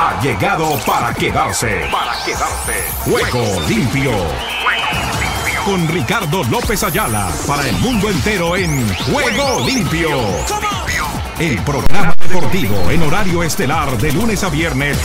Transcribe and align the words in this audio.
ha 0.00 0.20
llegado 0.22 0.78
para 0.86 1.12
quedarse. 1.12 1.88
Para 1.90 2.12
quedarse. 2.24 2.72
Juego 3.00 3.60
limpio. 3.68 4.12
Con 5.64 5.88
Ricardo 5.88 6.44
López 6.44 6.84
Ayala 6.84 7.28
para 7.48 7.68
el 7.68 7.76
mundo 7.78 8.08
entero 8.08 8.54
en 8.54 8.88
Juego 8.94 9.66
limpio. 9.66 10.10
El 11.40 11.58
programa 11.62 12.14
deportivo 12.22 12.90
en 12.92 13.02
horario 13.02 13.42
estelar 13.42 13.98
de 13.98 14.12
lunes 14.12 14.44
a 14.44 14.50
viernes. 14.50 14.96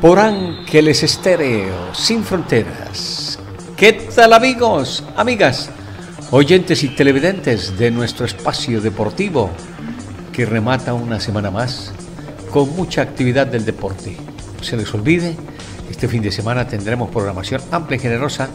Por 0.00 0.18
Ángeles 0.18 1.02
Estéreo, 1.02 1.94
sin 1.94 2.24
fronteras. 2.24 3.38
¿Qué 3.76 3.92
tal 3.92 4.32
amigos, 4.32 5.04
amigas, 5.16 5.68
oyentes 6.30 6.82
y 6.82 6.88
televidentes 6.88 7.78
de 7.78 7.90
nuestro 7.90 8.24
espacio 8.24 8.80
deportivo 8.80 9.50
que 10.32 10.46
remata 10.46 10.94
una 10.94 11.20
semana 11.20 11.50
más 11.50 11.92
con 12.52 12.76
mucha 12.76 13.00
actividad 13.00 13.46
del 13.46 13.64
deporte. 13.64 14.14
No 14.58 14.62
se 14.62 14.76
les 14.76 14.92
olvide, 14.94 15.34
este 15.90 16.06
fin 16.06 16.22
de 16.22 16.30
semana 16.30 16.68
tendremos 16.68 17.10
programación 17.10 17.62
amplia 17.72 17.96
y 17.96 18.00
generosa 18.00 18.50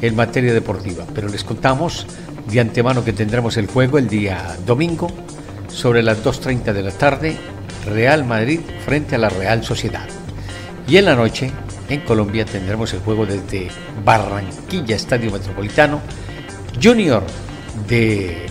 en 0.00 0.14
materia 0.14 0.54
deportiva, 0.54 1.04
pero 1.12 1.28
les 1.28 1.42
contamos 1.42 2.06
de 2.50 2.60
antemano 2.60 3.04
que 3.04 3.12
tendremos 3.12 3.56
el 3.56 3.66
juego 3.66 3.98
el 3.98 4.08
día 4.08 4.56
domingo 4.64 5.08
sobre 5.68 6.04
las 6.04 6.24
2.30 6.24 6.72
de 6.72 6.82
la 6.82 6.92
tarde, 6.92 7.36
Real 7.84 8.24
Madrid 8.24 8.60
frente 8.84 9.16
a 9.16 9.18
la 9.18 9.28
Real 9.28 9.64
Sociedad. 9.64 10.06
Y 10.86 10.96
en 10.96 11.06
la 11.06 11.16
noche, 11.16 11.50
en 11.88 12.00
Colombia, 12.02 12.44
tendremos 12.44 12.92
el 12.94 13.00
juego 13.00 13.26
desde 13.26 13.68
Barranquilla, 14.04 14.94
Estadio 14.94 15.32
Metropolitano, 15.32 16.00
Junior 16.80 17.24
de 17.88 18.46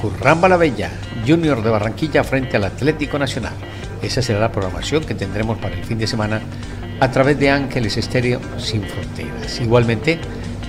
Curramba 0.00 0.48
la 0.48 0.58
Bella, 0.58 0.90
Junior 1.26 1.62
de 1.62 1.70
Barranquilla 1.70 2.22
frente 2.22 2.58
al 2.58 2.64
Atlético 2.64 3.18
Nacional. 3.18 3.54
Esa 4.02 4.22
será 4.22 4.40
la 4.40 4.52
programación 4.52 5.04
que 5.04 5.14
tendremos 5.14 5.58
para 5.58 5.74
el 5.74 5.84
fin 5.84 5.98
de 5.98 6.06
semana 6.06 6.40
a 7.00 7.10
través 7.10 7.38
de 7.38 7.50
Ángeles 7.50 7.96
Estéreo 7.96 8.40
Sin 8.58 8.82
Fronteras. 8.82 9.60
Igualmente, 9.60 10.18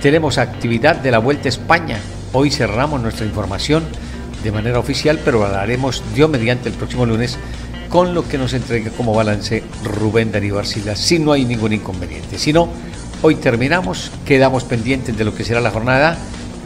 tenemos 0.01 0.37
actividad 0.37 0.95
de 0.95 1.11
la 1.11 1.19
Vuelta 1.19 1.47
a 1.47 1.49
España. 1.49 1.99
Hoy 2.33 2.51
cerramos 2.51 3.01
nuestra 3.01 3.25
información 3.25 3.83
de 4.43 4.51
manera 4.51 4.79
oficial, 4.79 5.19
pero 5.23 5.45
hablaremos 5.45 6.03
Dios 6.13 6.29
mediante 6.29 6.69
el 6.69 6.75
próximo 6.75 7.05
lunes 7.05 7.37
con 7.89 8.13
lo 8.13 8.27
que 8.27 8.37
nos 8.37 8.53
entregue 8.53 8.91
como 8.91 9.13
balance 9.13 9.63
Rubén 9.83 10.31
Darío 10.31 10.59
Arcila, 10.59 10.95
si 10.95 11.19
no 11.19 11.31
hay 11.31 11.45
ningún 11.45 11.73
inconveniente. 11.73 12.37
Si 12.37 12.51
no, 12.53 12.69
hoy 13.21 13.35
terminamos, 13.35 14.11
quedamos 14.25 14.63
pendientes 14.65 15.17
de 15.17 15.23
lo 15.23 15.33
que 15.33 15.43
será 15.43 15.61
la 15.61 15.71
jornada 15.71 16.17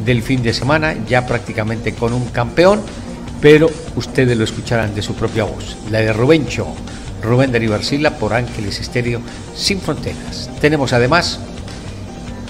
del 0.03 0.23
fin 0.23 0.41
de 0.41 0.53
semana, 0.53 0.95
ya 1.07 1.27
prácticamente 1.27 1.93
con 1.93 2.13
un 2.13 2.25
campeón, 2.29 2.81
pero 3.41 3.69
ustedes 3.95 4.37
lo 4.37 4.43
escucharán 4.43 4.93
de 4.93 5.01
su 5.01 5.15
propia 5.15 5.43
voz, 5.43 5.75
la 5.89 5.99
de 5.99 6.13
Rubencho, 6.13 6.67
Rubén 7.21 7.51
Darío 7.51 7.73
Arcila 7.73 8.11
por 8.17 8.33
Ángeles 8.33 8.79
Estéreo 8.79 9.21
Sin 9.55 9.81
Fronteras. 9.81 10.49
Tenemos 10.61 10.93
además 10.93 11.39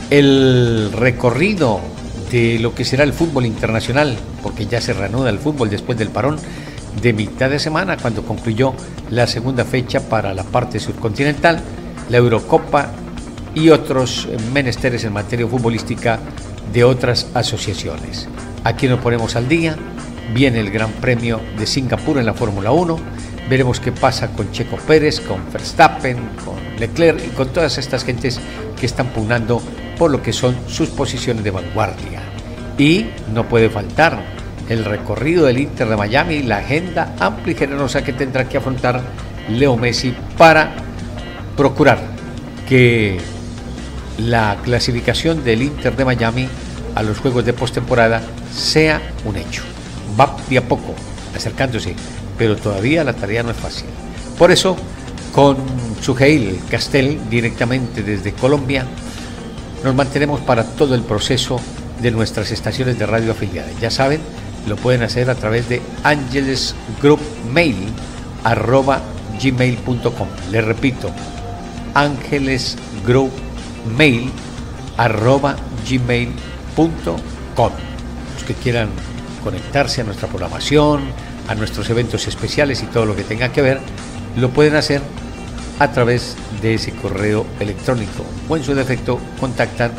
el 0.09 0.91
recorrido 0.93 1.79
de 2.31 2.59
lo 2.59 2.75
que 2.75 2.85
será 2.85 3.03
el 3.03 3.13
fútbol 3.13 3.45
internacional, 3.45 4.17
porque 4.43 4.65
ya 4.65 4.81
se 4.81 4.93
reanuda 4.93 5.29
el 5.29 5.39
fútbol 5.39 5.69
después 5.69 5.97
del 5.97 6.09
parón 6.09 6.37
de 7.01 7.13
mitad 7.13 7.49
de 7.49 7.59
semana, 7.59 7.97
cuando 7.97 8.23
concluyó 8.23 8.73
la 9.09 9.27
segunda 9.27 9.63
fecha 9.63 10.01
para 10.01 10.33
la 10.33 10.43
parte 10.43 10.79
surcontinental, 10.79 11.61
la 12.09 12.17
Eurocopa 12.17 12.91
y 13.55 13.69
otros 13.69 14.27
menesteres 14.53 15.03
en 15.03 15.13
materia 15.13 15.47
futbolística 15.47 16.19
de 16.73 16.83
otras 16.83 17.27
asociaciones. 17.33 18.27
Aquí 18.63 18.87
nos 18.87 18.99
ponemos 18.99 19.35
al 19.35 19.47
día, 19.47 19.75
viene 20.33 20.59
el 20.59 20.71
Gran 20.71 20.91
Premio 20.91 21.41
de 21.57 21.65
Singapur 21.65 22.17
en 22.17 22.25
la 22.25 22.33
Fórmula 22.33 22.71
1, 22.71 22.97
veremos 23.49 23.79
qué 23.79 23.91
pasa 23.91 24.31
con 24.31 24.51
Checo 24.51 24.77
Pérez, 24.77 25.19
con 25.19 25.51
Verstappen, 25.51 26.17
con 26.45 26.55
Leclerc 26.79 27.21
y 27.25 27.29
con 27.29 27.49
todas 27.49 27.77
estas 27.77 28.03
gentes 28.03 28.39
que 28.79 28.85
están 28.85 29.07
pugnando 29.07 29.61
por 29.97 30.09
lo 30.09 30.21
que 30.21 30.33
son 30.33 30.55
sus 30.67 30.89
posiciones 30.89 31.43
de 31.43 31.51
vanguardia. 31.51 32.21
Y 32.77 33.07
no 33.33 33.47
puede 33.47 33.69
faltar 33.69 34.23
el 34.69 34.85
recorrido 34.85 35.45
del 35.45 35.59
Inter 35.59 35.89
de 35.89 35.97
Miami, 35.97 36.43
la 36.43 36.57
agenda 36.57 37.13
amplia 37.19 37.53
y 37.53 37.57
generosa 37.57 38.03
que 38.03 38.13
tendrá 38.13 38.47
que 38.47 38.57
afrontar 38.57 39.01
Leo 39.49 39.75
Messi 39.75 40.15
para 40.37 40.71
procurar 41.57 41.99
que 42.67 43.19
la 44.17 44.57
clasificación 44.63 45.43
del 45.43 45.61
Inter 45.61 45.95
de 45.95 46.05
Miami 46.05 46.47
a 46.95 47.03
los 47.03 47.19
juegos 47.19 47.45
de 47.45 47.53
postemporada 47.53 48.21
sea 48.53 49.01
un 49.25 49.35
hecho. 49.35 49.70
Va 50.19 50.35
de 50.49 50.57
a 50.57 50.67
poco 50.67 50.93
acercándose, 51.35 51.95
pero 52.37 52.55
todavía 52.55 53.03
la 53.03 53.13
tarea 53.13 53.43
no 53.43 53.51
es 53.51 53.57
fácil. 53.57 53.87
Por 54.37 54.51
eso, 54.51 54.75
con 55.31 55.57
Suheil 56.01 56.59
Castel, 56.69 57.19
directamente 57.29 58.03
desde 58.03 58.33
Colombia, 58.33 58.85
nos 59.83 59.95
mantenemos 59.95 60.41
para 60.41 60.63
todo 60.63 60.95
el 60.95 61.01
proceso 61.01 61.59
de 62.01 62.11
nuestras 62.11 62.51
estaciones 62.51 62.97
de 62.99 63.05
radio 63.05 63.31
afiliadas. 63.31 63.79
Ya 63.79 63.91
saben, 63.91 64.21
lo 64.67 64.75
pueden 64.75 65.03
hacer 65.03 65.29
a 65.29 65.35
través 65.35 65.69
de 65.69 65.81
Angeles 66.03 66.75
Group 67.01 67.19
Mail 67.51 67.75
arroba 68.43 69.01
gmail.com. 69.41 70.27
Les 70.51 70.63
repito, 70.63 71.11
Ángeles 71.93 72.77
Group 73.05 73.31
Mail 73.97 74.31
arroba 74.97 75.55
gmail.com. 75.89 77.71
Los 78.33 78.43
que 78.45 78.53
quieran 78.55 78.89
conectarse 79.43 80.01
a 80.01 80.03
nuestra 80.03 80.27
programación, 80.27 81.01
a 81.47 81.55
nuestros 81.55 81.89
eventos 81.89 82.27
especiales 82.27 82.81
y 82.83 82.85
todo 82.87 83.05
lo 83.05 83.15
que 83.15 83.23
tenga 83.23 83.51
que 83.51 83.61
ver, 83.61 83.79
lo 84.37 84.49
pueden 84.49 84.75
hacer 84.75 85.01
a 85.79 85.91
través 85.91 86.35
de 86.61 86.75
ese 86.75 86.91
correo 86.91 87.45
electrónico 87.59 88.23
o 88.47 88.55
en 88.55 88.63
su 88.63 88.75
defecto 88.75 89.19
contactan 89.39 89.91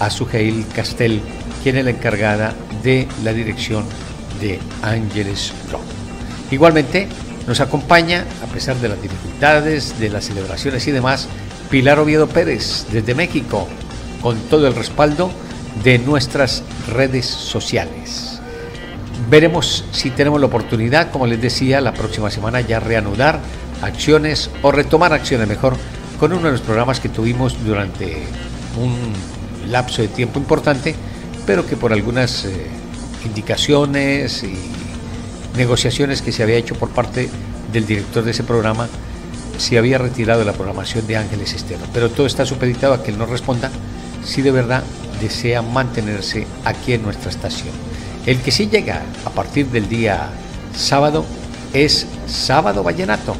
a 0.00 0.10
Sugeil 0.10 0.66
Castel, 0.74 1.20
quien 1.62 1.76
es 1.76 1.84
la 1.84 1.90
encargada 1.90 2.54
de 2.82 3.08
la 3.22 3.32
dirección 3.32 3.84
de 4.40 4.60
Ángeles 4.82 5.52
Rock. 5.70 5.82
Igualmente 6.50 7.08
nos 7.46 7.60
acompaña, 7.60 8.24
a 8.42 8.52
pesar 8.52 8.76
de 8.76 8.88
las 8.88 9.00
dificultades, 9.02 9.98
de 9.98 10.08
las 10.08 10.24
celebraciones 10.24 10.86
y 10.86 10.92
demás, 10.92 11.28
Pilar 11.70 11.98
Oviedo 11.98 12.28
Pérez 12.28 12.86
desde 12.92 13.14
México, 13.14 13.68
con 14.22 14.38
todo 14.48 14.66
el 14.68 14.74
respaldo 14.74 15.30
de 15.82 15.98
nuestras 15.98 16.62
redes 16.88 17.26
sociales. 17.26 18.33
Veremos 19.30 19.84
si 19.92 20.10
tenemos 20.10 20.40
la 20.40 20.46
oportunidad, 20.46 21.10
como 21.10 21.26
les 21.26 21.40
decía, 21.40 21.80
la 21.80 21.94
próxima 21.94 22.30
semana 22.30 22.60
ya 22.60 22.80
reanudar 22.80 23.40
acciones 23.82 24.50
o 24.62 24.72
retomar 24.72 25.12
acciones 25.12 25.48
mejor 25.48 25.76
con 26.18 26.32
uno 26.32 26.46
de 26.46 26.52
los 26.52 26.60
programas 26.60 27.00
que 27.00 27.08
tuvimos 27.08 27.56
durante 27.64 28.22
un 28.80 29.12
lapso 29.70 30.02
de 30.02 30.08
tiempo 30.08 30.38
importante, 30.38 30.94
pero 31.46 31.66
que 31.66 31.76
por 31.76 31.92
algunas 31.92 32.44
eh, 32.44 32.66
indicaciones 33.24 34.42
y 34.42 34.54
negociaciones 35.56 36.22
que 36.22 36.32
se 36.32 36.42
había 36.42 36.56
hecho 36.56 36.74
por 36.74 36.90
parte 36.90 37.28
del 37.72 37.86
director 37.86 38.24
de 38.24 38.32
ese 38.32 38.44
programa, 38.44 38.88
se 39.58 39.78
había 39.78 39.98
retirado 39.98 40.40
de 40.40 40.46
la 40.46 40.52
programación 40.52 41.06
de 41.06 41.16
Ángeles 41.16 41.54
Estero. 41.54 41.80
Pero 41.92 42.10
todo 42.10 42.26
está 42.26 42.44
supeditado 42.44 42.94
a 42.94 43.02
que 43.02 43.10
él 43.10 43.18
nos 43.18 43.28
responda 43.28 43.70
si 44.24 44.42
de 44.42 44.50
verdad 44.50 44.82
desea 45.20 45.62
mantenerse 45.62 46.46
aquí 46.64 46.94
en 46.94 47.02
nuestra 47.02 47.30
estación. 47.30 47.72
El 48.26 48.40
que 48.40 48.50
sí 48.50 48.68
llega 48.68 49.02
a 49.26 49.30
partir 49.30 49.66
del 49.66 49.86
día 49.86 50.30
sábado 50.74 51.26
es 51.74 52.06
Sábado 52.26 52.82
Vallenato, 52.82 53.36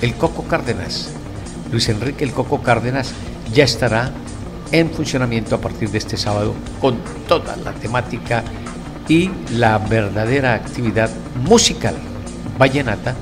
el 0.00 0.14
Coco 0.14 0.44
Cárdenas. 0.44 1.10
Luis 1.70 1.90
Enrique 1.90 2.24
el 2.24 2.32
Coco 2.32 2.62
Cárdenas 2.62 3.12
ya 3.52 3.64
estará 3.64 4.10
en 4.72 4.90
funcionamiento 4.90 5.54
a 5.54 5.60
partir 5.60 5.90
de 5.90 5.98
este 5.98 6.16
sábado 6.16 6.54
con 6.80 6.98
toda 7.28 7.56
la 7.56 7.72
temática 7.72 8.42
y 9.06 9.30
la 9.52 9.76
verdadera 9.76 10.54
actividad 10.54 11.10
musical 11.44 11.94
vallenata 12.58 13.14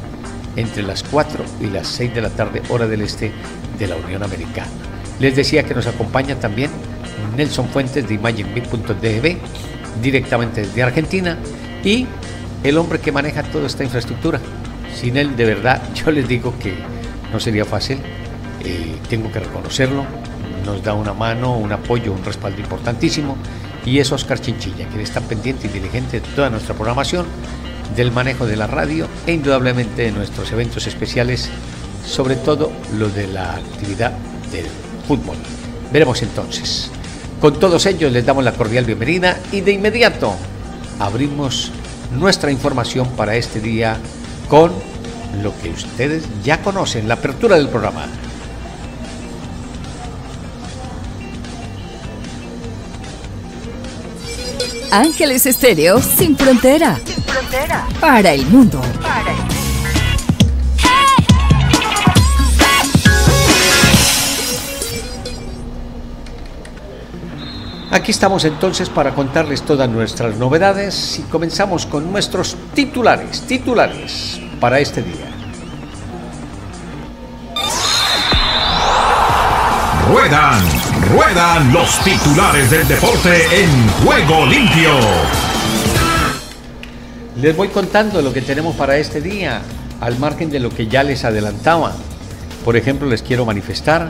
entre 0.54 0.84
las 0.84 1.02
4 1.02 1.44
y 1.60 1.66
las 1.66 1.88
6 1.88 2.14
de 2.14 2.20
la 2.20 2.30
tarde 2.30 2.62
hora 2.68 2.86
del 2.86 3.02
este 3.02 3.32
de 3.80 3.88
la 3.88 3.96
Unión 3.96 4.22
Americana. 4.22 4.68
Les 5.18 5.34
decía 5.34 5.64
que 5.64 5.74
nos 5.74 5.88
acompaña 5.88 6.36
también 6.36 6.70
Nelson 7.36 7.68
Fuentes 7.68 8.06
de 8.06 8.14
ImagineBig.db 8.14 9.38
directamente 10.02 10.62
desde 10.62 10.82
Argentina 10.82 11.38
y 11.82 12.06
el 12.62 12.78
hombre 12.78 12.98
que 12.98 13.12
maneja 13.12 13.42
toda 13.42 13.66
esta 13.66 13.84
infraestructura. 13.84 14.40
Sin 14.94 15.16
él, 15.16 15.36
de 15.36 15.44
verdad, 15.44 15.82
yo 15.94 16.10
les 16.10 16.26
digo 16.28 16.54
que 16.58 16.74
no 17.32 17.40
sería 17.40 17.64
fácil, 17.64 17.98
eh, 18.64 18.96
tengo 19.08 19.30
que 19.30 19.40
reconocerlo, 19.40 20.04
nos 20.64 20.82
da 20.82 20.94
una 20.94 21.12
mano, 21.12 21.56
un 21.56 21.72
apoyo, 21.72 22.12
un 22.12 22.24
respaldo 22.24 22.60
importantísimo 22.60 23.36
y 23.84 23.98
es 23.98 24.10
Oscar 24.12 24.40
Chinchilla, 24.40 24.88
quien 24.88 25.00
está 25.00 25.20
pendiente 25.20 25.66
y 25.66 25.70
diligente 25.70 26.20
de 26.20 26.26
toda 26.28 26.48
nuestra 26.48 26.74
programación, 26.74 27.26
del 27.94 28.10
manejo 28.12 28.46
de 28.46 28.56
la 28.56 28.66
radio 28.66 29.06
e 29.26 29.32
indudablemente 29.32 30.02
de 30.02 30.12
nuestros 30.12 30.50
eventos 30.52 30.86
especiales, 30.86 31.50
sobre 32.06 32.36
todo 32.36 32.72
lo 32.98 33.08
de 33.10 33.26
la 33.28 33.56
actividad 33.56 34.12
del 34.50 34.66
fútbol. 35.06 35.36
Veremos 35.92 36.22
entonces. 36.22 36.90
Con 37.40 37.58
todos 37.60 37.86
ellos 37.86 38.10
les 38.10 38.24
damos 38.24 38.44
la 38.44 38.52
cordial 38.52 38.84
bienvenida 38.84 39.38
y 39.52 39.60
de 39.60 39.72
inmediato 39.72 40.34
abrimos 40.98 41.70
nuestra 42.12 42.50
información 42.50 43.08
para 43.16 43.36
este 43.36 43.60
día 43.60 43.98
con 44.48 44.72
lo 45.42 45.52
que 45.60 45.70
ustedes 45.70 46.24
ya 46.42 46.62
conocen, 46.62 47.08
la 47.08 47.14
apertura 47.14 47.56
del 47.56 47.68
programa. 47.68 48.06
Ángeles 54.90 55.44
Estéreo 55.44 56.00
sin 56.00 56.36
frontera. 56.36 57.00
Sin 57.04 57.22
frontera. 57.24 57.88
Para 58.00 58.32
el 58.32 58.46
mundo. 58.46 58.80
Para 59.02 59.32
el 59.32 59.38
mundo. 59.38 59.73
Aquí 67.94 68.10
estamos 68.10 68.44
entonces 68.44 68.88
para 68.88 69.14
contarles 69.14 69.62
todas 69.62 69.88
nuestras 69.88 70.34
novedades 70.36 71.20
y 71.20 71.22
comenzamos 71.22 71.86
con 71.86 72.10
nuestros 72.10 72.56
titulares, 72.74 73.42
titulares 73.42 74.40
para 74.58 74.80
este 74.80 75.00
día. 75.00 75.30
Ruedan, 80.08 80.60
ruedan 81.12 81.72
los 81.72 82.02
titulares 82.02 82.68
del 82.68 82.88
deporte 82.88 83.62
en 83.62 83.88
juego 84.04 84.44
limpio. 84.44 84.90
Les 87.36 87.56
voy 87.56 87.68
contando 87.68 88.20
lo 88.22 88.32
que 88.32 88.42
tenemos 88.42 88.74
para 88.74 88.96
este 88.96 89.20
día, 89.20 89.62
al 90.00 90.18
margen 90.18 90.50
de 90.50 90.58
lo 90.58 90.70
que 90.70 90.88
ya 90.88 91.04
les 91.04 91.24
adelantaba. 91.24 91.92
Por 92.64 92.76
ejemplo, 92.76 93.08
les 93.08 93.22
quiero 93.22 93.44
manifestar 93.44 94.08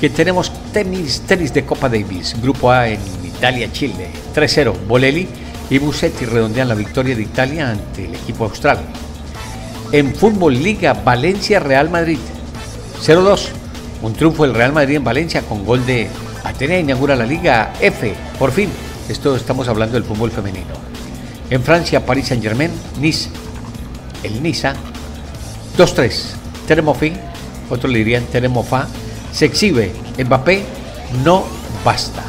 que 0.00 0.10
tenemos 0.10 0.52
tenis, 0.72 1.22
tenis 1.26 1.52
de 1.52 1.64
Copa 1.64 1.88
Davis, 1.88 2.36
Grupo 2.40 2.70
A 2.70 2.88
en 2.88 3.00
Italia-Chile, 3.24 4.10
3-0. 4.34 4.74
Bolelli 4.86 5.28
y 5.70 5.78
Busetti 5.78 6.24
redondean 6.24 6.68
la 6.68 6.74
victoria 6.74 7.16
de 7.16 7.22
Italia 7.22 7.70
ante 7.70 8.04
el 8.04 8.14
equipo 8.14 8.44
austral. 8.44 8.78
En 9.90 10.14
Fútbol 10.14 10.54
Liga, 10.54 10.92
Valencia-Real 10.92 11.90
Madrid, 11.90 12.18
0-2. 13.02 13.48
Un 14.02 14.12
triunfo 14.14 14.44
del 14.44 14.54
Real 14.54 14.72
Madrid 14.72 14.96
en 14.96 15.04
Valencia 15.04 15.42
con 15.42 15.64
gol 15.64 15.84
de 15.84 16.08
Atenea 16.44 16.78
inaugura 16.78 17.16
la 17.16 17.26
Liga 17.26 17.72
F, 17.80 18.14
por 18.38 18.52
fin. 18.52 18.68
Esto 19.08 19.34
estamos 19.34 19.66
hablando 19.66 19.94
del 19.94 20.04
fútbol 20.04 20.30
femenino. 20.30 20.74
En 21.50 21.62
Francia, 21.62 22.04
París 22.04 22.28
Saint-Germain, 22.28 22.70
Nice, 23.00 23.30
el 24.22 24.42
Niza, 24.42 24.74
2-3. 25.76 26.12
Teremofi, 26.66 27.12
otros 27.70 27.90
le 27.90 27.98
dirían 27.98 28.24
Teremofa, 28.26 28.86
se 29.32 29.46
exhibe. 29.46 29.92
Mbappé 30.18 30.62
no 31.24 31.44
basta. 31.84 32.22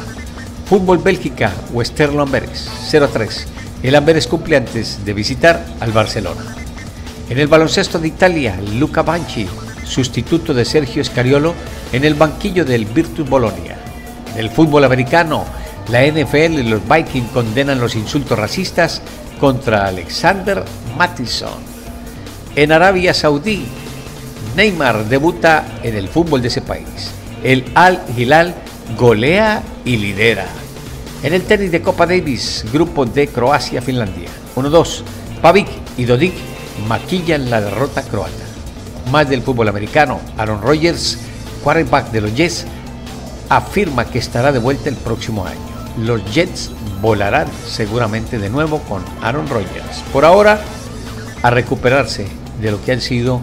Fútbol 0.66 0.98
Bélgica, 0.98 1.52
Westerlo 1.72 2.22
Amberes, 2.22 2.70
0-3. 2.90 3.46
El 3.82 3.94
Amberes 3.94 4.26
cumple 4.26 4.56
antes 4.56 5.04
de 5.04 5.12
visitar 5.12 5.64
al 5.80 5.92
Barcelona. 5.92 6.54
En 7.28 7.38
el 7.38 7.48
baloncesto 7.48 7.98
de 7.98 8.08
Italia, 8.08 8.58
Luca 8.78 9.02
Banchi, 9.02 9.48
sustituto 9.84 10.54
de 10.54 10.64
Sergio 10.64 11.02
Scariolo, 11.04 11.54
en 11.92 12.04
el 12.04 12.14
banquillo 12.14 12.64
del 12.64 12.84
Virtus 12.84 13.28
Bolonia. 13.28 13.76
En 14.34 14.40
el 14.40 14.50
fútbol 14.50 14.84
americano, 14.84 15.44
la 15.88 16.06
NFL 16.06 16.60
y 16.60 16.62
los 16.64 16.88
Vikings 16.88 17.30
condenan 17.30 17.80
los 17.80 17.96
insultos 17.96 18.38
racistas 18.38 19.02
contra 19.40 19.86
Alexander 19.86 20.64
Mattison. 20.96 21.58
En 22.54 22.70
Arabia 22.70 23.14
Saudí, 23.14 23.64
Neymar 24.60 25.06
debuta 25.08 25.64
en 25.82 25.96
el 25.96 26.06
fútbol 26.06 26.42
de 26.42 26.48
ese 26.48 26.60
país. 26.60 27.12
El 27.42 27.64
Al 27.74 27.98
Hilal 28.14 28.54
golea 28.98 29.62
y 29.86 29.96
lidera. 29.96 30.44
En 31.22 31.32
el 31.32 31.44
tenis 31.44 31.72
de 31.72 31.80
Copa 31.80 32.04
Davis, 32.04 32.66
grupo 32.70 33.06
de 33.06 33.26
Croacia-Finlandia. 33.28 34.28
1-2. 34.56 35.00
Pavic 35.40 35.66
y 35.96 36.04
Dodik 36.04 36.34
maquillan 36.86 37.48
la 37.48 37.62
derrota 37.62 38.02
croata. 38.02 38.44
Más 39.10 39.30
del 39.30 39.40
fútbol 39.40 39.68
americano, 39.68 40.20
Aaron 40.36 40.60
Rodgers, 40.60 41.16
quarterback 41.64 42.10
de 42.10 42.20
los 42.20 42.34
Jets, 42.34 42.66
afirma 43.48 44.04
que 44.04 44.18
estará 44.18 44.52
de 44.52 44.58
vuelta 44.58 44.90
el 44.90 44.96
próximo 44.96 45.46
año. 45.46 45.58
Los 46.04 46.22
Jets 46.34 46.70
volarán 47.00 47.48
seguramente 47.66 48.38
de 48.38 48.50
nuevo 48.50 48.80
con 48.80 49.02
Aaron 49.22 49.48
Rodgers. 49.48 50.04
Por 50.12 50.26
ahora, 50.26 50.60
a 51.42 51.48
recuperarse 51.48 52.26
de 52.60 52.70
lo 52.70 52.84
que 52.84 52.92
han 52.92 53.00
sido 53.00 53.40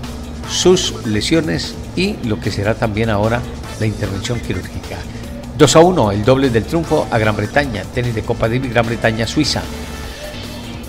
sus 0.49 1.05
lesiones 1.05 1.75
y 1.95 2.15
lo 2.25 2.39
que 2.39 2.51
será 2.51 2.75
también 2.75 3.09
ahora 3.09 3.41
la 3.79 3.85
intervención 3.85 4.39
quirúrgica. 4.39 4.97
2 5.57 5.75
a 5.75 5.79
1, 5.79 6.11
el 6.11 6.23
doble 6.23 6.49
del 6.49 6.65
triunfo 6.65 7.07
a 7.09 7.17
Gran 7.17 7.35
Bretaña, 7.35 7.83
tenis 7.93 8.13
de 8.13 8.21
Copa 8.21 8.47
Davis 8.47 8.71
Gran 8.71 8.85
Bretaña-Suiza. 8.85 9.61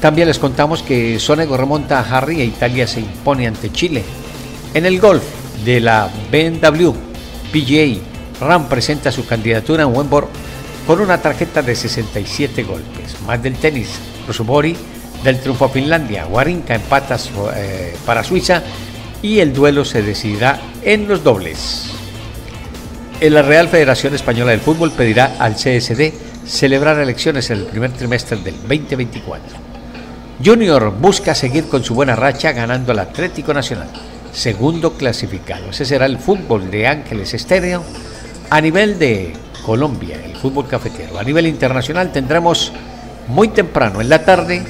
También 0.01 0.29
les 0.29 0.39
contamos 0.39 0.83
que 0.83 1.19
Sonego 1.19 1.57
remonta 1.57 1.99
a 1.99 2.17
Harry 2.17 2.41
e 2.41 2.45
Italia 2.45 2.87
se 2.87 3.01
impone 3.01 3.47
ante 3.47 3.73
Chile. 3.73 4.05
En 4.75 4.87
el 4.87 5.01
golf 5.01 5.23
de 5.65 5.81
la 5.81 6.09
BMW 6.31 6.91
PGA, 7.53 7.99
Ram 8.41 8.69
presenta 8.69 9.11
su 9.11 9.27
candidatura 9.27 9.83
en 9.83 9.97
Wembor 9.97 10.29
con 10.87 11.01
una 11.01 11.21
tarjeta 11.21 11.63
de 11.63 11.75
67 11.75 12.63
golpes. 12.63 13.21
Más 13.27 13.43
del 13.43 13.57
tenis, 13.57 13.89
Rosubori 14.27 14.77
del 15.25 15.41
triunfo 15.41 15.65
a 15.65 15.69
Finlandia, 15.69 16.27
Warinka 16.27 16.75
empatas 16.75 17.31
eh, 17.57 17.97
para 18.07 18.23
Suiza 18.23 18.63
y 19.23 19.41
el 19.41 19.53
duelo 19.53 19.85
se 19.85 20.03
decidirá 20.03 20.61
en 20.83 21.09
los 21.09 21.25
dobles. 21.25 21.93
En 23.21 23.35
la 23.35 23.43
Real 23.43 23.69
Federación 23.69 24.15
Española 24.15 24.53
del 24.53 24.61
Fútbol 24.61 24.93
pedirá 24.93 25.37
al 25.39 25.55
CSD 25.55 26.13
celebrar 26.47 26.99
elecciones 27.01 27.51
en 27.51 27.59
el 27.59 27.65
primer 27.65 27.91
trimestre 27.93 28.39
del 28.39 28.55
2024. 28.55 29.59
Junior 30.45 30.95
busca 31.01 31.35
seguir 31.35 31.69
con 31.69 31.83
su 31.83 31.95
buena 31.95 32.15
racha 32.15 32.53
ganando 32.53 32.93
al 32.93 33.01
Atlético 33.01 33.53
Nacional, 33.53 33.89
segundo 34.33 34.93
clasificado. 34.93 35.71
Ese 35.71 35.85
será 35.85 36.07
el 36.07 36.19
fútbol 36.19 36.71
de 36.71 36.87
Ángeles 36.87 37.35
Estéreo 37.35 37.83
a 38.49 38.61
nivel 38.61 39.01
de 39.01 39.33
Colombia, 39.67 40.17
el 40.25 40.37
fútbol 40.37 40.69
cafetero. 40.69 41.19
A 41.19 41.25
nivel 41.25 41.49
internacional 41.49 42.13
tendremos 42.13 42.73
muy 43.27 43.49
temprano 43.49 44.01
en 44.01 44.09
la 44.09 44.25
tarde 44.25 44.63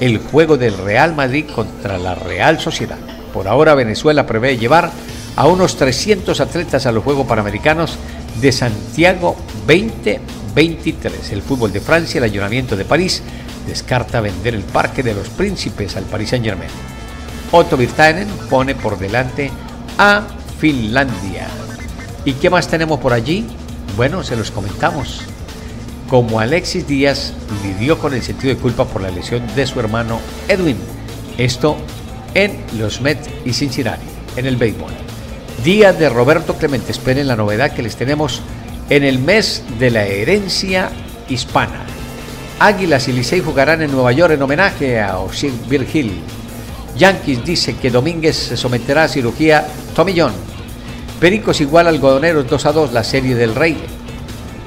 el 0.00 0.18
juego 0.18 0.56
del 0.56 0.78
Real 0.78 1.14
Madrid 1.14 1.44
contra 1.54 1.98
la 1.98 2.14
Real 2.14 2.58
Sociedad. 2.58 3.11
Por 3.32 3.48
ahora 3.48 3.74
Venezuela 3.74 4.26
prevé 4.26 4.58
llevar 4.58 4.90
a 5.36 5.46
unos 5.46 5.76
300 5.76 6.40
atletas 6.40 6.86
a 6.86 6.92
los 6.92 7.02
Juegos 7.02 7.26
Panamericanos 7.26 7.96
de 8.40 8.52
Santiago 8.52 9.36
2023. 9.66 11.32
El 11.32 11.42
fútbol 11.42 11.72
de 11.72 11.80
Francia, 11.80 12.18
el 12.18 12.24
ayuntamiento 12.24 12.76
de 12.76 12.84
París, 12.84 13.22
descarta 13.66 14.20
vender 14.20 14.54
el 14.54 14.62
Parque 14.62 15.02
de 15.02 15.14
los 15.14 15.28
Príncipes 15.28 15.96
al 15.96 16.04
Paris 16.04 16.30
Saint 16.30 16.44
Germain. 16.44 16.70
Otto 17.50 17.76
Virtanen 17.76 18.28
pone 18.50 18.74
por 18.74 18.98
delante 18.98 19.50
a 19.98 20.22
Finlandia. 20.58 21.48
¿Y 22.24 22.34
qué 22.34 22.50
más 22.50 22.68
tenemos 22.68 23.00
por 23.00 23.12
allí? 23.12 23.46
Bueno, 23.96 24.22
se 24.22 24.36
los 24.36 24.50
comentamos. 24.50 25.22
Como 26.08 26.40
Alexis 26.40 26.86
Díaz 26.86 27.32
lidió 27.62 27.98
con 27.98 28.12
el 28.14 28.22
sentido 28.22 28.54
de 28.54 28.60
culpa 28.60 28.84
por 28.84 29.02
la 29.02 29.10
lesión 29.10 29.42
de 29.54 29.66
su 29.66 29.80
hermano 29.80 30.20
Edwin. 30.48 30.76
Esto 31.38 31.76
en 32.34 32.58
los 32.78 33.00
Mets 33.00 33.28
y 33.44 33.52
Cincinnati, 33.52 34.06
en 34.36 34.46
el 34.46 34.56
béisbol. 34.56 34.92
Día 35.64 35.92
de 35.92 36.08
Roberto 36.08 36.54
Clemente. 36.54 36.90
Esperen 36.90 37.28
la 37.28 37.36
novedad 37.36 37.72
que 37.72 37.82
les 37.82 37.96
tenemos 37.96 38.42
en 38.90 39.04
el 39.04 39.18
mes 39.18 39.62
de 39.78 39.90
la 39.90 40.04
herencia 40.04 40.90
hispana. 41.28 41.86
Águilas 42.58 43.08
y 43.08 43.12
Licey 43.12 43.40
jugarán 43.40 43.82
en 43.82 43.92
Nueva 43.92 44.12
York 44.12 44.34
en 44.34 44.42
homenaje 44.42 45.00
a 45.00 45.18
Osir 45.18 45.52
Virgil. 45.68 46.20
Yankees 46.96 47.44
dice 47.44 47.76
que 47.76 47.90
Domínguez 47.90 48.36
se 48.36 48.56
someterá 48.56 49.04
a 49.04 49.08
cirugía 49.08 49.66
Tomillón. 49.94 50.32
Pericos 51.20 51.60
igual 51.60 51.86
algodoneros 51.86 52.48
2 52.48 52.66
a 52.66 52.72
2 52.72 52.92
la 52.92 53.04
serie 53.04 53.34
del 53.34 53.54
Rey. 53.54 53.76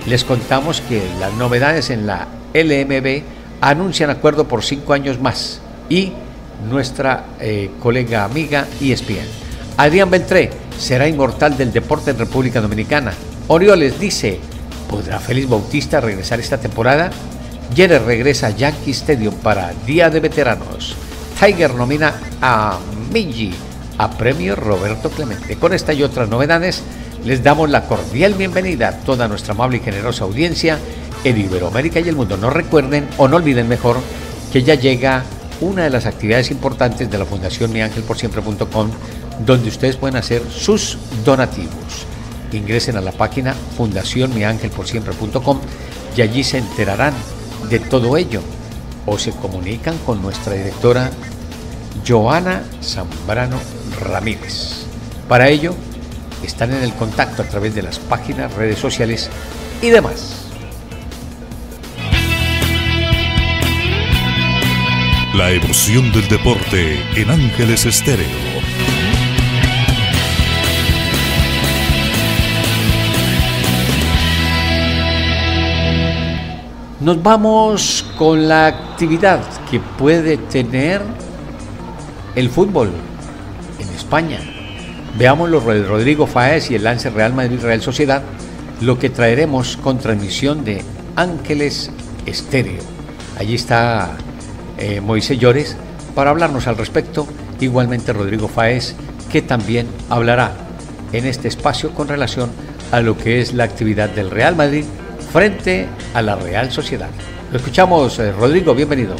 Les 0.07 0.23
contamos 0.23 0.81
que 0.81 1.01
las 1.19 1.33
novedades 1.33 1.89
en 1.89 2.07
la 2.07 2.27
LMB 2.53 3.23
anuncian 3.61 4.09
acuerdo 4.09 4.47
por 4.47 4.63
cinco 4.63 4.93
años 4.93 5.19
más 5.19 5.61
y 5.89 6.13
nuestra 6.69 7.25
eh, 7.39 7.71
colega 7.81 8.23
amiga 8.23 8.67
ESPN. 8.81 9.27
Adrián 9.77 10.09
Beltré 10.09 10.51
será 10.77 11.07
inmortal 11.07 11.57
del 11.57 11.71
deporte 11.71 12.11
en 12.11 12.17
República 12.17 12.61
Dominicana. 12.61 13.13
Orioles 13.47 13.99
dice, 13.99 14.39
¿podrá 14.89 15.19
Félix 15.19 15.49
Bautista 15.49 16.01
regresar 16.01 16.39
esta 16.39 16.57
temporada? 16.57 17.11
Jenner 17.75 18.03
regresa 18.03 18.47
a 18.47 18.51
Yankee 18.51 18.91
Stadium 18.91 19.35
para 19.35 19.73
Día 19.85 20.09
de 20.09 20.19
Veteranos. 20.19 20.95
Tiger 21.39 21.73
nomina 21.73 22.13
a 22.41 22.79
Minji 23.11 23.53
a 23.97 24.09
premio 24.11 24.55
Roberto 24.55 25.09
Clemente. 25.09 25.55
Con 25.57 25.73
esta 25.73 25.93
y 25.93 26.03
otras 26.03 26.29
novedades, 26.29 26.83
les 27.23 27.43
damos 27.43 27.69
la 27.69 27.85
cordial 27.85 28.33
bienvenida 28.33 28.89
a 28.89 28.97
toda 28.99 29.27
nuestra 29.27 29.53
amable 29.53 29.77
y 29.77 29.79
generosa 29.81 30.25
audiencia 30.25 30.77
en 31.23 31.39
Iberoamérica 31.39 31.99
y 31.99 32.09
el 32.09 32.15
mundo. 32.15 32.37
No 32.37 32.49
recuerden 32.49 33.07
o 33.17 33.27
no 33.27 33.37
olviden 33.37 33.67
mejor 33.67 33.97
que 34.51 34.63
ya 34.63 34.75
llega 34.75 35.23
una 35.61 35.83
de 35.83 35.89
las 35.89 36.05
actividades 36.05 36.51
importantes 36.51 37.09
de 37.09 37.17
la 37.17 37.25
Fundación 37.25 37.71
miangelporsiempre.com 37.71 38.89
donde 39.45 39.69
ustedes 39.69 39.97
pueden 39.97 40.15
hacer 40.15 40.41
sus 40.49 40.97
donativos. 41.23 42.05
Ingresen 42.51 42.97
a 42.97 43.01
la 43.01 43.11
página 43.11 43.53
fundacionmiangelporsiempre.com 43.77 45.59
y 46.15 46.21
allí 46.21 46.43
se 46.43 46.59
enterarán 46.59 47.13
de 47.69 47.79
todo 47.79 48.15
ello 48.17 48.41
o 49.05 49.17
se 49.17 49.31
comunican 49.31 49.97
con 50.05 50.21
nuestra 50.21 50.53
directora 50.53 51.11
Joana 52.07 52.63
Zambrano 52.81 53.57
Ramírez. 53.99 54.85
Para 55.27 55.49
ello, 55.49 55.75
están 56.43 56.73
en 56.73 56.83
el 56.83 56.93
contacto 56.93 57.41
a 57.41 57.45
través 57.45 57.75
de 57.75 57.81
las 57.81 57.99
páginas, 57.99 58.53
redes 58.53 58.79
sociales 58.79 59.29
y 59.81 59.89
demás. 59.89 60.44
La 65.37 65.51
evolución 65.51 66.13
del 66.13 66.29
deporte 66.29 66.97
en 67.19 67.29
Ángeles 67.29 67.85
Estéreo. 67.85 68.25
Nos 77.01 77.21
vamos 77.21 78.05
con 78.17 78.47
la 78.47 78.67
actividad 78.67 79.41
que 79.69 79.81
puede 79.81 80.37
tener 80.37 81.01
el 82.35 82.49
fútbol 82.49 82.91
en 83.77 83.89
España. 83.89 84.39
Veamos 85.17 85.49
los 85.49 85.65
Rodrigo 85.65 86.27
Faez 86.27 86.71
y 86.71 86.75
el 86.75 86.85
lance 86.85 87.09
Real 87.09 87.33
Madrid 87.33 87.59
Real 87.61 87.81
Sociedad, 87.81 88.23
lo 88.79 88.97
que 88.97 89.09
traeremos 89.09 89.75
con 89.75 89.99
transmisión 89.99 90.63
de 90.63 90.81
Ángeles 91.17 91.91
Estéreo. 92.25 92.83
Allí 93.37 93.55
está 93.55 94.15
eh, 94.77 95.01
Moisés 95.01 95.39
Llores 95.39 95.75
para 96.13 96.29
hablarnos 96.29 96.67
al 96.67 96.77
respecto, 96.77 97.27
igualmente 97.59 98.13
Rodrigo 98.13 98.47
Faez, 98.47 98.95
que 99.31 99.41
también 99.41 99.87
hablará 100.09 100.53
en 101.11 101.25
este 101.25 101.47
espacio 101.47 101.93
con 101.93 102.07
relación 102.07 102.49
a 102.91 103.01
lo 103.01 103.17
que 103.17 103.41
es 103.41 103.53
la 103.53 103.63
actividad 103.63 104.09
del 104.09 104.31
Real 104.31 104.55
Madrid 104.55 104.85
frente 105.31 105.87
a 106.13 106.21
la 106.21 106.35
Real 106.35 106.71
Sociedad. 106.71 107.09
Lo 107.51 107.57
escuchamos, 107.57 108.17
eh, 108.19 108.31
Rodrigo, 108.31 108.73
bienvenido. 108.73 109.15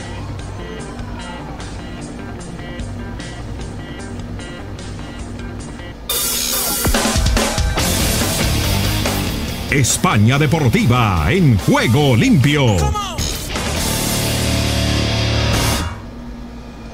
España 9.71 10.39
Deportiva 10.39 11.25
en 11.29 11.57
juego 11.57 12.15
limpio. 12.15 12.77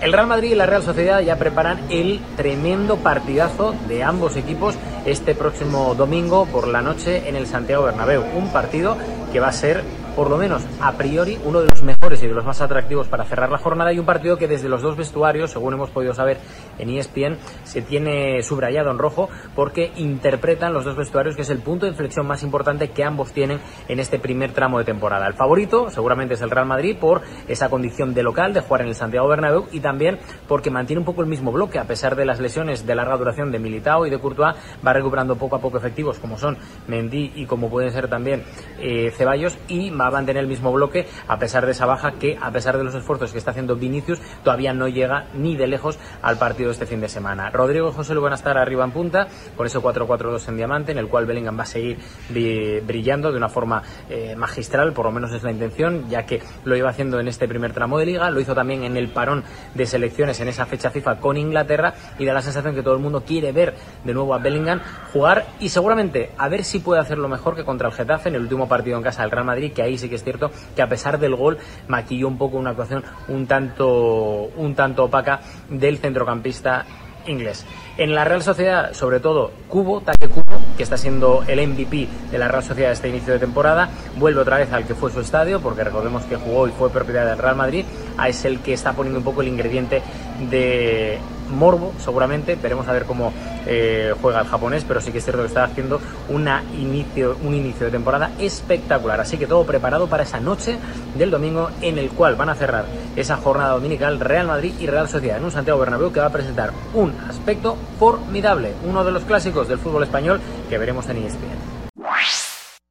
El 0.02 0.14
Real 0.14 0.26
Madrid 0.26 0.54
y 0.54 0.56
la 0.56 0.66
Real 0.66 0.82
Sociedad 0.82 1.20
ya 1.20 1.36
preparan 1.36 1.80
el 1.92 2.22
tremendo 2.36 2.98
partidazo 2.98 3.76
de 3.88 4.04
ambos 4.04 4.36
equipos 4.36 4.74
este 5.06 5.36
próximo 5.36 5.94
domingo 5.94 6.48
por 6.48 6.68
la 6.68 6.82
noche 6.82 7.30
en 7.30 7.36
el 7.36 7.46
Santiago 7.46 7.84
Bernabéu. 7.84 8.24
Un 8.36 8.52
partido 8.52 8.98
que 9.32 9.40
va 9.40 9.50
a 9.50 9.54
ser 9.54 9.84
por 10.16 10.30
lo 10.30 10.38
menos 10.38 10.64
a 10.82 10.92
priori, 10.94 11.40
uno 11.46 11.62
de 11.62 11.68
los 11.68 11.84
mejores 11.84 12.22
y 12.24 12.28
de 12.28 12.34
los 12.34 12.46
más 12.46 12.62
atractivos 12.62 13.08
para 13.08 13.24
cerrar 13.24 13.50
la 13.50 13.58
jornada 13.58 13.94
y 13.94 14.00
un 14.00 14.06
partido 14.06 14.38
que 14.38 14.48
desde 14.48 14.68
los 14.68 14.82
dos 14.82 14.98
vestuarios, 14.98 15.52
según 15.52 15.74
hemos 15.74 15.90
podido 15.90 16.14
saber 16.14 16.38
en 16.78 16.90
ESPN, 16.90 17.38
se 17.64 17.82
tiene 17.82 18.42
subrayado 18.44 18.92
en 18.92 18.98
rojo 18.98 19.30
porque 19.56 19.92
interpretan 19.96 20.74
los 20.74 20.86
dos 20.86 20.96
vestuarios 20.96 21.36
que 21.36 21.44
es 21.44 21.50
el 21.50 21.60
punto 21.60 21.86
de 21.86 21.92
inflexión 21.92 22.28
más 22.28 22.44
importante 22.44 22.90
que 22.90 23.04
ambos 23.04 23.32
tienen 23.32 23.60
en 23.88 24.00
este 24.00 24.20
primer 24.20 24.52
tramo 24.52 24.80
de 24.80 24.86
temporada. 24.86 25.28
El 25.28 25.34
favorito 25.34 25.90
seguramente 25.90 26.34
es 26.34 26.42
el 26.42 26.50
Real 26.50 26.66
Madrid 26.66 26.98
por 27.00 27.22
esa 27.48 27.70
condición 27.70 28.14
de 28.14 28.24
local, 28.24 28.54
de 28.54 28.62
jugar 28.62 28.82
en 28.82 28.88
el 28.88 28.96
Santiago 28.96 29.28
Bernabéu 29.28 29.68
y 29.72 29.80
también 29.80 30.20
porque 30.48 30.72
mantiene 30.72 31.00
un 31.00 31.06
poco 31.06 31.22
el 31.22 31.28
mismo 31.28 31.52
bloque 31.52 31.80
a 31.80 31.86
pesar 31.86 32.16
de 32.16 32.26
las 32.26 32.40
lesiones 32.40 32.86
de 32.86 32.96
larga 32.96 33.18
duración 33.18 33.52
de 33.52 33.60
Militao 33.60 34.06
y 34.06 34.10
de 34.10 34.20
Courtois, 34.20 34.56
va 34.86 34.94
recuperando 34.94 35.36
poco 35.36 35.56
a 35.56 35.60
poco 35.60 35.78
efectivos 35.78 36.20
como 36.20 36.38
son 36.38 36.58
Mendy 36.88 37.34
y 37.36 37.46
como 37.46 37.70
pueden 37.70 37.92
ser 37.92 38.08
también 38.08 38.44
eh, 38.80 39.12
Ceballos 39.12 39.58
y 39.68 39.92
va 40.02 40.08
a 40.08 40.12
mantener 40.12 40.42
el 40.42 40.48
mismo 40.48 40.72
bloque 40.72 41.08
a 41.28 41.40
pesar 41.40 41.66
de 41.66 41.72
esa 41.72 41.86
baja 41.86 42.14
que, 42.14 42.38
a 42.42 42.52
pesar 42.52 42.78
de 42.78 42.84
los 42.84 42.96
esfuerzos 42.96 43.32
que 43.32 43.38
está 43.38 43.52
haciendo 43.52 43.76
Vinicius, 43.76 44.20
todavía 44.44 44.74
no 44.74 44.88
llega 44.88 45.26
ni 45.34 45.56
de 45.56 45.68
lejos 45.68 46.00
al 46.22 46.38
partido 46.38 46.72
este 46.72 46.86
fin 46.86 47.02
de 47.02 47.10
semana. 47.10 47.50
Rodrigo 47.50 47.92
José 47.92 48.14
lo 48.14 48.22
van 48.22 48.34
a 48.34 48.36
estar 48.36 48.58
arriba 48.58 48.84
en 48.84 48.92
punta 48.92 49.28
con 49.56 49.66
ese 49.66 49.80
4-4-2 49.80 50.48
en 50.50 50.58
diamante, 50.58 50.92
en 50.92 50.98
el 50.98 51.08
cual 51.08 51.26
Bellingham 51.26 51.58
va 51.58 51.64
a 51.64 51.66
seguir 51.66 52.00
brillando 52.30 53.32
de 53.32 53.38
una 53.38 53.50
forma 53.50 53.84
eh, 54.10 54.36
magistral, 54.36 54.94
por 54.94 55.06
lo 55.06 55.12
menos 55.12 55.32
es 55.32 55.44
la 55.44 55.52
intención, 55.52 56.10
ya 56.10 56.26
que 56.26 56.42
lo 56.66 56.76
iba 56.76 56.90
haciendo 56.90 57.20
en 57.20 57.28
este 57.28 57.48
primer 57.48 57.74
tramo 57.74 57.98
de 57.98 58.06
liga, 58.06 58.30
lo 58.32 58.40
hizo 58.40 58.56
también 58.56 58.84
en 58.84 58.98
el 58.98 59.10
parón 59.10 59.44
de 59.74 59.86
selecciones 59.86 60.40
en 60.40 60.48
esa 60.48 60.66
fecha 60.66 60.90
FIFA 60.90 61.20
con 61.20 61.38
Inglaterra 61.38 61.94
y 62.18 62.26
da 62.26 62.34
la 62.34 62.42
sensación 62.42 62.76
que 62.76 62.84
todo 62.84 62.94
el 62.94 63.00
mundo 63.00 63.24
quiere 63.26 63.52
ver 63.52 63.76
de 64.04 64.14
nuevo 64.14 64.34
a 64.34 64.38
Bellingham 64.38 64.82
jugar 65.14 65.46
y 65.60 65.70
seguramente 65.70 66.32
a 66.38 66.50
ver 66.50 66.64
si 66.64 66.80
puede 66.80 67.02
hacerlo 67.02 67.28
mejor 67.28 67.56
que 67.56 67.64
contra 67.64 67.88
el 67.88 67.94
Getafe 67.94 68.30
en 68.30 68.36
el 68.36 68.42
último 68.42 68.68
partido 68.68 68.98
en 68.98 69.04
casa 69.04 69.22
del 69.22 69.32
Real 69.32 69.46
Madrid, 69.46 69.72
que 69.74 69.82
ahí 69.82 69.91
sí 69.98 70.10
que 70.10 70.16
es 70.16 70.24
cierto 70.24 70.52
que 70.76 70.82
a 70.82 70.90
pesar 70.90 71.20
del 71.20 71.36
gol 71.36 71.58
maquilló 71.88 72.28
un 72.28 72.38
poco 72.38 72.58
una 72.58 72.72
actuación 72.72 73.04
un 73.28 73.48
tanto, 73.48 74.50
un 74.58 74.76
tanto 74.76 75.06
opaca 75.06 75.42
del 75.70 75.98
centrocampista 75.98 76.86
inglés. 77.28 77.66
En 77.98 78.16
la 78.16 78.24
Real 78.24 78.42
Sociedad, 78.42 78.94
sobre 78.94 79.20
todo, 79.20 79.52
Cubo, 79.68 80.02
Taque 80.02 80.28
Cubo, 80.28 80.60
que 80.76 80.84
está 80.84 80.98
siendo 80.98 81.44
el 81.48 81.68
MVP 81.68 82.08
de 82.32 82.38
la 82.38 82.48
Real 82.48 82.64
Sociedad 82.64 82.92
este 82.92 83.10
inicio 83.10 83.34
de 83.34 83.40
temporada, 83.40 83.90
vuelve 84.18 84.42
otra 84.42 84.58
vez 84.58 84.72
al 84.74 84.86
que 84.86 84.96
fue 84.96 85.12
su 85.12 85.20
estadio, 85.20 85.62
porque 85.62 85.84
recordemos 85.84 86.24
que 86.24 86.36
jugó 86.36 86.68
y 86.68 86.72
fue 86.72 86.90
propiedad 86.90 87.26
del 87.26 87.38
Real 87.38 87.56
Madrid, 87.56 87.86
es 88.28 88.46
el 88.46 88.60
que 88.60 88.74
está 88.74 88.94
poniendo 88.94 89.20
un 89.20 89.26
poco 89.26 89.42
el 89.42 89.50
ingrediente 89.50 90.02
de 90.50 91.20
morbo, 91.52 91.94
seguramente. 92.00 92.56
Veremos 92.56 92.88
a 92.88 92.94
ver 92.94 93.06
cómo 93.06 93.32
eh, 93.66 94.14
juega 94.22 94.42
el 94.42 94.48
japonés, 94.48 94.84
pero 94.88 95.02
sí 95.02 95.12
que 95.12 95.20
es 95.20 95.24
cierto 95.24 95.42
que 95.42 95.48
está 95.48 95.66
haciendo 95.66 96.00
una 96.30 96.64
inicio, 96.78 97.38
un 97.44 97.54
inicio 97.54 97.86
de 97.86 97.92
temporada 97.92 98.32
espectacular. 98.40 99.22
Así 99.22 99.38
que 99.38 99.48
todo 99.48 99.66
preparado 99.66 100.08
para 100.08 100.24
esa 100.24 100.40
noche 100.40 100.78
del 101.18 101.32
domingo 101.32 101.70
en 101.82 101.98
el 101.98 102.10
cual 102.10 102.36
van 102.36 102.50
a 102.50 102.56
cerrar 102.56 102.86
esa 103.16 103.38
jornada 103.38 103.74
dominical 103.74 104.20
Real 104.20 104.48
Madrid 104.48 104.74
y 104.80 104.88
Real 104.88 105.08
Sociedad 105.08 105.38
en 105.38 105.46
un 105.46 105.52
Santiago 105.52 105.80
Bernabéu 105.80 106.12
que 106.12 106.20
va 106.20 106.28
a 106.28 106.32
presentar 106.32 106.72
un 106.94 107.14
aspecto 107.30 107.78
formidable, 108.00 108.74
uno 108.88 109.04
de 109.04 109.12
los 109.12 109.24
clásicos 109.24 109.68
del 109.68 109.80
fútbol 109.80 110.04
español 110.04 110.40
que 110.70 110.78
veremos 110.78 111.08
en 111.10 111.18
ESPN. 111.18 111.82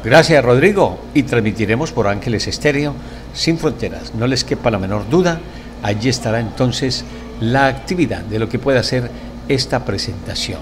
Gracias 0.03 0.43
Rodrigo 0.43 0.99
y 1.13 1.25
transmitiremos 1.25 1.93
por 1.93 2.09
Ángeles 2.09 2.47
Estéreo 2.47 2.95
sin 3.35 3.59
fronteras. 3.59 4.15
No 4.15 4.27
les 4.27 4.45
quepa 4.45 4.71
la 4.71 4.79
menor 4.79 5.09
duda, 5.11 5.41
allí 5.83 6.09
estará 6.09 6.41
entonces 6.41 7.05
la 7.41 7.67
actividad 7.67 8.21
de 8.21 8.39
lo 8.39 8.49
que 8.49 8.59
puede 8.59 8.79
hacer 8.79 9.11
esta 9.49 9.85
presentación. 9.85 10.61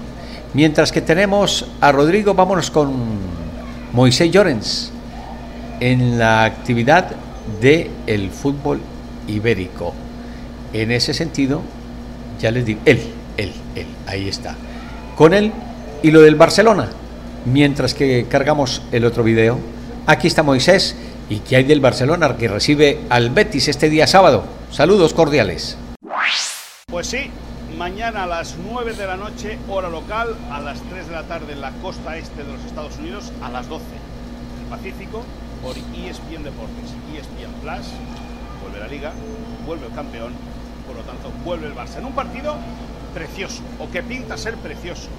Mientras 0.53 0.91
que 0.91 1.01
tenemos 1.01 1.65
a 1.79 1.91
Rodrigo, 1.91 2.33
vámonos 2.33 2.71
con 2.71 2.93
Moisés 3.93 4.31
Llorens 4.31 4.91
en 5.79 6.17
la 6.17 6.43
actividad 6.43 7.11
del 7.61 7.89
el 8.07 8.29
fútbol 8.31 8.79
ibérico. 9.27 9.93
En 10.73 10.91
ese 10.91 11.13
sentido, 11.13 11.61
ya 12.39 12.51
les 12.51 12.65
digo, 12.65 12.79
él, 12.85 12.99
él, 13.37 13.51
él, 13.75 13.87
ahí 14.07 14.27
está. 14.27 14.55
Con 15.15 15.33
él 15.33 15.51
y 16.01 16.11
lo 16.11 16.21
del 16.21 16.35
Barcelona. 16.35 16.89
Mientras 17.45 17.93
que 17.93 18.25
cargamos 18.29 18.81
el 18.91 19.05
otro 19.05 19.23
video, 19.23 19.57
aquí 20.07 20.27
está 20.27 20.43
Moisés 20.43 20.95
y 21.29 21.37
que 21.37 21.55
hay 21.55 21.63
del 21.63 21.79
Barcelona 21.79 22.35
que 22.37 22.47
recibe 22.47 22.99
al 23.09 23.29
Betis 23.29 23.67
este 23.67 23.89
día 23.89 24.07
sábado. 24.07 24.43
Saludos 24.71 25.13
cordiales. 25.13 25.77
Pues 26.91 27.05
sí, 27.05 27.29
mañana 27.77 28.23
a 28.23 28.25
las 28.25 28.57
9 28.57 28.95
de 28.95 29.05
la 29.05 29.15
noche, 29.15 29.59
hora 29.69 29.89
local, 29.89 30.35
a 30.51 30.59
las 30.59 30.81
3 30.81 31.07
de 31.07 31.13
la 31.13 31.21
tarde 31.21 31.53
en 31.53 31.61
la 31.61 31.69
costa 31.83 32.17
este 32.17 32.43
de 32.43 32.51
los 32.51 32.65
Estados 32.65 32.97
Unidos, 32.97 33.31
a 33.43 33.49
las 33.49 33.69
12 33.69 33.85
el 33.85 34.69
Pacífico, 34.71 35.23
por 35.61 35.77
ESPN 35.77 36.43
Deportes, 36.43 36.95
ESPN 37.13 37.53
Plus, 37.61 37.93
vuelve 38.63 38.79
la 38.79 38.87
liga, 38.87 39.11
vuelve 39.67 39.85
el 39.85 39.93
campeón, 39.93 40.33
por 40.87 40.95
lo 40.95 41.03
tanto 41.03 41.31
vuelve 41.45 41.67
el 41.67 41.75
Barça. 41.75 41.99
En 41.99 42.05
un 42.05 42.13
partido 42.13 42.55
precioso, 43.13 43.61
o 43.77 43.87
que 43.91 44.01
pinta 44.01 44.35
ser 44.35 44.55
precioso. 44.55 45.09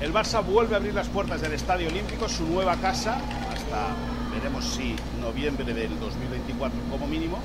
El 0.00 0.12
Barça 0.12 0.40
vuelve 0.40 0.74
a 0.74 0.78
abrir 0.78 0.94
las 0.94 1.08
puertas 1.08 1.40
del 1.40 1.52
Estadio 1.52 1.88
Olímpico, 1.88 2.28
su 2.28 2.46
nueva 2.46 2.76
casa, 2.76 3.16
hasta 3.52 3.88
veremos 4.32 4.64
si 4.66 4.94
noviembre 5.20 5.64
del 5.64 5.98
2024 5.98 6.78
como 6.92 7.08
mínimo, 7.08 7.40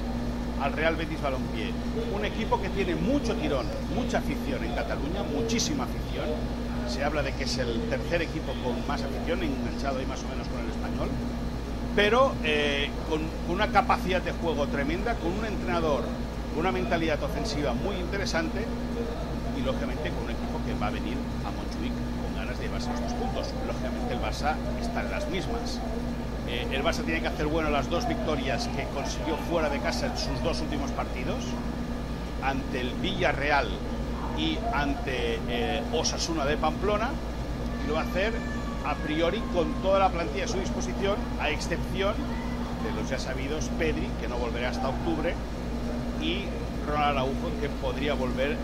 al 0.61 0.73
Real 0.73 0.95
Betis 0.95 1.21
Balompié. 1.21 1.71
Un 2.13 2.25
equipo 2.25 2.61
que 2.61 2.69
tiene 2.69 2.95
mucho 2.95 3.35
tirón, 3.35 3.65
mucha 3.95 4.19
afición 4.19 4.63
en 4.63 4.73
Cataluña, 4.73 5.23
muchísima 5.23 5.83
afición. 5.85 6.25
Se 6.87 7.03
habla 7.03 7.23
de 7.23 7.33
que 7.33 7.45
es 7.45 7.57
el 7.57 7.81
tercer 7.89 8.21
equipo 8.21 8.53
con 8.63 8.85
más 8.87 9.01
afición, 9.01 9.43
enganchado 9.43 9.99
ahí 9.99 10.05
más 10.05 10.23
o 10.23 10.27
menos 10.29 10.47
con 10.47 10.59
el 10.61 10.69
español. 10.69 11.09
Pero 11.95 12.33
eh, 12.43 12.89
con, 13.09 13.21
una 13.49 13.69
capacidad 13.69 14.21
de 14.21 14.31
juego 14.31 14.67
tremenda, 14.67 15.15
con 15.15 15.31
un 15.31 15.45
entrenador, 15.45 16.03
con 16.51 16.59
una 16.59 16.71
mentalidad 16.71 17.21
ofensiva 17.23 17.73
muy 17.73 17.95
interesante 17.95 18.65
y 19.57 19.61
lógicamente 19.61 20.09
con 20.09 20.25
un 20.25 20.31
equipo 20.31 20.59
que 20.65 20.73
va 20.79 20.87
a 20.87 20.91
venir 20.91 21.17
a 21.45 21.51
Montjuic 21.51 21.93
con 21.93 22.35
ganas 22.35 22.57
de 22.59 22.65
llevarse 22.65 22.89
estos 22.93 23.13
puntos. 23.13 23.53
Lógicamente 23.65 24.13
el 24.13 24.19
Barça 24.19 24.55
está 24.81 25.01
en 25.01 25.11
las 25.11 25.27
mismas. 25.29 25.79
Eh, 26.47 26.67
el 26.71 26.83
Barça 26.83 27.03
tiene 27.03 27.21
que 27.21 27.27
hacer 27.27 27.47
bueno 27.47 27.69
las 27.69 27.89
dos 27.89 28.07
victorias 28.07 28.69
que 28.75 28.83
consiguió 28.93 29.35
fuera 29.49 29.69
de 29.69 29.79
casa 29.79 30.07
en 30.07 30.17
sus 30.17 30.43
dos 30.43 30.61
últimos 30.61 30.91
partidos, 30.91 31.43
ante 32.43 32.81
el 32.81 32.91
Villarreal 33.01 33.67
y 34.37 34.59
ante 34.73 35.39
eh, 35.49 35.81
Osasuna 35.93 36.45
de 36.45 36.57
Pamplona, 36.57 37.09
y 37.83 37.87
lo 37.87 37.95
va 37.95 38.01
a 38.01 38.03
hacer 38.03 38.33
a 38.85 38.93
priori 38.95 39.39
con 39.53 39.73
toda 39.81 39.99
la 39.99 40.09
plantilla 40.09 40.45
a 40.45 40.47
su 40.47 40.59
disposición, 40.59 41.15
a 41.39 41.49
excepción 41.49 42.13
de 42.83 43.01
los 43.01 43.09
ya 43.09 43.17
sabidos 43.17 43.69
Pedri, 43.79 44.07
que 44.21 44.27
no 44.27 44.37
volverá 44.37 44.69
hasta 44.69 44.89
octubre, 44.89 45.33
y 46.21 46.45
Ronald 46.85 47.17
Araujo, 47.17 47.49
que 47.59 47.69
podría 47.69 48.13
volver, 48.13 48.55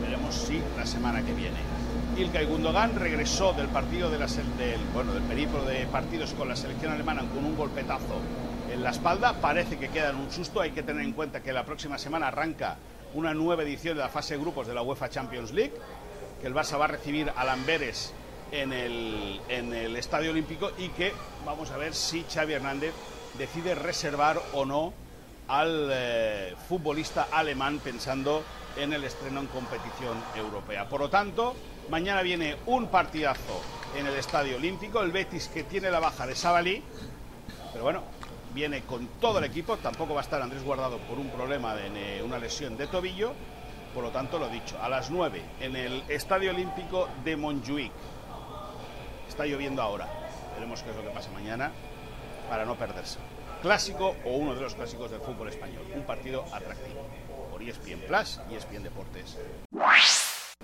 veremos 0.00 0.34
si 0.34 0.62
la 0.78 0.86
semana 0.86 1.20
que 1.22 1.34
viene. 1.34 1.77
Ilkay 2.18 2.46
Gundogan 2.46 2.96
regresó 2.96 3.52
del 3.52 3.68
partido 3.68 4.10
de 4.10 4.18
del, 4.18 4.80
bueno, 4.92 5.12
del 5.14 5.22
periplo 5.22 5.64
de 5.64 5.86
partidos 5.86 6.32
con 6.32 6.48
la 6.48 6.56
selección 6.56 6.92
alemana 6.92 7.20
con 7.32 7.44
un 7.44 7.56
golpetazo 7.56 8.20
en 8.72 8.82
la 8.82 8.90
espalda. 8.90 9.34
Parece 9.34 9.78
que 9.78 9.88
queda 9.88 10.10
en 10.10 10.16
un 10.16 10.32
susto. 10.32 10.60
Hay 10.60 10.72
que 10.72 10.82
tener 10.82 11.04
en 11.04 11.12
cuenta 11.12 11.44
que 11.44 11.52
la 11.52 11.64
próxima 11.64 11.96
semana 11.96 12.26
arranca 12.26 12.76
una 13.14 13.34
nueva 13.34 13.62
edición 13.62 13.96
de 13.96 14.02
la 14.02 14.08
fase 14.08 14.34
de 14.34 14.40
grupos 14.40 14.66
de 14.66 14.74
la 14.74 14.82
UEFA 14.82 15.08
Champions 15.08 15.52
League, 15.52 15.72
que 16.40 16.48
el 16.48 16.54
Barça 16.54 16.76
va 16.76 16.86
a 16.86 16.88
recibir 16.88 17.30
a 17.36 17.44
Lamberes 17.44 18.12
en 18.50 18.72
el, 18.72 19.40
en 19.48 19.72
el 19.72 19.94
Estadio 19.94 20.32
Olímpico 20.32 20.72
y 20.76 20.88
que 20.88 21.12
vamos 21.46 21.70
a 21.70 21.76
ver 21.76 21.94
si 21.94 22.24
Xavi 22.24 22.54
Hernández 22.54 22.94
decide 23.38 23.76
reservar 23.76 24.42
o 24.54 24.64
no 24.64 24.92
al 25.46 25.88
eh, 25.92 26.54
futbolista 26.68 27.28
alemán 27.30 27.78
pensando 27.78 28.42
en 28.76 28.92
el 28.92 29.04
estreno 29.04 29.38
en 29.38 29.46
competición 29.46 30.18
europea. 30.36 30.88
Por 30.88 31.00
lo 31.00 31.08
tanto, 31.08 31.54
mañana 31.90 32.22
viene 32.22 32.56
un 32.66 32.88
partidazo 32.88 33.62
en 33.96 34.06
el 34.06 34.14
Estadio 34.14 34.56
Olímpico, 34.56 35.02
el 35.02 35.12
Betis 35.12 35.48
que 35.48 35.64
tiene 35.64 35.90
la 35.90 36.00
baja 36.00 36.26
de 36.26 36.34
Sabalí, 36.34 36.82
pero 37.72 37.84
bueno, 37.84 38.02
viene 38.54 38.82
con 38.82 39.06
todo 39.20 39.38
el 39.38 39.44
equipo, 39.44 39.76
tampoco 39.78 40.14
va 40.14 40.20
a 40.20 40.24
estar 40.24 40.42
Andrés 40.42 40.62
Guardado 40.62 40.98
por 40.98 41.18
un 41.18 41.30
problema 41.30 41.74
de 41.74 42.22
una 42.22 42.38
lesión 42.38 42.76
de 42.76 42.86
tobillo, 42.86 43.32
por 43.94 44.04
lo 44.04 44.10
tanto 44.10 44.38
lo 44.38 44.48
dicho, 44.48 44.76
a 44.82 44.88
las 44.88 45.10
9 45.10 45.42
en 45.60 45.76
el 45.76 46.02
Estadio 46.08 46.50
Olímpico 46.50 47.08
de 47.24 47.36
Montjuic. 47.36 47.92
Está 49.28 49.46
lloviendo 49.46 49.82
ahora, 49.82 50.08
veremos 50.54 50.82
qué 50.82 50.90
es 50.90 50.96
lo 50.96 51.02
que 51.02 51.10
pasa 51.10 51.30
mañana 51.30 51.72
para 52.48 52.64
no 52.64 52.74
perderse. 52.76 53.18
Clásico 53.62 54.14
o 54.24 54.30
uno 54.36 54.54
de 54.54 54.60
los 54.60 54.74
clásicos 54.74 55.10
del 55.10 55.20
fútbol 55.20 55.48
español, 55.48 55.84
un 55.94 56.02
partido 56.02 56.44
atractivo 56.52 57.06
por 57.50 57.62
ESPN 57.62 58.00
Plus 58.06 58.40
y 58.50 58.54
ESPN 58.54 58.82
Deportes. 58.82 59.36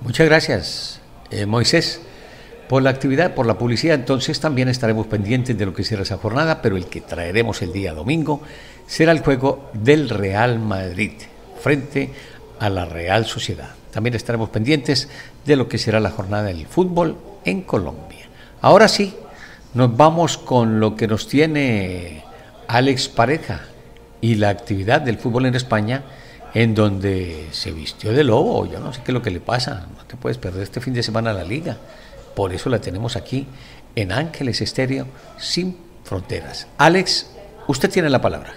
Muchas 0.00 0.26
gracias, 0.26 1.00
eh, 1.30 1.46
Moisés. 1.46 2.00
Por 2.68 2.82
la 2.82 2.90
actividad, 2.90 3.34
por 3.34 3.44
la 3.44 3.58
publicidad, 3.58 3.94
entonces 3.94 4.40
también 4.40 4.68
estaremos 4.68 5.06
pendientes 5.06 5.56
de 5.56 5.66
lo 5.66 5.74
que 5.74 5.84
será 5.84 6.02
esa 6.02 6.16
jornada, 6.16 6.62
pero 6.62 6.76
el 6.76 6.86
que 6.86 7.02
traeremos 7.02 7.60
el 7.60 7.72
día 7.72 7.92
domingo 7.92 8.40
será 8.86 9.12
el 9.12 9.20
juego 9.20 9.70
del 9.74 10.08
Real 10.08 10.58
Madrid 10.58 11.12
frente 11.60 12.10
a 12.58 12.70
la 12.70 12.86
Real 12.86 13.26
Sociedad. 13.26 13.70
También 13.90 14.14
estaremos 14.14 14.48
pendientes 14.48 15.08
de 15.44 15.56
lo 15.56 15.68
que 15.68 15.78
será 15.78 16.00
la 16.00 16.10
jornada 16.10 16.44
del 16.44 16.66
fútbol 16.66 17.18
en 17.44 17.62
Colombia. 17.62 18.26
Ahora 18.60 18.88
sí, 18.88 19.14
nos 19.74 19.96
vamos 19.96 20.38
con 20.38 20.80
lo 20.80 20.96
que 20.96 21.06
nos 21.06 21.28
tiene 21.28 22.24
Alex 22.66 23.08
Pareja 23.08 23.62
y 24.20 24.36
la 24.36 24.48
actividad 24.48 25.00
del 25.00 25.18
fútbol 25.18 25.46
en 25.46 25.54
España, 25.54 26.02
en 26.54 26.74
donde 26.74 27.48
se 27.50 27.72
vistió 27.72 28.12
de 28.12 28.24
lobo. 28.24 28.64
Yo 28.66 28.78
no 28.80 28.92
sé 28.92 29.00
qué 29.04 29.10
es 29.10 29.14
lo 29.14 29.22
que 29.22 29.30
le 29.30 29.40
pasa. 29.40 29.86
No 29.96 30.04
te 30.04 30.16
puedes 30.16 30.38
perder 30.38 30.62
este 30.62 30.80
fin 30.80 30.94
de 30.94 31.02
semana 31.02 31.32
la 31.32 31.44
liga. 31.44 31.76
Por 32.34 32.52
eso 32.52 32.70
la 32.70 32.80
tenemos 32.80 33.16
aquí 33.16 33.46
en 33.96 34.12
Ángeles 34.12 34.60
Estéreo 34.60 35.06
sin 35.38 35.76
fronteras. 36.04 36.68
Alex, 36.78 37.30
usted 37.66 37.90
tiene 37.90 38.08
la 38.08 38.20
palabra. 38.20 38.54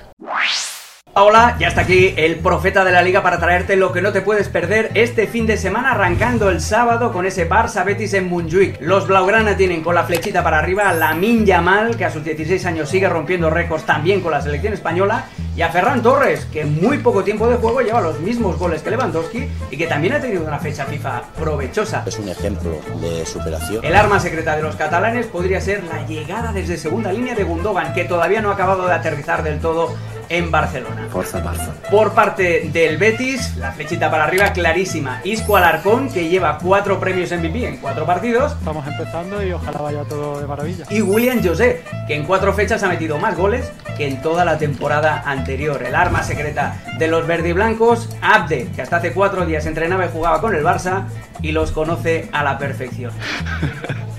Hola, 1.19 1.55
ya 1.59 1.69
está 1.69 1.81
aquí 1.81 2.13
el 2.15 2.35
profeta 2.35 2.85
de 2.85 2.91
la 2.91 3.01
liga 3.01 3.23
para 3.23 3.39
traerte 3.39 3.75
lo 3.75 3.91
que 3.91 4.03
no 4.03 4.11
te 4.11 4.21
puedes 4.21 4.49
perder 4.49 4.91
este 4.93 5.25
fin 5.25 5.47
de 5.47 5.57
semana 5.57 5.93
arrancando 5.93 6.51
el 6.51 6.61
sábado 6.61 7.11
con 7.11 7.25
ese 7.25 7.49
Barça 7.49 7.83
Betis 7.83 8.13
en 8.13 8.29
Montjuic. 8.29 8.79
Los 8.81 9.07
Blaugrana 9.07 9.57
tienen 9.57 9.81
con 9.81 9.95
la 9.95 10.03
flechita 10.03 10.43
para 10.43 10.59
arriba 10.59 10.87
a 10.87 10.93
Lamin 10.93 11.43
Yamal, 11.43 11.97
que 11.97 12.05
a 12.05 12.11
sus 12.11 12.23
16 12.23 12.63
años 12.67 12.89
sigue 12.89 13.09
rompiendo 13.09 13.49
récords 13.49 13.83
también 13.83 14.21
con 14.21 14.31
la 14.31 14.43
selección 14.43 14.73
española, 14.73 15.25
y 15.55 15.63
a 15.63 15.69
Ferran 15.69 16.03
Torres, 16.03 16.45
que 16.53 16.61
en 16.61 16.79
muy 16.79 16.99
poco 16.99 17.23
tiempo 17.23 17.47
de 17.47 17.55
juego 17.55 17.81
lleva 17.81 17.99
los 17.99 18.19
mismos 18.19 18.59
goles 18.59 18.83
que 18.83 18.91
Lewandowski 18.91 19.47
y 19.71 19.75
que 19.75 19.87
también 19.87 20.13
ha 20.13 20.19
tenido 20.19 20.43
una 20.43 20.59
fecha 20.59 20.85
FIFA 20.85 21.23
provechosa. 21.35 22.03
Es 22.05 22.19
un 22.19 22.29
ejemplo 22.29 22.79
de 23.01 23.25
superación. 23.25 23.83
El 23.83 23.95
arma 23.95 24.19
secreta 24.19 24.55
de 24.55 24.61
los 24.61 24.75
catalanes 24.75 25.25
podría 25.25 25.61
ser 25.61 25.83
la 25.85 26.05
llegada 26.05 26.51
desde 26.51 26.77
segunda 26.77 27.11
línea 27.11 27.33
de 27.33 27.43
Gundogan, 27.43 27.95
que 27.95 28.03
todavía 28.03 28.39
no 28.39 28.51
ha 28.51 28.53
acabado 28.53 28.85
de 28.85 28.93
aterrizar 28.93 29.41
del 29.41 29.59
todo 29.59 29.95
en 30.29 30.51
Barcelona. 30.51 31.07
Forza 31.11 31.43
Barça. 31.43 31.73
Por 31.89 32.13
parte 32.13 32.69
del 32.71 32.97
Betis, 32.97 33.55
la 33.57 33.71
flechita 33.71 34.09
para 34.09 34.25
arriba 34.25 34.53
clarísima. 34.53 35.21
Isco 35.23 35.57
Alarcón, 35.57 36.09
que 36.09 36.29
lleva 36.29 36.57
cuatro 36.57 36.99
premios 36.99 37.31
MVP 37.31 37.67
en 37.67 37.77
cuatro 37.77 38.05
partidos. 38.05 38.53
Estamos 38.53 38.85
empezando 38.87 39.43
y 39.45 39.51
ojalá 39.51 39.79
vaya 39.79 40.03
todo 40.03 40.39
de 40.39 40.47
maravilla. 40.47 40.85
Y 40.89 41.01
William 41.01 41.43
José, 41.43 41.83
que 42.07 42.15
en 42.15 42.25
cuatro 42.25 42.53
fechas 42.53 42.83
ha 42.83 42.87
metido 42.87 43.17
más 43.17 43.35
goles 43.35 43.71
que 43.97 44.07
en 44.07 44.21
toda 44.21 44.45
la 44.45 44.57
temporada 44.57 45.23
anterior. 45.25 45.83
El 45.83 45.95
arma 45.95 46.23
secreta 46.23 46.81
de 46.97 47.07
los 47.07 47.25
verdiblancos, 47.25 48.09
Abde, 48.21 48.67
que 48.75 48.81
hasta 48.81 48.97
hace 48.97 49.13
cuatro 49.13 49.45
días 49.45 49.65
entrenaba 49.65 50.05
y 50.05 50.09
jugaba 50.09 50.41
con 50.41 50.55
el 50.55 50.63
Barça 50.63 51.05
y 51.41 51.51
los 51.51 51.71
conoce 51.71 52.29
a 52.31 52.43
la 52.43 52.57
perfección. 52.57 53.11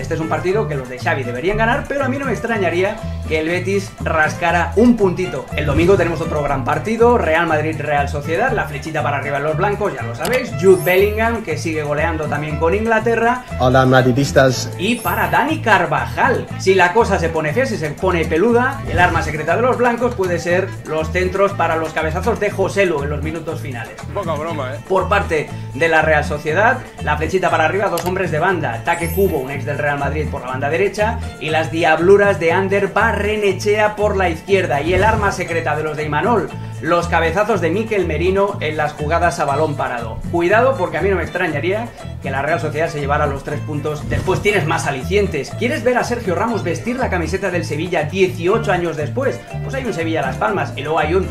Este 0.00 0.14
es 0.14 0.20
un 0.20 0.28
partido 0.28 0.66
que 0.66 0.74
los 0.74 0.88
de 0.88 0.98
Xavi 0.98 1.24
deberían 1.24 1.58
ganar, 1.58 1.84
pero 1.86 2.04
a 2.04 2.08
mí 2.08 2.16
no 2.16 2.24
me 2.24 2.32
extrañaría 2.32 2.96
que 3.28 3.38
el 3.38 3.48
Betis 3.48 3.92
rascara 4.00 4.72
un 4.76 4.96
puntito. 4.96 5.44
El 5.54 5.66
domingo 5.66 5.96
tenemos 5.96 6.20
otro 6.20 6.42
gran 6.42 6.64
partido, 6.64 7.18
Real 7.18 7.46
Madrid-Real 7.46 8.08
Sociedad, 8.08 8.50
la 8.52 8.64
flechita 8.64 9.02
para 9.02 9.18
arriba 9.18 9.38
de 9.38 9.44
los 9.44 9.56
blancos, 9.56 9.92
ya 9.94 10.02
lo 10.02 10.14
sabéis, 10.14 10.50
Jude 10.60 10.82
Bellingham, 10.82 11.42
que 11.44 11.58
sigue 11.58 11.82
goleando 11.82 12.24
también 12.24 12.56
con 12.56 12.74
Inglaterra. 12.74 13.44
Hola, 13.58 13.84
madridistas. 13.86 14.70
Y 14.78 14.96
para 14.96 15.28
Dani 15.28 15.60
Carvajal, 15.60 16.46
si 16.58 16.74
la 16.74 16.92
cosa 16.92 17.18
se 17.18 17.28
pone 17.28 17.52
fea, 17.52 17.66
si 17.66 17.76
se 17.76 17.90
pone 17.90 18.24
peluda, 18.24 18.82
el 18.90 18.98
arma 18.98 19.22
secreta 19.22 19.54
de 19.54 19.62
los 19.62 19.76
blancos 19.76 20.14
puede 20.14 20.38
ser 20.38 20.68
los 20.86 21.10
centros 21.12 21.52
para 21.52 21.76
los 21.76 21.92
cabezazos 21.92 22.40
de 22.40 22.50
Joselu 22.50 23.02
en 23.02 23.10
los 23.10 23.22
minutos 23.22 23.60
finales. 23.60 23.94
Poca 24.14 24.32
broma, 24.32 24.74
¿eh? 24.74 24.78
Por 24.88 25.08
parte 25.08 25.48
de 25.74 25.88
la 25.88 26.02
Real 26.02 26.24
Sociedad, 26.24 26.78
la 27.04 27.16
flechita 27.16 27.50
para 27.50 27.66
arriba, 27.66 27.88
dos 27.88 28.04
hombres 28.06 28.30
de 28.30 28.38
banda, 28.38 28.82
Taque 28.84 29.12
Cubo, 29.12 29.38
un 29.38 29.50
ex 29.50 29.64
del 29.64 29.78
Real 29.78 29.89
Madrid 29.98 30.26
por 30.30 30.42
la 30.42 30.48
banda 30.48 30.70
derecha, 30.70 31.18
y 31.40 31.50
las 31.50 31.70
diabluras 31.70 32.38
de 32.38 32.52
Ander 32.52 32.88
Barrenechea 32.88 33.96
por 33.96 34.16
la 34.16 34.28
izquierda, 34.30 34.80
y 34.80 34.94
el 34.94 35.04
arma 35.04 35.32
secreta 35.32 35.76
de 35.76 35.82
los 35.82 35.96
de 35.96 36.04
Imanol, 36.04 36.48
los 36.80 37.08
cabezazos 37.08 37.60
de 37.60 37.70
Miquel 37.70 38.06
Merino 38.06 38.56
en 38.60 38.76
las 38.76 38.92
jugadas 38.92 39.38
a 39.38 39.44
balón 39.44 39.76
parado. 39.76 40.18
Cuidado 40.30 40.76
porque 40.78 40.98
a 40.98 41.02
mí 41.02 41.10
no 41.10 41.16
me 41.16 41.22
extrañaría 41.22 41.88
que 42.22 42.30
la 42.30 42.42
Real 42.42 42.60
Sociedad 42.60 42.88
se 42.88 43.00
llevara 43.00 43.26
los 43.26 43.44
tres 43.44 43.60
puntos. 43.60 44.08
Después 44.08 44.40
tienes 44.40 44.66
más 44.66 44.86
alicientes. 44.86 45.50
¿Quieres 45.58 45.84
ver 45.84 45.98
a 45.98 46.04
Sergio 46.04 46.34
Ramos 46.34 46.62
vestir 46.62 46.96
la 46.96 47.10
camiseta 47.10 47.50
del 47.50 47.64
Sevilla 47.64 48.04
18 48.04 48.72
años 48.72 48.96
después? 48.96 49.38
Pues 49.62 49.74
hay 49.74 49.84
un 49.84 49.92
Sevilla 49.92 50.22
Las 50.22 50.36
Palmas 50.36 50.72
y 50.76 50.82
luego 50.82 50.98
hay 50.98 51.14
un 51.14 51.28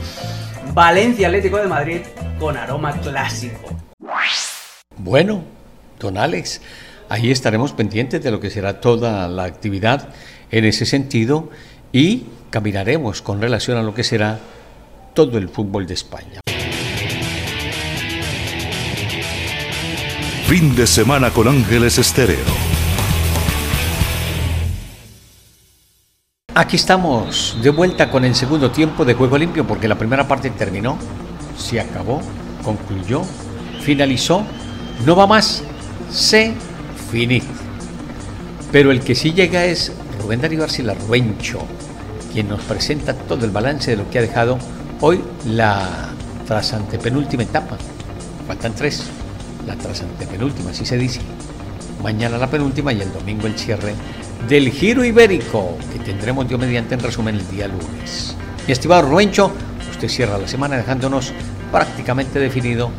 Valencia 0.74 1.28
Atlético 1.28 1.58
de 1.58 1.68
Madrid 1.68 2.02
con 2.40 2.56
aroma 2.56 2.94
clásico. 3.02 3.76
Bueno, 4.98 5.44
don 6.00 6.18
Alex, 6.18 6.62
ahí 7.10 7.32
estaremos 7.32 7.74
pendientes 7.74 8.24
de 8.24 8.32
lo 8.32 8.40
que 8.40 8.52
será 8.52 8.80
toda 8.80 9.28
la 9.28 9.44
actividad 9.44 10.10
en 10.52 10.66
ese 10.66 10.86
sentido 10.86 11.50
y 11.92 12.26
caminaremos 12.52 13.22
con 13.22 13.42
relación 13.42 13.78
a 13.78 13.84
lo 13.84 13.94
que 13.94 14.04
será 14.04 14.40
todo 15.16 15.38
el 15.38 15.50
fútbol 15.50 15.88
de 15.88 15.96
España. 15.96 16.40
Fin 20.48 20.76
de 20.76 20.88
semana 20.88 21.32
con 21.32 21.48
Ángeles 21.48 21.98
Estéreo. 21.98 22.38
Aquí 26.56 26.76
estamos 26.76 27.58
de 27.62 27.70
vuelta 27.70 28.10
con 28.10 28.26
el 28.26 28.36
segundo 28.36 28.72
tiempo 28.72 29.06
de 29.06 29.14
Juego 29.14 29.38
Limpio 29.38 29.66
porque 29.66 29.88
la 29.88 29.98
primera 29.98 30.28
parte 30.28 30.50
terminó, 30.50 30.98
se 31.58 31.80
acabó, 31.80 32.22
concluyó, 32.64 33.22
finalizó, 33.82 34.44
no 35.06 35.16
va 35.16 35.26
más, 35.26 35.64
se 36.12 36.54
finit. 37.12 37.44
Pero 38.72 38.92
el 38.92 39.02
que 39.02 39.16
sí 39.16 39.34
llega 39.34 39.66
es 39.66 39.92
Rubén 40.22 40.42
Darío 40.42 40.64
Arcila 40.64 40.94
Ruencho, 41.08 41.60
quien 42.32 42.50
nos 42.50 42.62
presenta 42.62 43.14
todo 43.14 43.46
el 43.46 43.52
balance 43.52 43.92
de 43.92 43.98
lo 43.98 44.10
que 44.10 44.20
ha 44.20 44.22
dejado 44.22 44.60
hoy 45.02 45.22
la 45.46 46.10
trasantepenúltima 46.48 47.44
etapa. 47.44 47.78
Faltan 48.48 48.76
tres, 48.76 49.06
la 49.66 49.76
trasantepenúltima, 49.76 50.72
así 50.72 50.86
se 50.86 50.98
dice. 50.98 51.22
Mañana 52.04 52.38
la 52.38 52.50
penúltima 52.50 52.94
y 52.94 53.02
el 53.02 53.12
domingo 53.12 53.48
el 53.48 53.58
cierre 53.58 53.94
del 54.48 54.72
Giro 54.72 55.04
Ibérico, 55.04 55.78
que 55.92 56.00
tendremos 56.00 56.48
Dios 56.48 56.60
mediante 56.60 56.94
en 56.94 57.02
resumen 57.02 57.36
el 57.36 57.50
día 57.50 57.68
lunes. 57.68 58.36
Mi 58.66 58.74
estimado 58.74 59.02
Ruencho, 59.04 59.52
usted 59.92 60.08
cierra 60.08 60.38
la 60.38 60.48
semana 60.48 60.78
dejándonos 60.78 61.34
prácticamente 61.72 62.40
definido 62.40 62.92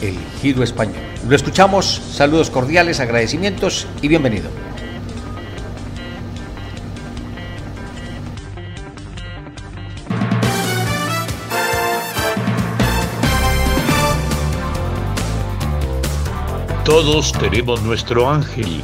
el 0.00 0.16
Giro 0.40 0.62
Español. 0.62 0.96
Lo 1.28 1.34
escuchamos, 1.34 2.02
saludos 2.12 2.50
cordiales, 2.50 3.00
agradecimientos 3.00 3.86
y 4.02 4.08
bienvenido. 4.08 4.50
Todos 16.84 17.32
tenemos 17.32 17.82
nuestro 17.82 18.30
ángel, 18.30 18.80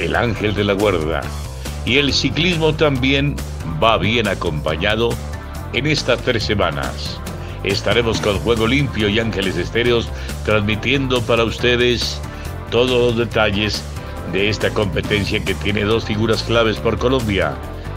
el 0.00 0.16
ángel 0.16 0.52
de 0.52 0.64
la 0.64 0.72
guarda, 0.72 1.20
y 1.86 1.98
el 1.98 2.12
ciclismo 2.12 2.74
también 2.74 3.36
va 3.80 3.98
bien 3.98 4.26
acompañado 4.26 5.10
en 5.72 5.86
estas 5.86 6.20
tres 6.22 6.42
semanas. 6.42 7.20
Estaremos 7.62 8.20
con 8.20 8.38
Juego 8.40 8.66
Limpio 8.66 9.08
y 9.08 9.20
Ángeles 9.20 9.56
Estéreos 9.56 10.08
transmitiendo 10.44 11.22
para 11.22 11.44
ustedes 11.44 12.20
todos 12.70 12.90
los 12.90 13.16
detalles 13.16 13.82
de 14.32 14.48
esta 14.48 14.70
competencia 14.70 15.42
que 15.44 15.54
tiene 15.54 15.84
dos 15.84 16.04
figuras 16.04 16.42
claves 16.42 16.76
por 16.76 16.98
Colombia, 16.98 17.54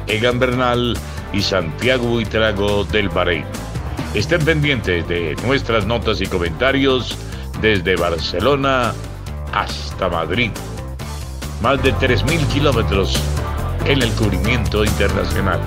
Egan 0.07 0.39
Bernal 0.39 0.97
y 1.31 1.41
Santiago 1.41 2.05
Buitrago 2.07 2.83
del 2.85 3.09
Bahrein. 3.09 3.45
Estén 4.13 4.43
pendientes 4.45 5.07
de 5.07 5.35
nuestras 5.45 5.85
notas 5.85 6.21
y 6.21 6.27
comentarios 6.27 7.17
desde 7.61 7.95
Barcelona 7.95 8.93
hasta 9.53 10.09
Madrid. 10.09 10.51
Más 11.61 11.81
de 11.81 11.93
3.000 11.93 12.47
kilómetros 12.47 13.15
en 13.85 14.01
el 14.01 14.11
cubrimiento 14.11 14.83
internacional. 14.83 15.59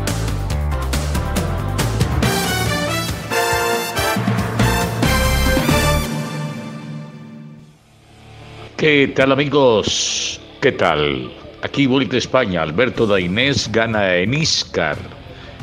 ¿Qué 8.77 9.11
tal 9.17 9.33
amigos? 9.33 10.39
¿Qué 10.61 10.71
tal? 10.71 11.33
Aquí 11.63 11.87
Vuelta 11.87 12.19
España, 12.19 12.61
Alberto 12.61 13.07
Dainés 13.07 13.73
gana 13.73 14.17
en 14.17 14.35
Iscar. 14.35 14.99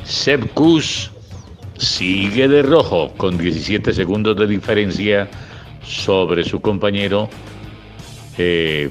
Seb 0.04 0.50
sigue 1.78 2.48
de 2.48 2.64
rojo 2.64 3.14
con 3.16 3.38
17 3.38 3.94
segundos 3.94 4.36
de 4.36 4.48
diferencia 4.48 5.30
sobre 5.86 6.44
su 6.44 6.60
compañero 6.60 7.30
eh, 8.40 8.90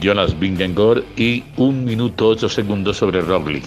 Jonas 0.00 0.38
Vingegaard 0.38 1.02
y 1.18 1.44
un 1.58 1.84
minuto 1.84 2.28
8 2.28 2.48
segundos 2.48 2.96
sobre 2.96 3.20
Roglic. 3.20 3.66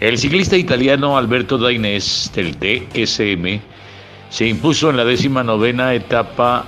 El 0.00 0.18
ciclista 0.18 0.58
italiano 0.58 1.16
Alberto 1.16 1.56
Dainés 1.56 2.30
del 2.34 2.58
DSM 2.58 3.58
se 4.28 4.46
impuso 4.46 4.90
en 4.90 4.98
la 4.98 5.06
décima 5.06 5.42
novena 5.42 5.94
etapa 5.94 6.66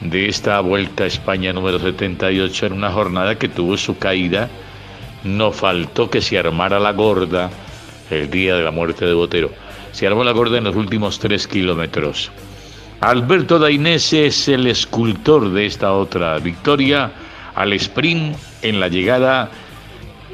de 0.00 0.28
esta 0.28 0.60
Vuelta 0.60 1.04
a 1.04 1.06
España 1.06 1.52
número 1.52 1.78
78 1.78 2.66
en 2.66 2.72
una 2.72 2.90
jornada 2.90 3.36
que 3.36 3.48
tuvo 3.48 3.76
su 3.76 3.98
caída. 3.98 4.48
No 5.24 5.52
faltó 5.52 6.08
que 6.08 6.22
se 6.22 6.38
armara 6.38 6.80
la 6.80 6.92
gorda 6.92 7.50
el 8.10 8.30
día 8.30 8.56
de 8.56 8.64
la 8.64 8.70
muerte 8.70 9.04
de 9.04 9.12
Botero. 9.12 9.50
Se 9.92 10.06
armó 10.06 10.24
la 10.24 10.32
gorda 10.32 10.58
en 10.58 10.64
los 10.64 10.76
últimos 10.76 11.18
tres 11.18 11.46
kilómetros. 11.46 12.30
Alberto 13.00 13.58
Dainés 13.58 14.12
es 14.12 14.48
el 14.48 14.66
escultor 14.66 15.50
de 15.50 15.66
esta 15.66 15.92
otra 15.92 16.38
victoria 16.38 17.10
al 17.54 17.72
sprint 17.74 18.36
en 18.62 18.80
la 18.80 18.88
llegada 18.88 19.50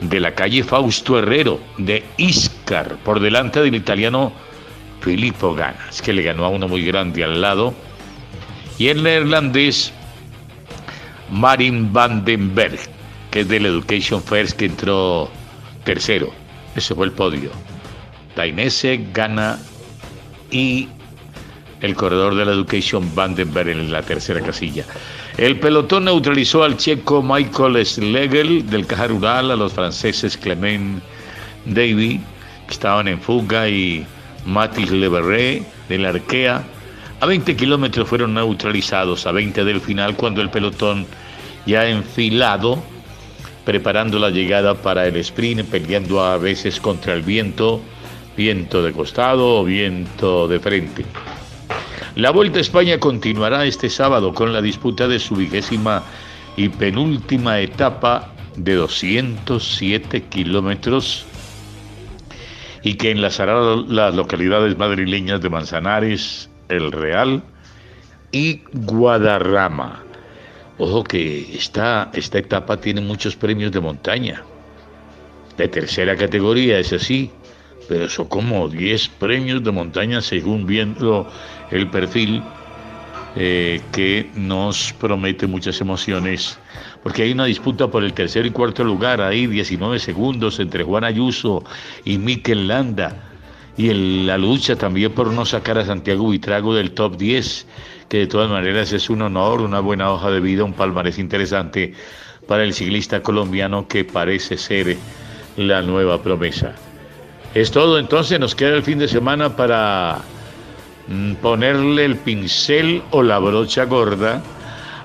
de 0.01 0.21
la 0.21 0.35
calle 0.35 0.63
Fausto 0.63 1.19
Herrero 1.19 1.61
de 1.79 2.05
Iscar 2.17 2.97
por 2.99 3.21
delante 3.21 3.61
del 3.61 3.75
italiano 3.75 4.33
Filippo 5.01 5.55
Ganas, 5.55 6.03
que 6.03 6.13
le 6.13 6.23
ganó 6.23 6.45
a 6.45 6.49
uno 6.49 6.69
muy 6.69 6.85
grande 6.85 7.25
al 7.25 7.41
lado 7.41 7.75
y 8.79 8.89
el 8.89 9.03
neerlandés 9.03 9.93
Marin 11.31 11.93
van 11.93 12.25
den 12.25 12.55
Berg, 12.55 12.79
que 13.31 13.41
es 13.41 13.49
del 13.49 13.67
Education 13.67 14.23
First, 14.23 14.57
que 14.57 14.67
entró 14.67 15.31
tercero. 15.85 16.33
Ese 16.75 16.95
fue 16.95 17.07
el 17.07 17.13
podio. 17.13 17.51
Dainese 18.37 19.01
gana 19.13 19.59
y 20.51 20.89
el 21.81 21.95
corredor 21.95 22.35
de 22.35 22.45
la 22.45 22.53
Education 22.53 23.15
Vandenberg 23.15 23.69
en 23.69 23.93
la 23.93 24.03
tercera 24.03 24.41
casilla. 24.41 24.85
El 25.37 25.59
pelotón 25.59 26.05
neutralizó 26.05 26.63
al 26.63 26.77
checo 26.77 27.23
Michael 27.23 27.85
Schlegel 27.85 28.69
del 28.69 28.87
Caja 28.87 29.09
Rural, 29.09 29.51
a 29.51 29.57
los 29.57 29.73
franceses 29.73 30.37
Clement 30.37 31.03
Davy, 31.67 32.21
que 32.67 32.73
estaban 32.73 33.09
en 33.09 33.21
fuga, 33.21 33.69
y 33.69 34.07
Mathis 34.47 34.91
Leverré 34.91 35.63
del 35.89 36.07
Arkea 36.07 36.65
a 37.21 37.27
20 37.27 37.57
kilómetros 37.57 38.09
fueron 38.09 38.35
neutralizados, 38.35 39.27
a 39.27 39.33
20 39.33 39.65
del 39.65 39.81
final, 39.81 40.17
cuando 40.17 40.43
el 40.43 40.51
pelotón 40.51 41.07
ya 41.67 41.89
enfilado, 41.89 42.83
preparando 43.65 44.19
la 44.19 44.31
llegada 44.31 44.75
para 44.75 45.07
el 45.07 45.17
sprint, 45.17 45.69
peleando 45.69 46.23
a 46.23 46.37
veces 46.39 46.79
contra 46.81 47.15
el 47.15 47.23
viento, 47.23 47.81
viento 48.37 48.83
de 48.83 48.93
costado 48.93 49.61
o 49.61 49.65
viento 49.65 50.47
de 50.47 50.61
frente. 50.61 51.05
La 52.17 52.31
Vuelta 52.31 52.59
a 52.59 52.63
España 52.63 52.99
continuará 52.99 53.65
este 53.65 53.91
sábado 53.91 54.33
con 54.33 54.53
la 54.53 54.63
disputa 54.63 55.09
de 55.09 55.19
su 55.19 55.37
vigésima 55.37 56.03
y 56.57 56.69
penúltima 56.69 57.61
etapa 57.61 58.33
de 58.57 58.75
207 58.75 60.23
kilómetros 60.23 61.27
y 62.83 62.95
que 62.95 63.11
enlazará 63.11 63.77
las 63.89 64.15
localidades 64.15 64.79
madrileñas 64.79 65.41
de 65.41 65.51
Manzanares, 65.51 66.49
el 66.69 66.93
Real 66.93 67.43
y 68.33 68.63
Guadarrama. 68.73 70.03
Ojo 70.79 71.05
que 71.05 71.57
esta, 71.57 72.11
esta 72.13 72.39
etapa 72.39 72.77
tiene 72.79 73.01
muchos 73.01 73.35
premios 73.37 73.73
de 73.73 73.81
montaña. 73.81 74.43
De 75.57 75.69
tercera 75.69 76.17
categoría, 76.17 76.79
es 76.79 76.93
así, 76.93 77.31
pero 77.89 78.09
son 78.09 78.27
como 78.29 78.69
10 78.69 79.09
premios 79.09 79.65
de 79.65 79.71
montaña 79.71 80.21
según 80.21 80.67
viendo 80.67 81.31
el 81.71 81.89
perfil 81.89 82.43
eh, 83.37 83.81
que 83.93 84.31
nos 84.35 84.93
promete 84.95 85.47
muchas 85.47 85.81
emociones, 85.81 86.59
porque 87.03 87.23
hay 87.23 87.33
una 87.33 87.47
disputa 87.47 87.89
por 87.89 88.05
el 88.05 88.13
tercer 88.13 88.47
y 88.47 88.51
cuarto 88.51 88.85
lugar, 88.85 89.21
ahí 89.21 89.47
19 89.47 89.99
segundos 89.99 90.59
entre 90.61 90.85
Juan 90.85 91.05
Ayuso 91.05 91.63
y 92.05 92.19
Mikel 92.19 92.69
Landa 92.69 93.26
y 93.77 93.93
la 94.25 94.39
lucha 94.39 94.77
también 94.77 95.13
por 95.13 95.33
no 95.33 95.45
sacar 95.45 95.79
a 95.79 95.85
Santiago 95.85 96.31
Vitrago 96.31 96.75
del 96.75 96.93
top 96.93 97.17
10, 97.17 97.67
que 98.09 98.19
de 98.19 98.27
todas 98.27 98.51
maneras 98.51 98.93
es 98.93 99.11
un 99.11 99.23
honor, 99.23 99.61
una 99.61 99.81
buena 99.81 100.11
hoja 100.11 100.31
de 100.31 100.41
vida, 100.41 100.65
un 100.65 100.73
palmarés 100.73 101.19
interesante 101.19 101.93
para 102.47 102.63
el 102.63 102.73
ciclista 102.73 103.23
colombiano 103.23 103.87
que 103.87 104.05
parece 104.05 104.57
ser 104.57 104.97
la 105.57 105.83
nueva 105.83 106.23
promesa. 106.23 106.75
Es 107.55 107.71
todo, 107.71 107.99
entonces 107.99 108.39
nos 108.41 108.55
queda 108.55 108.75
el 108.75 108.83
fin 108.83 108.99
de 108.99 109.09
semana 109.09 109.57
para 109.57 110.21
mm, 111.09 111.35
ponerle 111.35 112.05
el 112.05 112.17
pincel 112.17 113.03
o 113.11 113.23
la 113.23 113.39
brocha 113.39 113.85
gorda 113.85 114.43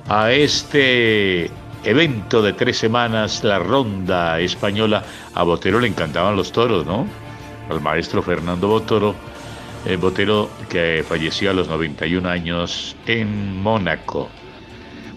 a 0.07 0.31
este 0.31 1.49
evento 1.84 2.41
de 2.41 2.53
tres 2.53 2.77
semanas, 2.77 3.43
la 3.43 3.60
ronda 3.60 4.39
española. 4.39 5.03
A 5.34 5.43
Botero 5.43 5.79
le 5.79 5.88
encantaban 5.88 6.36
los 6.36 6.51
toros, 6.51 6.86
¿no? 6.86 7.07
Al 7.71 7.81
maestro 7.81 8.21
Fernando 8.21 8.67
Botero, 8.67 9.15
eh, 9.86 9.95
Botero 9.95 10.49
que 10.69 11.03
falleció 11.07 11.49
a 11.49 11.53
los 11.53 11.67
91 11.67 12.29
años 12.29 12.95
en 13.07 13.57
Mónaco. 13.62 14.29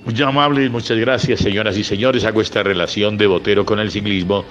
Muy 0.05 0.21
amable, 0.23 0.69
muchas 0.69 0.99
gracias 0.99 1.41
señoras 1.41 1.77
y 1.77 1.85
señores. 1.85 2.25
Hago 2.25 2.41
esta 2.41 2.63
relación 2.63 3.17
de 3.19 3.27
Botero 3.27 3.65
con 3.65 3.79
el 3.79 3.91
ciclismo 3.91 4.45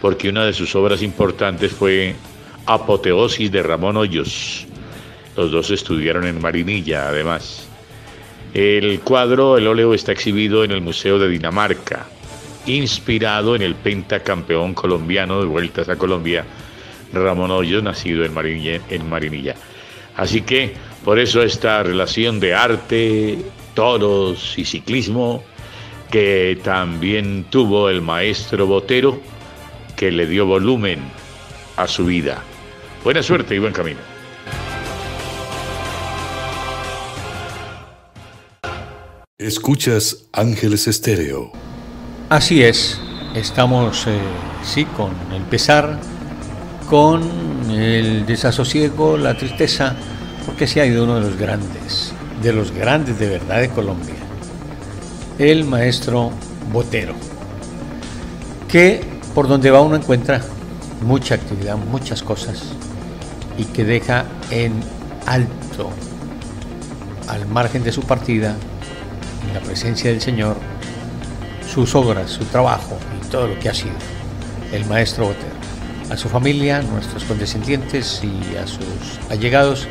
porque 0.00 0.28
una 0.28 0.44
de 0.44 0.52
sus 0.52 0.74
obras 0.74 1.02
importantes 1.02 1.72
fue 1.72 2.14
Apoteosis 2.66 3.50
de 3.50 3.62
Ramón 3.62 3.96
Hoyos. 3.96 4.66
Los 5.36 5.50
dos 5.50 5.70
estudiaron 5.70 6.26
en 6.26 6.40
Marinilla, 6.40 7.08
además. 7.08 7.68
El 8.54 9.00
cuadro, 9.00 9.56
el 9.56 9.66
óleo, 9.66 9.94
está 9.94 10.12
exhibido 10.12 10.64
en 10.64 10.70
el 10.70 10.80
Museo 10.80 11.18
de 11.18 11.28
Dinamarca, 11.28 12.06
inspirado 12.66 13.54
en 13.54 13.62
el 13.62 13.74
pentacampeón 13.74 14.74
colombiano 14.74 15.40
de 15.40 15.46
Vueltas 15.46 15.88
a 15.88 15.96
Colombia, 15.96 16.44
Ramón 17.12 17.50
Hoyos, 17.50 17.82
nacido 17.82 18.24
en 18.24 18.34
Marinilla, 18.34 18.80
en 18.90 19.08
Marinilla. 19.08 19.54
Así 20.16 20.42
que 20.42 20.74
por 21.04 21.18
eso 21.18 21.42
esta 21.42 21.82
relación 21.82 22.40
de 22.40 22.54
arte, 22.54 23.38
toros 23.74 24.58
y 24.58 24.64
ciclismo 24.64 25.42
que 26.10 26.58
también 26.64 27.44
tuvo 27.50 27.88
el 27.88 28.02
maestro 28.02 28.66
Botero, 28.66 29.20
que 29.96 30.10
le 30.10 30.26
dio 30.26 30.46
volumen 30.46 31.00
a 31.76 31.86
su 31.86 32.06
vida. 32.06 32.42
Buena 33.04 33.22
suerte 33.22 33.54
y 33.54 33.58
buen 33.58 33.72
camino. 33.72 34.00
Escuchas 39.38 40.26
Ángeles 40.32 40.88
Estéreo. 40.88 41.52
Así 42.28 42.62
es, 42.62 43.00
estamos, 43.34 44.06
eh, 44.06 44.18
sí, 44.64 44.84
con 44.84 45.12
empezar 45.32 45.98
con 46.88 47.70
el 47.70 48.24
desasosiego, 48.24 49.18
la 49.18 49.36
tristeza, 49.36 49.94
porque 50.46 50.66
se 50.66 50.80
ha 50.80 50.86
ido 50.86 51.04
uno 51.04 51.16
de 51.16 51.20
los 51.20 51.36
grandes, 51.36 52.14
de 52.42 52.52
los 52.52 52.72
grandes 52.72 53.18
de 53.18 53.28
verdad 53.28 53.60
de 53.60 53.68
Colombia, 53.68 54.14
el 55.38 55.64
maestro 55.64 56.30
Botero, 56.72 57.14
que 58.68 59.04
por 59.34 59.48
donde 59.48 59.70
va 59.70 59.82
uno 59.82 59.96
encuentra 59.96 60.40
mucha 61.02 61.34
actividad, 61.34 61.76
muchas 61.76 62.22
cosas, 62.22 62.62
y 63.58 63.64
que 63.64 63.84
deja 63.84 64.24
en 64.50 64.72
alto, 65.26 65.90
al 67.28 67.46
margen 67.46 67.84
de 67.84 67.92
su 67.92 68.02
partida, 68.02 68.56
en 69.46 69.54
la 69.54 69.60
presencia 69.60 70.10
del 70.10 70.22
Señor, 70.22 70.56
sus 71.70 71.94
obras, 71.94 72.30
su 72.30 72.44
trabajo 72.46 72.96
y 73.22 73.28
todo 73.28 73.48
lo 73.48 73.58
que 73.58 73.68
ha 73.68 73.74
sido 73.74 73.94
el 74.72 74.86
maestro 74.86 75.26
Botero. 75.26 75.57
A 76.10 76.16
su 76.16 76.28
familia, 76.28 76.82
nuestros 76.82 77.24
condescendientes 77.24 78.22
y 78.22 78.56
a 78.56 78.66
sus 78.66 79.30
allegados 79.30 79.86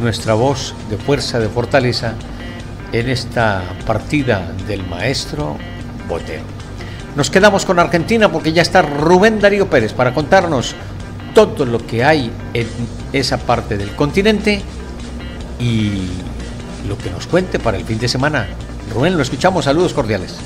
nuestra 0.00 0.34
voz 0.34 0.74
de 0.90 0.96
fuerza, 0.96 1.38
de 1.38 1.48
fortaleza 1.48 2.14
en 2.92 3.08
esta 3.08 3.62
partida 3.86 4.52
del 4.66 4.86
maestro 4.86 5.56
Botero. 6.08 6.42
Nos 7.14 7.30
quedamos 7.30 7.64
con 7.64 7.78
Argentina 7.78 8.30
porque 8.30 8.52
ya 8.52 8.62
está 8.62 8.82
Rubén 8.82 9.40
Darío 9.40 9.68
Pérez 9.70 9.92
para 9.92 10.12
contarnos 10.12 10.74
todo 11.34 11.64
lo 11.64 11.84
que 11.86 12.04
hay 12.04 12.30
en 12.54 12.66
esa 13.12 13.38
parte 13.38 13.76
del 13.76 13.94
continente 13.96 14.62
y 15.58 16.08
lo 16.86 16.96
que 16.98 17.10
nos 17.10 17.26
cuente 17.26 17.58
para 17.58 17.78
el 17.78 17.84
fin 17.84 17.98
de 17.98 18.08
semana. 18.08 18.46
Rubén, 18.92 19.16
lo 19.16 19.22
escuchamos. 19.22 19.64
Saludos 19.64 19.92
cordiales. 19.92 20.36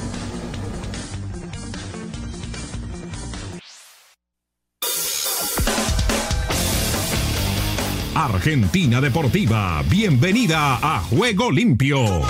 Argentina 8.40 9.02
Deportiva, 9.02 9.82
bienvenida 9.90 10.78
a 10.80 11.00
Juego 11.00 11.52
Limpio. 11.52 12.22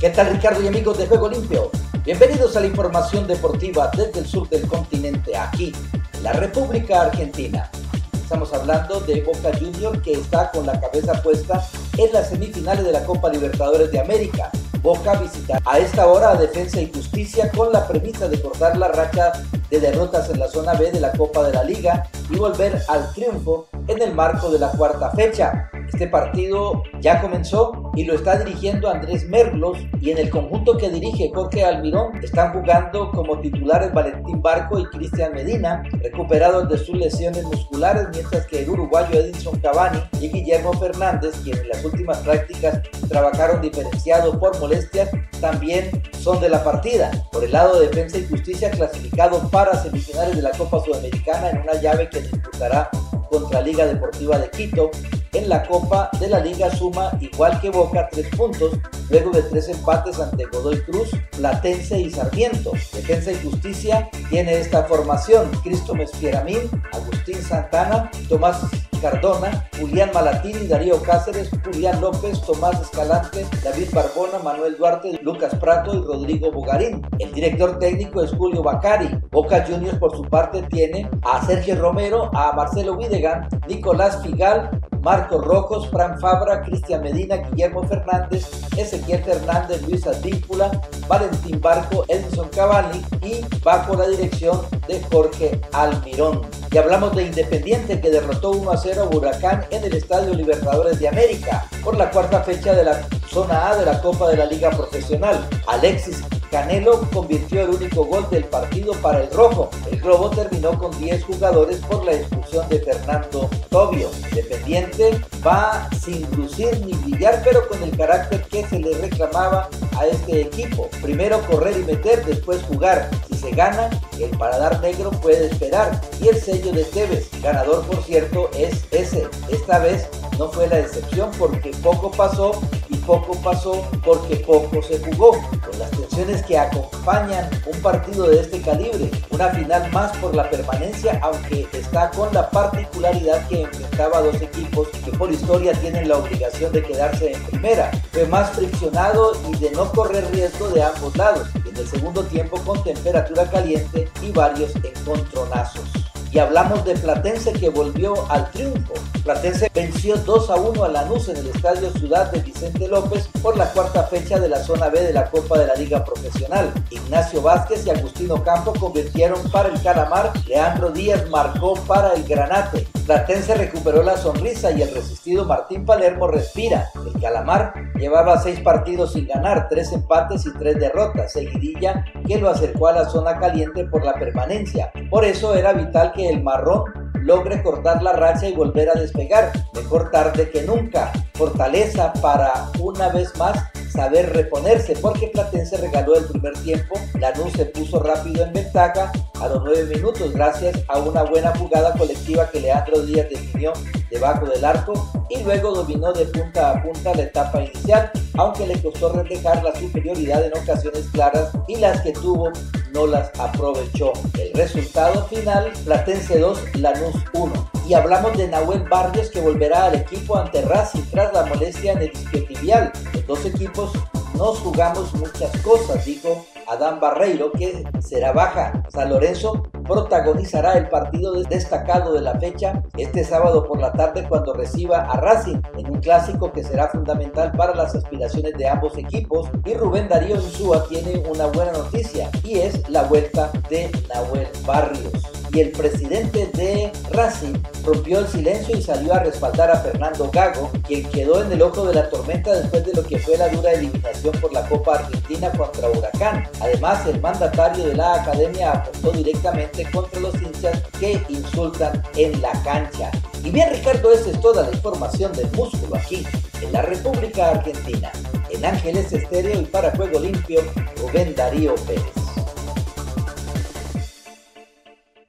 ¿Qué 0.00 0.10
tal 0.10 0.32
Ricardo 0.32 0.60
y 0.60 0.66
amigos 0.66 0.98
de 0.98 1.06
Juego 1.06 1.28
Limpio? 1.28 1.70
Bienvenidos 2.04 2.56
a 2.56 2.60
la 2.60 2.66
información 2.66 3.28
deportiva 3.28 3.92
desde 3.96 4.18
el 4.18 4.26
sur 4.26 4.48
del 4.48 4.66
continente, 4.66 5.36
aquí, 5.36 5.72
en 6.14 6.22
la 6.24 6.32
República 6.32 7.02
Argentina. 7.02 7.70
Estamos 8.12 8.52
hablando 8.52 8.98
de 9.02 9.22
Boca 9.22 9.56
Junior 9.56 10.02
que 10.02 10.14
está 10.14 10.50
con 10.50 10.66
la 10.66 10.80
cabeza 10.80 11.22
puesta 11.22 11.64
en 11.96 12.12
las 12.12 12.30
semifinales 12.30 12.84
de 12.84 12.90
la 12.90 13.04
Copa 13.04 13.28
Libertadores 13.28 13.92
de 13.92 14.00
América. 14.00 14.50
Boca 14.82 15.14
visita 15.14 15.60
a 15.64 15.78
esta 15.78 16.08
hora 16.08 16.32
a 16.32 16.36
Defensa 16.36 16.80
y 16.80 16.90
Justicia 16.92 17.52
con 17.52 17.72
la 17.72 17.86
premisa 17.86 18.26
de 18.26 18.42
cortar 18.42 18.76
la 18.76 18.88
racha 18.88 19.32
de 19.70 19.78
derrotas 19.78 20.28
en 20.28 20.40
la 20.40 20.48
zona 20.48 20.74
B 20.74 20.90
de 20.90 21.00
la 21.00 21.12
Copa 21.12 21.44
de 21.44 21.52
la 21.52 21.62
Liga 21.64 22.08
y 22.30 22.36
volver 22.36 22.82
al 22.88 23.12
triunfo 23.12 23.68
en 23.88 24.00
el 24.00 24.14
marco 24.14 24.50
de 24.50 24.58
la 24.58 24.70
cuarta 24.70 25.10
fecha. 25.10 25.70
Este 25.92 26.08
partido 26.08 26.82
ya 27.00 27.20
comenzó 27.20 27.92
y 27.94 28.04
lo 28.04 28.14
está 28.14 28.38
dirigiendo 28.38 28.88
Andrés 28.88 29.28
Merlos 29.28 29.78
y 30.00 30.10
en 30.10 30.18
el 30.18 30.30
conjunto 30.30 30.76
que 30.76 30.88
dirige 30.88 31.30
Jorge 31.34 31.64
Almirón 31.64 32.16
están 32.22 32.52
jugando 32.52 33.10
como 33.12 33.38
titulares 33.40 33.92
Valentín 33.92 34.40
Barco 34.40 34.78
y 34.78 34.86
Cristian 34.86 35.34
Medina, 35.34 35.82
recuperados 36.02 36.68
de 36.68 36.78
sus 36.78 36.96
lesiones 36.96 37.44
musculares, 37.44 38.08
mientras 38.12 38.46
que 38.46 38.62
el 38.62 38.70
uruguayo 38.70 39.20
Edinson 39.20 39.58
Cavani 39.60 40.00
y 40.20 40.28
Guillermo 40.28 40.72
Fernández, 40.72 41.34
quienes 41.42 41.62
en 41.62 41.68
las 41.68 41.84
últimas 41.84 42.18
prácticas 42.18 42.80
trabajaron 43.08 43.60
diferenciados 43.60 44.36
por 44.36 44.58
molestias, 44.58 45.10
también 45.40 46.02
son 46.18 46.40
de 46.40 46.48
la 46.48 46.64
partida. 46.64 47.10
Por 47.30 47.44
el 47.44 47.52
lado 47.52 47.78
de 47.78 47.88
Defensa 47.88 48.18
y 48.18 48.26
Justicia, 48.26 48.70
clasificado 48.70 49.48
para 49.50 49.80
semifinales 49.82 50.36
de 50.36 50.42
la 50.42 50.50
Copa 50.52 50.80
Sudamericana 50.82 51.50
en 51.50 51.60
una 51.60 51.74
llave 51.74 52.08
que 52.14 52.20
disputará 52.20 52.90
contra 53.28 53.60
Liga 53.60 53.86
Deportiva 53.86 54.38
de 54.38 54.50
Quito. 54.50 54.90
En 55.34 55.48
la 55.48 55.64
Copa 55.66 56.10
de 56.20 56.28
la 56.28 56.38
Liga 56.38 56.70
suma, 56.70 57.10
igual 57.20 57.60
que 57.60 57.68
Boca, 57.68 58.08
tres 58.08 58.28
puntos, 58.36 58.78
luego 59.10 59.30
de 59.30 59.42
tres 59.42 59.68
empates 59.68 60.20
ante 60.20 60.44
Godoy 60.44 60.80
Cruz, 60.82 61.10
Platense 61.36 61.98
y 61.98 62.10
Sarmiento. 62.10 62.70
Defensa 62.92 63.32
y 63.32 63.42
Justicia 63.42 64.08
tiene 64.30 64.58
esta 64.58 64.84
formación. 64.84 65.50
Cristo 65.64 65.92
Mespieramín, 65.94 66.70
Agustín 66.92 67.42
Santana, 67.42 68.10
Tomás 68.28 68.60
Cardona, 69.04 69.68
Julián 69.78 70.10
Malatín, 70.14 70.66
Darío 70.66 71.02
Cáceres, 71.02 71.50
Julián 71.62 72.00
López, 72.00 72.40
Tomás 72.40 72.80
Escalante, 72.80 73.44
David 73.62 73.88
Barbona, 73.92 74.38
Manuel 74.38 74.78
Duarte, 74.78 75.20
Lucas 75.20 75.54
Prato 75.56 75.94
y 75.94 76.00
Rodrigo 76.00 76.50
Bugarín. 76.50 77.06
El 77.18 77.30
director 77.34 77.78
técnico 77.78 78.22
es 78.22 78.30
Julio 78.30 78.62
Bacari. 78.62 79.10
Boca 79.30 79.62
Juniors 79.68 79.98
por 79.98 80.16
su 80.16 80.22
parte 80.22 80.62
tiene 80.70 81.10
a 81.22 81.44
Sergio 81.44 81.76
Romero, 81.76 82.30
a 82.34 82.52
Marcelo 82.52 82.96
Videgan, 82.96 83.46
Nicolás 83.68 84.22
Figal, 84.22 84.70
Marco 85.04 85.38
Rocos, 85.38 85.86
Fran 85.90 86.18
Fabra, 86.18 86.62
Cristian 86.62 87.02
Medina, 87.02 87.36
Guillermo 87.36 87.86
Fernández, 87.86 88.48
Ezequiel 88.74 89.22
Fernández, 89.22 89.82
Luis 89.82 90.06
Advíncula, 90.06 90.80
Valentín 91.06 91.60
Barco, 91.60 92.06
Edison 92.08 92.48
Cavalli 92.48 93.04
y 93.20 93.44
bajo 93.62 93.94
la 93.96 94.08
dirección 94.08 94.62
de 94.88 95.02
Jorge 95.12 95.60
Almirón. 95.74 96.40
Y 96.70 96.78
hablamos 96.78 97.14
de 97.14 97.24
Independiente 97.24 98.00
que 98.00 98.10
derrotó 98.10 98.52
1 98.52 98.70
a 98.70 98.78
0 98.78 99.02
a 99.02 99.14
Huracán 99.14 99.66
en 99.70 99.84
el 99.84 99.94
Estadio 99.94 100.32
Libertadores 100.32 100.98
de 100.98 101.08
América 101.08 101.66
por 101.84 101.98
la 101.98 102.10
cuarta 102.10 102.40
fecha 102.40 102.72
de 102.72 102.84
la 102.84 103.06
zona 103.28 103.68
A 103.68 103.76
de 103.76 103.84
la 103.84 104.00
Copa 104.00 104.30
de 104.30 104.38
la 104.38 104.46
Liga 104.46 104.70
Profesional. 104.70 105.46
Alexis 105.66 106.22
Canelo 106.54 107.00
convirtió 107.12 107.62
el 107.62 107.70
único 107.70 108.04
gol 108.04 108.30
del 108.30 108.44
partido 108.44 108.92
para 109.02 109.24
el 109.24 109.30
rojo. 109.32 109.70
El 109.90 110.00
globo 110.00 110.30
terminó 110.30 110.78
con 110.78 110.96
10 111.00 111.24
jugadores 111.24 111.78
por 111.78 112.04
la 112.04 112.12
expulsión 112.12 112.68
de 112.68 112.78
Fernando 112.78 113.50
Tobio. 113.70 114.08
Independiente 114.30 115.20
va 115.44 115.90
sin 116.00 116.24
lucir 116.36 116.78
ni 116.86 116.92
brillar, 116.92 117.42
pero 117.42 117.66
con 117.66 117.82
el 117.82 117.96
carácter 117.96 118.44
que 118.44 118.64
se 118.68 118.78
le 118.78 118.96
reclamaba 118.98 119.68
a 119.98 120.06
este 120.06 120.42
equipo. 120.42 120.88
Primero 121.02 121.44
correr 121.48 121.76
y 121.76 121.82
meter, 121.82 122.24
después 122.24 122.62
jugar. 122.62 123.10
Si 123.28 123.36
se 123.36 123.50
gana, 123.50 123.90
el 124.20 124.30
paladar 124.38 124.80
negro 124.80 125.10
puede 125.10 125.46
esperar. 125.46 126.00
Y 126.20 126.28
el 126.28 126.40
sello 126.40 126.70
de 126.70 126.84
Tevez, 126.84 127.30
ganador 127.42 127.84
por 127.84 128.00
cierto, 128.04 128.48
es 128.56 128.84
ese. 128.92 129.26
Esta 129.50 129.80
vez 129.80 130.08
no 130.38 130.48
fue 130.52 130.68
la 130.68 130.78
excepción 130.78 131.32
porque 131.36 131.72
poco 131.82 132.12
pasó 132.12 132.60
poco 133.06 133.34
pasó 133.42 133.86
porque 134.04 134.36
poco 134.36 134.82
se 134.82 134.98
jugó. 134.98 135.32
Con 135.64 135.78
las 135.78 135.90
tensiones 135.90 136.42
que 136.44 136.58
acompañan 136.58 137.48
un 137.66 137.80
partido 137.80 138.28
de 138.28 138.40
este 138.40 138.60
calibre, 138.60 139.10
una 139.30 139.48
final 139.50 139.90
más 139.92 140.16
por 140.18 140.34
la 140.34 140.48
permanencia, 140.50 141.18
aunque 141.22 141.66
está 141.72 142.10
con 142.10 142.32
la 142.34 142.50
particularidad 142.50 143.46
que 143.48 143.62
enfrentaba 143.62 144.18
a 144.18 144.22
dos 144.22 144.40
equipos 144.40 144.88
que 145.04 145.12
por 145.12 145.32
historia 145.32 145.72
tienen 145.80 146.08
la 146.08 146.18
obligación 146.18 146.72
de 146.72 146.82
quedarse 146.82 147.32
en 147.32 147.42
primera. 147.44 147.90
Fue 148.12 148.26
más 148.26 148.50
friccionado 148.50 149.32
y 149.50 149.56
de 149.56 149.70
no 149.70 149.90
correr 149.92 150.30
riesgo 150.32 150.68
de 150.68 150.82
ambos 150.82 151.16
lados, 151.16 151.48
en 151.54 151.76
el 151.76 151.86
segundo 151.86 152.22
tiempo 152.24 152.58
con 152.64 152.82
temperatura 152.82 153.50
caliente 153.50 154.08
y 154.22 154.30
varios 154.30 154.72
encontronazos. 154.76 156.03
Y 156.34 156.40
hablamos 156.40 156.84
de 156.84 156.96
Platense 156.96 157.52
que 157.52 157.68
volvió 157.68 158.28
al 158.28 158.50
triunfo. 158.50 158.94
Platense 159.22 159.70
venció 159.72 160.16
2 160.16 160.50
a 160.50 160.56
1 160.56 160.84
a 160.84 160.88
Lanús 160.88 161.28
en 161.28 161.36
el 161.36 161.46
Estadio 161.46 161.92
Ciudad 161.92 162.32
de 162.32 162.40
Vicente 162.40 162.88
López 162.88 163.28
por 163.40 163.56
la 163.56 163.66
cuarta 163.70 164.02
fecha 164.02 164.40
de 164.40 164.48
la 164.48 164.58
zona 164.58 164.88
B 164.88 165.00
de 165.00 165.12
la 165.12 165.30
Copa 165.30 165.56
de 165.60 165.68
la 165.68 165.76
Liga 165.76 166.04
Profesional. 166.04 166.72
Ignacio 166.90 167.40
Vázquez 167.40 167.86
y 167.86 167.90
Agustino 167.90 168.42
Campo 168.42 168.72
convirtieron 168.72 169.40
para 169.52 169.68
el 169.68 169.80
Calamar. 169.80 170.32
Leandro 170.48 170.90
Díaz 170.90 171.30
marcó 171.30 171.74
para 171.86 172.14
el 172.14 172.24
Granate. 172.24 172.88
Platense 173.06 173.54
recuperó 173.54 174.02
la 174.02 174.16
sonrisa 174.16 174.72
y 174.72 174.82
el 174.82 174.92
resistido 174.92 175.44
Martín 175.44 175.86
Palermo 175.86 176.26
respira. 176.26 176.90
El 176.96 177.20
Calamar 177.20 177.74
llevaba 177.94 178.42
seis 178.42 178.58
partidos 178.60 179.12
sin 179.12 179.28
ganar, 179.28 179.68
tres 179.68 179.92
empates 179.92 180.46
y 180.46 180.52
tres 180.54 180.80
derrotas, 180.80 181.32
seguidilla 181.32 182.04
que 182.26 182.38
lo 182.38 182.50
acercó 182.50 182.88
a 182.88 182.92
la 182.92 183.08
zona 183.08 183.38
caliente 183.38 183.84
por 183.84 184.04
la 184.04 184.14
permanencia. 184.14 184.90
Por 185.10 185.24
eso 185.24 185.54
era 185.54 185.72
vital 185.74 186.12
el 186.28 186.42
marrón 186.42 186.84
logre 187.20 187.62
cortar 187.62 188.02
la 188.02 188.12
racha 188.12 188.48
y 188.48 188.54
volver 188.54 188.90
a 188.90 188.94
despegar. 188.94 189.52
Mejor 189.74 190.10
tarde 190.10 190.50
que 190.50 190.62
nunca. 190.62 191.12
Fortaleza 191.34 192.12
para 192.14 192.70
una 192.78 193.08
vez 193.08 193.36
más 193.38 193.58
saber 193.90 194.32
reponerse 194.32 194.96
porque 195.00 195.28
Platense 195.28 195.76
regaló 195.78 196.16
el 196.16 196.24
primer 196.26 196.52
tiempo. 196.58 196.96
Lanús 197.18 197.52
se 197.52 197.66
puso 197.66 198.02
rápido 198.02 198.44
en 198.44 198.52
ventaja 198.52 199.12
a 199.40 199.48
los 199.48 199.62
nueve 199.64 199.84
minutos 199.94 200.32
gracias 200.32 200.80
a 200.88 200.98
una 200.98 201.22
buena 201.22 201.56
jugada 201.56 201.92
colectiva 201.94 202.48
que 202.50 202.60
Leandro 202.60 203.00
Díaz 203.02 203.28
definió 203.30 203.72
debajo 204.14 204.46
del 204.46 204.64
arco 204.64 204.94
y 205.28 205.42
luego 205.42 205.74
dominó 205.74 206.12
de 206.12 206.24
punta 206.26 206.70
a 206.70 206.82
punta 206.82 207.14
la 207.14 207.22
etapa 207.24 207.62
inicial, 207.62 208.10
aunque 208.34 208.66
le 208.66 208.80
costó 208.80 209.12
reflejar 209.12 209.62
la 209.62 209.74
superioridad 209.74 210.44
en 210.44 210.56
ocasiones 210.56 211.08
claras 211.12 211.50
y 211.66 211.76
las 211.76 212.00
que 212.02 212.12
tuvo 212.12 212.50
no 212.92 213.08
las 213.08 213.28
aprovechó. 213.40 214.12
El 214.38 214.52
resultado 214.54 215.26
final, 215.26 215.72
Platense 215.84 216.38
2, 216.38 216.76
Lanús 216.76 217.16
1. 217.32 217.52
Y 217.88 217.94
hablamos 217.94 218.38
de 218.38 218.46
Nahuel 218.48 218.88
Barrios 218.88 219.30
que 219.30 219.40
volverá 219.40 219.86
al 219.86 219.96
equipo 219.96 220.36
ante 220.36 220.62
Racing 220.62 221.02
tras 221.10 221.32
la 221.34 221.44
molestia 221.46 221.92
en 221.92 222.02
el 222.02 222.12
isquiotibial. 222.12 222.92
Los 223.12 223.26
dos 223.26 223.44
equipos 223.46 223.92
nos 224.36 224.58
jugamos 224.60 225.12
muchas 225.14 225.50
cosas, 225.62 226.04
dijo 226.04 226.46
Adán 226.68 227.00
Barreiro, 227.00 227.52
que 227.52 227.84
será 228.00 228.32
baja. 228.32 228.72
San 228.92 229.10
Lorenzo 229.10 229.62
protagonizará 229.84 230.74
el 230.74 230.88
partido 230.88 231.34
destacado 231.42 232.14
de 232.14 232.22
la 232.22 232.38
fecha 232.38 232.82
este 232.96 233.24
sábado 233.24 233.64
por 233.64 233.80
la 233.80 233.92
tarde 233.92 234.26
cuando 234.28 234.54
reciba 234.54 235.02
a 235.02 235.20
Racing 235.20 235.60
en 235.76 235.90
un 235.90 236.00
clásico 236.00 236.52
que 236.52 236.64
será 236.64 236.88
fundamental 236.88 237.52
para 237.52 237.74
las 237.74 237.94
aspiraciones 237.94 238.54
de 238.54 238.68
ambos 238.68 238.96
equipos. 238.96 239.50
Y 239.64 239.74
Rubén 239.74 240.08
Darío 240.08 240.36
Insúa 240.36 240.86
tiene 240.88 241.22
una 241.28 241.46
buena 241.46 241.72
noticia 241.72 242.30
y 242.42 242.58
es 242.58 242.88
la 242.88 243.02
vuelta 243.02 243.50
de 243.68 243.90
Nahuel 244.08 244.48
Barrios. 244.64 245.33
Y 245.54 245.60
el 245.60 245.70
presidente 245.70 246.50
de 246.54 246.92
Racing 247.10 247.54
rompió 247.84 248.18
el 248.18 248.28
silencio 248.28 248.76
y 248.76 248.82
salió 248.82 249.14
a 249.14 249.20
respaldar 249.20 249.70
a 249.70 249.76
Fernando 249.76 250.28
Gago, 250.32 250.70
quien 250.86 251.08
quedó 251.10 251.44
en 251.44 251.52
el 251.52 251.62
ojo 251.62 251.86
de 251.86 251.94
la 251.94 252.10
tormenta 252.10 252.52
después 252.52 252.84
de 252.84 252.92
lo 252.92 253.04
que 253.04 253.18
fue 253.20 253.38
la 253.38 253.48
dura 253.48 253.72
eliminación 253.72 254.34
por 254.40 254.52
la 254.52 254.68
Copa 254.68 254.96
Argentina 254.96 255.52
contra 255.52 255.88
Huracán. 255.88 256.48
Además, 256.60 257.06
el 257.06 257.20
mandatario 257.20 257.84
de 257.86 257.94
la 257.94 258.22
academia 258.22 258.72
apuntó 258.72 259.12
directamente 259.12 259.88
contra 259.92 260.20
los 260.20 260.34
hinchas 260.42 260.82
que 260.98 261.22
insultan 261.28 262.02
en 262.16 262.42
la 262.42 262.52
cancha. 262.64 263.12
Y 263.44 263.50
bien 263.50 263.70
Ricardo, 263.70 264.12
esa 264.12 264.30
es 264.30 264.40
toda 264.40 264.62
la 264.62 264.74
información 264.74 265.32
del 265.32 265.50
músculo 265.52 265.96
aquí, 265.96 266.26
en 266.62 266.72
la 266.72 266.82
República 266.82 267.50
Argentina. 267.50 268.10
En 268.50 268.64
Ángeles 268.64 269.12
Estéreo 269.12 269.60
y 269.60 269.64
para 269.66 269.92
Juego 269.92 270.18
Limpio, 270.18 270.62
Rubén 270.96 271.34
Darío 271.36 271.74
Pérez. 271.86 272.23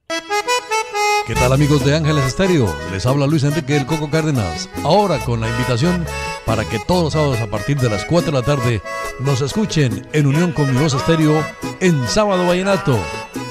¿Qué 0.07 1.33
tal 1.33 1.53
amigos 1.53 1.83
de 1.83 1.95
Ángeles 1.95 2.25
Estéreo? 2.25 2.73
Les 2.91 3.05
habla 3.05 3.25
Luis 3.25 3.43
Enrique 3.43 3.75
el 3.75 3.85
Coco 3.85 4.09
Cárdenas. 4.09 4.69
Ahora 4.83 5.17
con 5.19 5.41
la 5.41 5.49
invitación 5.49 6.05
para 6.45 6.63
que 6.65 6.79
todos 6.79 7.05
los 7.05 7.13
sábados 7.13 7.41
a 7.41 7.47
partir 7.47 7.79
de 7.79 7.89
las 7.89 8.05
4 8.05 8.31
de 8.31 8.37
la 8.37 8.45
tarde 8.45 8.81
nos 9.19 9.41
escuchen 9.41 10.07
en 10.13 10.27
unión 10.27 10.51
con 10.51 10.71
mi 10.71 10.79
voz 10.79 10.93
estéreo 10.93 11.43
en 11.79 12.07
Sábado 12.07 12.45
Vallenato. 12.45 12.99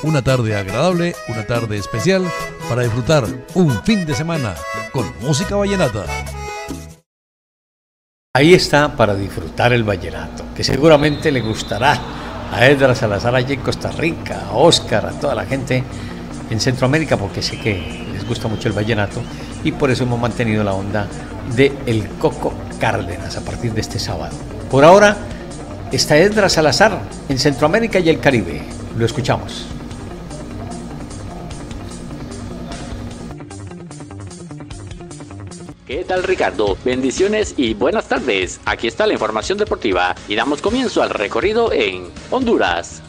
Una 0.04 0.22
tarde 0.22 0.54
agradable, 0.54 1.16
una 1.28 1.46
tarde 1.46 1.76
especial 1.76 2.24
para 2.68 2.82
disfrutar 2.82 3.24
un 3.54 3.82
fin 3.82 4.06
de 4.06 4.14
semana 4.14 4.54
con 4.92 5.12
música 5.20 5.56
vallenata. 5.56 6.04
Ahí 8.36 8.54
está 8.54 8.96
para 8.96 9.14
disfrutar 9.14 9.72
el 9.72 9.84
vallenato, 9.84 10.44
que 10.56 10.64
seguramente 10.64 11.30
le 11.30 11.40
gustará 11.40 12.00
a 12.52 12.66
Edra 12.66 12.94
Salazar 12.94 13.34
allí 13.34 13.54
en 13.54 13.60
Costa 13.60 13.90
Rica, 13.90 14.46
a 14.48 14.56
Oscar, 14.56 15.06
a 15.06 15.12
toda 15.12 15.34
la 15.34 15.46
gente 15.46 15.84
en 16.54 16.60
Centroamérica, 16.60 17.16
porque 17.16 17.42
sé 17.42 17.58
que 17.58 18.06
les 18.12 18.26
gusta 18.26 18.48
mucho 18.48 18.68
el 18.68 18.74
vallenato 18.74 19.20
y 19.64 19.72
por 19.72 19.90
eso 19.90 20.04
hemos 20.04 20.20
mantenido 20.20 20.62
la 20.62 20.72
onda 20.72 21.08
de 21.54 21.72
El 21.84 22.08
Coco 22.10 22.54
Cárdenas 22.78 23.36
a 23.36 23.44
partir 23.44 23.72
de 23.72 23.80
este 23.80 23.98
sábado. 23.98 24.34
Por 24.70 24.84
ahora 24.84 25.16
está 25.90 26.16
Edra 26.16 26.48
Salazar 26.48 27.02
en 27.28 27.38
Centroamérica 27.38 27.98
y 27.98 28.08
el 28.08 28.20
Caribe. 28.20 28.62
Lo 28.96 29.04
escuchamos. 29.04 29.66
¿Qué 35.86 36.04
tal 36.04 36.22
Ricardo? 36.22 36.78
Bendiciones 36.84 37.54
y 37.56 37.74
buenas 37.74 38.08
tardes. 38.08 38.60
Aquí 38.64 38.86
está 38.86 39.06
la 39.06 39.12
información 39.12 39.58
deportiva 39.58 40.14
y 40.28 40.36
damos 40.36 40.62
comienzo 40.62 41.02
al 41.02 41.10
recorrido 41.10 41.72
en 41.72 42.10
Honduras. 42.30 43.02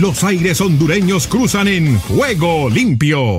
Los 0.00 0.22
aires 0.22 0.60
hondureños 0.60 1.26
cruzan 1.26 1.66
en 1.66 1.98
juego 1.98 2.70
limpio. 2.70 3.38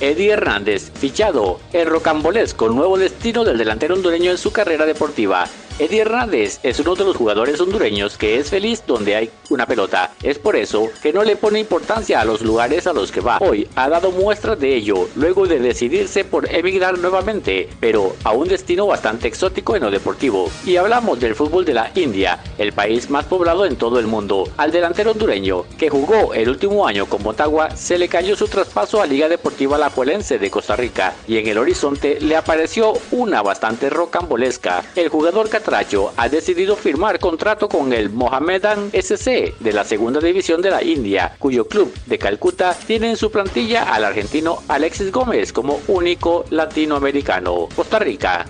Eddie 0.00 0.30
Hernández, 0.30 0.90
fichado, 0.98 1.60
el 1.74 1.86
rocambolesco 1.86 2.70
nuevo 2.70 2.96
destino 2.96 3.44
del 3.44 3.58
delantero 3.58 3.94
hondureño 3.94 4.30
en 4.30 4.38
su 4.38 4.52
carrera 4.52 4.86
deportiva. 4.86 5.46
Eddie 5.80 6.02
Hernández 6.02 6.60
es 6.62 6.78
uno 6.78 6.94
de 6.94 7.04
los 7.04 7.16
jugadores 7.16 7.58
hondureños 7.58 8.18
que 8.18 8.38
es 8.38 8.50
feliz 8.50 8.82
donde 8.86 9.16
hay 9.16 9.30
una 9.48 9.64
pelota. 9.64 10.12
Es 10.22 10.38
por 10.38 10.54
eso 10.54 10.90
que 11.02 11.10
no 11.10 11.24
le 11.24 11.36
pone 11.36 11.58
importancia 11.58 12.20
a 12.20 12.26
los 12.26 12.42
lugares 12.42 12.86
a 12.86 12.92
los 12.92 13.10
que 13.10 13.22
va. 13.22 13.38
Hoy 13.40 13.66
ha 13.76 13.88
dado 13.88 14.10
muestras 14.10 14.60
de 14.60 14.76
ello 14.76 15.08
luego 15.16 15.46
de 15.46 15.58
decidirse 15.58 16.22
por 16.22 16.54
emigrar 16.54 16.98
nuevamente, 16.98 17.66
pero 17.80 18.14
a 18.24 18.32
un 18.32 18.46
destino 18.46 18.86
bastante 18.86 19.26
exótico 19.26 19.74
en 19.74 19.84
lo 19.84 19.90
deportivo. 19.90 20.50
Y 20.66 20.76
hablamos 20.76 21.18
del 21.18 21.34
fútbol 21.34 21.64
de 21.64 21.72
la 21.72 21.90
India, 21.94 22.44
el 22.58 22.74
país 22.74 23.08
más 23.08 23.24
poblado 23.24 23.64
en 23.64 23.76
todo 23.76 23.98
el 23.98 24.06
mundo. 24.06 24.50
Al 24.58 24.72
delantero 24.72 25.12
hondureño, 25.12 25.64
que 25.78 25.88
jugó 25.88 26.34
el 26.34 26.50
último 26.50 26.86
año 26.86 27.06
con 27.06 27.22
Motagua, 27.22 27.74
se 27.74 27.96
le 27.96 28.10
cayó 28.10 28.36
su 28.36 28.48
traspaso 28.48 29.00
a 29.00 29.06
Liga 29.06 29.30
Deportiva 29.30 29.78
Lajuelense 29.78 30.38
de 30.38 30.50
Costa 30.50 30.76
Rica 30.76 31.14
y 31.26 31.38
en 31.38 31.46
el 31.46 31.56
horizonte 31.56 32.20
le 32.20 32.36
apareció 32.36 32.92
una 33.12 33.40
bastante 33.40 33.88
rocambolesca. 33.88 34.84
El 34.94 35.08
jugador 35.08 35.48
ha 36.16 36.28
decidido 36.28 36.74
firmar 36.74 37.20
contrato 37.20 37.68
con 37.68 37.92
el 37.92 38.10
Mohamedan 38.10 38.90
SC 38.92 39.54
de 39.60 39.72
la 39.72 39.84
segunda 39.84 40.20
división 40.20 40.60
de 40.60 40.70
la 40.70 40.82
India, 40.82 41.36
cuyo 41.38 41.68
club 41.68 41.92
de 42.06 42.18
Calcuta 42.18 42.76
tiene 42.86 43.10
en 43.10 43.16
su 43.16 43.30
plantilla 43.30 43.84
al 43.84 44.04
argentino 44.04 44.62
Alexis 44.66 45.12
Gómez 45.12 45.52
como 45.52 45.80
único 45.86 46.44
latinoamericano. 46.50 47.68
Costa 47.74 48.00
Rica. 48.00 48.46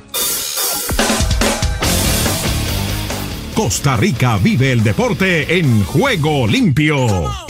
Costa 3.55 3.97
Rica 3.99 4.39
vive 4.39 4.73
el 4.73 4.83
deporte 4.83 5.59
en 5.59 5.85
juego 5.85 6.47
limpio. 6.47 7.50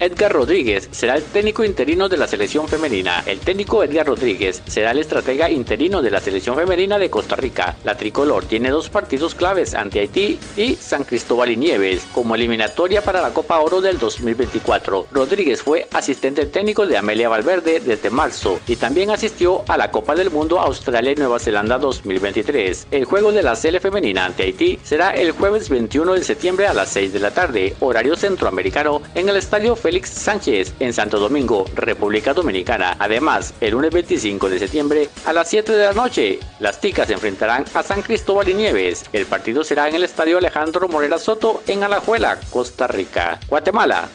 Edgar 0.00 0.32
Rodríguez 0.32 0.88
será 0.92 1.14
el 1.16 1.22
técnico 1.22 1.62
interino 1.62 2.08
de 2.08 2.16
la 2.16 2.26
selección 2.26 2.66
femenina. 2.66 3.22
El 3.26 3.38
técnico 3.38 3.84
Edgar 3.84 4.06
Rodríguez 4.06 4.62
será 4.66 4.92
el 4.92 4.98
estratega 4.98 5.50
interino 5.50 6.00
de 6.00 6.10
la 6.10 6.20
selección 6.20 6.56
femenina 6.56 6.98
de 6.98 7.10
Costa 7.10 7.36
Rica. 7.36 7.76
La 7.84 7.98
tricolor 7.98 8.46
tiene 8.46 8.70
dos 8.70 8.88
partidos 8.88 9.34
claves 9.34 9.74
ante 9.74 10.00
Haití 10.00 10.38
y 10.56 10.76
San 10.76 11.04
Cristóbal 11.04 11.50
y 11.50 11.58
Nieves 11.58 12.06
como 12.14 12.34
eliminatoria 12.34 13.02
para 13.02 13.20
la 13.20 13.34
Copa 13.34 13.60
Oro 13.60 13.82
del 13.82 13.98
2024. 13.98 15.08
Rodríguez 15.12 15.60
fue 15.60 15.86
asistente 15.92 16.46
técnico 16.46 16.86
de 16.86 16.96
Amelia 16.96 17.28
Valverde 17.28 17.80
desde 17.80 18.08
marzo 18.08 18.58
y 18.66 18.76
también 18.76 19.10
asistió 19.10 19.64
a 19.68 19.76
la 19.76 19.90
Copa 19.90 20.14
del 20.14 20.30
Mundo 20.30 20.60
Australia 20.60 21.12
y 21.12 21.16
Nueva 21.16 21.38
Zelanda 21.38 21.76
2023. 21.76 22.86
El 22.90 23.04
juego 23.04 23.32
de 23.32 23.42
la 23.42 23.54
sele 23.54 23.80
femenina 23.80 24.24
ante 24.24 24.44
Haití 24.44 24.78
será 24.82 25.10
el 25.10 25.32
jueves 25.32 25.68
21 25.68 26.14
de 26.14 26.24
septiembre 26.24 26.66
a 26.68 26.72
las 26.72 26.88
6 26.88 27.12
de 27.12 27.20
la 27.20 27.32
tarde, 27.32 27.76
horario 27.80 28.16
centroamericano, 28.16 29.02
en 29.14 29.28
el 29.28 29.36
estadio 29.36 29.76
Félix 29.90 30.10
Sánchez 30.10 30.74
en 30.78 30.92
Santo 30.92 31.18
Domingo, 31.18 31.64
República 31.74 32.32
Dominicana. 32.32 32.94
Además, 33.00 33.54
el 33.60 33.72
lunes 33.72 33.90
25 33.90 34.48
de 34.48 34.60
septiembre 34.60 35.08
a 35.26 35.32
las 35.32 35.48
7 35.48 35.72
de 35.72 35.84
la 35.86 35.92
noche, 35.92 36.38
las 36.60 36.80
ticas 36.80 37.08
se 37.08 37.14
enfrentarán 37.14 37.64
a 37.74 37.82
San 37.82 38.00
Cristóbal 38.00 38.48
y 38.48 38.54
Nieves. 38.54 39.06
El 39.12 39.26
partido 39.26 39.64
será 39.64 39.88
en 39.88 39.96
el 39.96 40.04
estadio 40.04 40.38
Alejandro 40.38 40.86
Morera 40.86 41.18
Soto 41.18 41.64
en 41.66 41.82
Alajuela, 41.82 42.38
Costa 42.50 42.86
Rica. 42.86 43.40
Guatemala, 43.48 44.08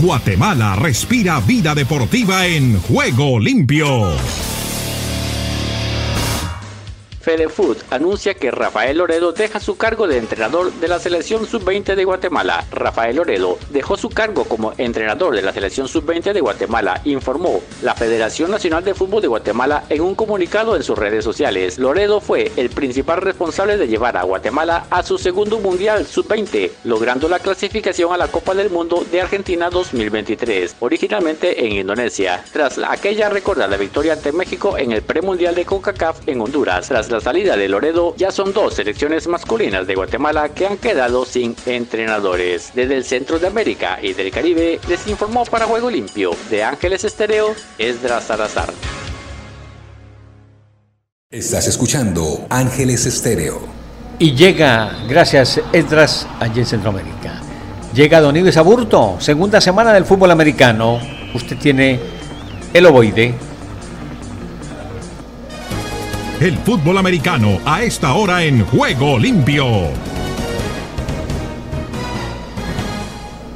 Guatemala 0.00 0.76
respira 0.76 1.40
vida 1.40 1.74
deportiva 1.74 2.46
en 2.46 2.80
juego 2.80 3.38
limpio. 3.38 4.53
Fedefood 7.24 7.78
anuncia 7.90 8.34
que 8.34 8.50
Rafael 8.50 8.98
Loredo 8.98 9.32
deja 9.32 9.58
su 9.58 9.78
cargo 9.78 10.06
de 10.06 10.18
entrenador 10.18 10.70
de 10.74 10.88
la 10.88 10.98
selección 10.98 11.46
sub-20 11.46 11.94
de 11.94 12.04
Guatemala. 12.04 12.66
Rafael 12.70 13.16
Loredo 13.16 13.58
dejó 13.70 13.96
su 13.96 14.10
cargo 14.10 14.44
como 14.44 14.74
entrenador 14.76 15.34
de 15.34 15.40
la 15.40 15.54
selección 15.54 15.88
sub-20 15.88 16.34
de 16.34 16.42
Guatemala, 16.42 17.00
informó 17.04 17.62
la 17.80 17.94
Federación 17.94 18.50
Nacional 18.50 18.84
de 18.84 18.92
Fútbol 18.92 19.22
de 19.22 19.28
Guatemala 19.28 19.84
en 19.88 20.02
un 20.02 20.14
comunicado 20.14 20.76
en 20.76 20.82
sus 20.82 20.98
redes 20.98 21.24
sociales. 21.24 21.78
Loredo 21.78 22.20
fue 22.20 22.52
el 22.56 22.68
principal 22.68 23.22
responsable 23.22 23.78
de 23.78 23.88
llevar 23.88 24.18
a 24.18 24.24
Guatemala 24.24 24.86
a 24.90 25.02
su 25.02 25.16
segundo 25.16 25.60
Mundial 25.60 26.06
sub-20, 26.06 26.72
logrando 26.84 27.26
la 27.30 27.38
clasificación 27.38 28.12
a 28.12 28.18
la 28.18 28.28
Copa 28.28 28.54
del 28.54 28.68
Mundo 28.68 29.02
de 29.10 29.22
Argentina 29.22 29.70
2023, 29.70 30.76
originalmente 30.80 31.64
en 31.64 31.72
Indonesia, 31.72 32.44
tras 32.52 32.76
aquella 32.76 33.30
recordada 33.30 33.78
victoria 33.78 34.12
ante 34.12 34.30
México 34.30 34.76
en 34.76 34.92
el 34.92 35.00
premundial 35.00 35.54
de 35.54 35.64
CONCACAF 35.64 36.28
en 36.28 36.42
Honduras. 36.42 36.88
Tras 36.88 37.13
la 37.14 37.20
salida 37.20 37.56
de 37.56 37.68
Loredo, 37.68 38.16
ya 38.16 38.32
son 38.32 38.52
dos 38.52 38.74
selecciones 38.74 39.28
masculinas 39.28 39.86
de 39.86 39.94
Guatemala 39.94 40.48
que 40.48 40.66
han 40.66 40.78
quedado 40.78 41.24
sin 41.24 41.54
entrenadores. 41.64 42.72
Desde 42.74 42.96
el 42.96 43.04
centro 43.04 43.38
de 43.38 43.46
América 43.46 44.00
y 44.02 44.14
del 44.14 44.32
Caribe, 44.32 44.80
les 44.88 45.06
informó 45.06 45.44
para 45.44 45.66
Juego 45.66 45.90
Limpio 45.90 46.32
de 46.50 46.64
Ángeles 46.64 47.04
Estéreo, 47.04 47.54
Esdras 47.78 48.24
Salazar. 48.24 48.72
Estás 51.30 51.68
escuchando 51.68 52.46
Ángeles 52.50 53.06
Estéreo. 53.06 53.60
Y 54.18 54.34
llega, 54.34 54.98
gracias 55.08 55.60
Esdras, 55.72 56.26
allí 56.40 56.60
en 56.60 56.66
Centroamérica. 56.66 57.40
Llega 57.94 58.20
Don 58.20 58.36
Ives 58.36 58.56
Aburto, 58.56 59.18
segunda 59.20 59.60
semana 59.60 59.92
del 59.92 60.04
fútbol 60.04 60.32
americano. 60.32 60.98
Usted 61.32 61.56
tiene 61.58 62.00
el 62.72 62.86
ovoide 62.86 63.36
el 66.44 66.58
fútbol 66.58 66.98
americano 66.98 67.58
a 67.64 67.82
esta 67.82 68.12
hora 68.12 68.44
en 68.44 68.66
Juego 68.66 69.18
Limpio. 69.18 69.64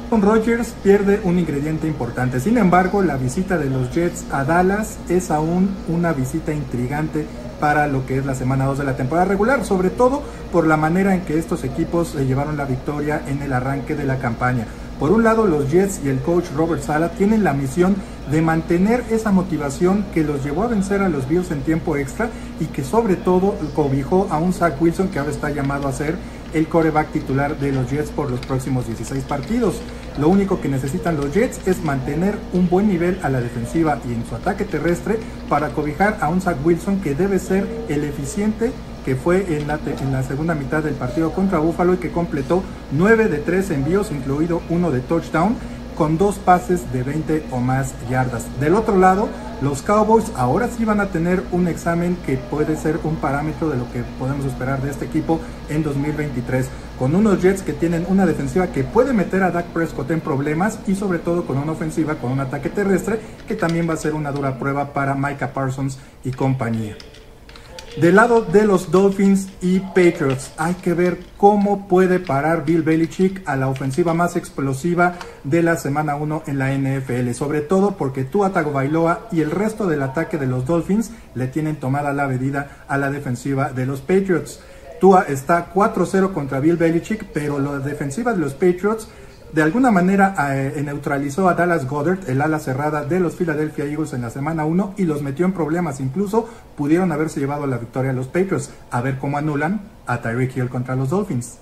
Rodgers 0.09 0.73
pierde 0.81 1.21
un 1.23 1.37
ingrediente 1.37 1.87
importante. 1.87 2.39
Sin 2.39 2.57
embargo, 2.57 3.03
la 3.03 3.15
visita 3.15 3.59
de 3.59 3.69
los 3.69 3.91
Jets 3.93 4.25
a 4.31 4.43
Dallas 4.43 4.97
es 5.07 5.29
aún 5.29 5.75
una 5.87 6.13
visita 6.13 6.51
intrigante 6.51 7.27
para 7.59 7.85
lo 7.85 8.07
que 8.07 8.17
es 8.17 8.25
la 8.25 8.33
semana 8.33 8.65
2 8.65 8.79
de 8.79 8.85
la 8.85 8.97
temporada 8.97 9.27
regular, 9.27 9.65
sobre 9.65 9.91
todo 9.91 10.23
por 10.51 10.65
la 10.65 10.75
manera 10.75 11.13
en 11.13 11.21
que 11.21 11.37
estos 11.37 11.63
equipos 11.63 12.15
llevaron 12.15 12.57
la 12.57 12.65
victoria 12.65 13.21
en 13.27 13.43
el 13.43 13.53
arranque 13.53 13.93
de 13.93 14.05
la 14.05 14.17
campaña. 14.17 14.65
Por 14.99 15.11
un 15.11 15.23
lado, 15.23 15.47
los 15.47 15.71
Jets 15.71 16.01
y 16.03 16.09
el 16.09 16.19
coach 16.19 16.51
Robert 16.53 16.83
Sala 16.83 17.11
tienen 17.11 17.45
la 17.45 17.53
misión 17.53 17.95
de 18.29 18.41
mantener 18.41 19.05
esa 19.09 19.31
motivación 19.31 20.05
que 20.13 20.25
los 20.25 20.43
llevó 20.43 20.63
a 20.63 20.67
vencer 20.67 21.01
a 21.01 21.07
los 21.07 21.27
Bills 21.29 21.51
en 21.51 21.61
tiempo 21.61 21.95
extra 21.95 22.29
y 22.59 22.65
que 22.65 22.83
sobre 22.83 23.15
todo 23.15 23.55
cobijó 23.73 24.27
a 24.29 24.37
un 24.39 24.51
Zach 24.51 24.79
Wilson 24.81 25.07
que 25.07 25.19
ahora 25.19 25.31
está 25.31 25.51
llamado 25.51 25.87
a 25.87 25.93
ser 25.93 26.17
el 26.53 26.67
coreback 26.67 27.13
titular 27.13 27.57
de 27.57 27.71
los 27.71 27.89
Jets 27.89 28.11
por 28.11 28.29
los 28.29 28.41
próximos 28.41 28.87
16 28.87 29.23
partidos. 29.23 29.75
Lo 30.19 30.27
único 30.27 30.59
que 30.59 30.67
necesitan 30.67 31.15
los 31.15 31.33
Jets 31.33 31.65
es 31.65 31.81
mantener 31.81 32.37
un 32.51 32.67
buen 32.67 32.89
nivel 32.89 33.19
a 33.23 33.29
la 33.29 33.39
defensiva 33.39 33.99
y 34.05 34.13
en 34.13 34.25
su 34.27 34.35
ataque 34.35 34.65
terrestre 34.65 35.17
para 35.47 35.69
cobijar 35.69 36.17
a 36.19 36.27
un 36.27 36.41
Zach 36.41 36.57
Wilson 36.61 36.99
que 36.99 37.15
debe 37.15 37.39
ser 37.39 37.65
el 37.87 38.03
eficiente 38.03 38.73
que 39.05 39.15
fue 39.15 39.57
en 39.57 39.67
la, 39.67 40.23
segunda 40.23 40.55
mitad 40.55 40.83
del 40.83 40.95
partido 40.95 41.31
contra 41.31 41.59
Buffalo 41.59 41.93
y 41.93 41.97
que 41.97 42.11
completó 42.11 42.63
9 42.91 43.27
de 43.27 43.37
3 43.37 43.71
envíos, 43.71 44.11
incluido 44.11 44.61
uno 44.69 44.91
de 44.91 44.99
touchdown, 45.01 45.55
con 45.99 46.17
dos 46.17 46.35
pases 46.35 46.93
de 46.93 47.03
20 47.03 47.43
o 47.51 47.59
más 47.59 47.93
yardas. 48.09 48.45
Del 48.61 48.75
otro 48.75 48.97
lado, 48.97 49.27
los 49.61 49.81
Cowboys 49.81 50.31
ahora 50.37 50.69
sí 50.69 50.85
van 50.85 51.01
a 51.01 51.07
tener 51.07 51.43
un 51.51 51.67
examen 51.67 52.17
que 52.25 52.37
puede 52.37 52.77
ser 52.77 53.01
un 53.03 53.17
parámetro 53.17 53.69
de 53.69 53.75
lo 53.75 53.91
que 53.91 54.03
podemos 54.17 54.45
esperar 54.45 54.81
de 54.81 54.91
este 54.91 55.03
equipo 55.03 55.41
en 55.67 55.83
2023, 55.83 56.69
con 56.97 57.15
unos 57.15 57.41
Jets 57.41 57.63
que 57.63 57.73
tienen 57.73 58.05
una 58.07 58.25
defensiva 58.25 58.67
que 58.67 58.85
puede 58.85 59.11
meter 59.11 59.43
a 59.43 59.51
Dak 59.51 59.65
Prescott 59.67 60.09
en 60.11 60.21
problemas 60.21 60.79
y 60.87 60.95
sobre 60.95 61.19
todo 61.19 61.45
con 61.45 61.57
una 61.57 61.73
ofensiva 61.73 62.15
con 62.15 62.31
un 62.31 62.39
ataque 62.39 62.69
terrestre 62.69 63.19
que 63.45 63.55
también 63.55 63.89
va 63.89 63.95
a 63.95 63.97
ser 63.97 64.13
una 64.13 64.31
dura 64.31 64.57
prueba 64.57 64.93
para 64.93 65.15
Micah 65.15 65.51
Parsons 65.51 65.97
y 66.23 66.31
compañía. 66.31 66.95
Del 67.97 68.15
lado 68.15 68.41
de 68.41 68.65
los 68.65 68.91
Dolphins 68.91 69.49
y 69.61 69.79
Patriots, 69.79 70.53
hay 70.57 70.75
que 70.75 70.93
ver 70.93 71.19
cómo 71.37 71.87
puede 71.87 72.19
parar 72.19 72.63
Bill 72.63 72.83
Belichick 72.83 73.41
a 73.45 73.57
la 73.57 73.67
ofensiva 73.67 74.13
más 74.13 74.35
explosiva 74.37 75.15
de 75.43 75.63
la 75.63 75.75
semana 75.75 76.15
1 76.15 76.43
en 76.47 76.59
la 76.59 76.71
NFL. 76.71 77.31
Sobre 77.33 77.61
todo 77.61 77.97
porque 77.97 78.23
Tua 78.23 78.53
Tagovailoa 78.53 79.27
y 79.31 79.41
el 79.41 79.51
resto 79.51 79.87
del 79.87 80.03
ataque 80.03 80.37
de 80.37 80.47
los 80.47 80.65
Dolphins 80.65 81.11
le 81.35 81.47
tienen 81.47 81.77
tomada 81.77 82.13
la 82.13 82.27
medida 82.27 82.85
a 82.87 82.97
la 82.97 83.11
defensiva 83.11 83.71
de 83.71 83.85
los 83.85 83.99
Patriots. 84.01 84.61
Tua 85.01 85.23
está 85.27 85.73
4-0 85.73 86.31
contra 86.31 86.59
Bill 86.59 86.77
Belichick, 86.77 87.25
pero 87.33 87.59
la 87.59 87.79
defensiva 87.79 88.33
de 88.33 88.39
los 88.39 88.53
Patriots 88.53 89.09
de 89.53 89.63
alguna 89.63 89.89
manera 89.89 90.35
eh, 90.53 90.81
neutralizó 90.83 91.49
a 91.49 91.55
Dallas 91.55 91.87
Goddard, 91.87 92.29
el 92.29 92.41
ala 92.41 92.59
cerrada 92.59 93.03
de 93.03 93.19
los 93.19 93.35
Philadelphia 93.35 93.85
Eagles 93.85 94.13
en 94.13 94.21
la 94.21 94.29
semana 94.29 94.65
1 94.65 94.93
y 94.97 95.05
los 95.05 95.23
metió 95.23 95.45
en 95.45 95.53
problemas. 95.53 95.99
Incluso 95.99 96.47
pudieron 96.77 97.11
haberse 97.11 97.39
llevado 97.39 97.65
la 97.65 97.77
victoria 97.77 98.11
a 98.11 98.13
los 98.13 98.27
Patriots. 98.27 98.71
A 98.91 99.01
ver 99.01 99.17
cómo 99.17 99.37
anulan 99.37 99.81
a 100.05 100.21
Tyreek 100.21 100.55
Hill 100.55 100.69
contra 100.69 100.95
los 100.95 101.09
Dolphins. 101.09 101.57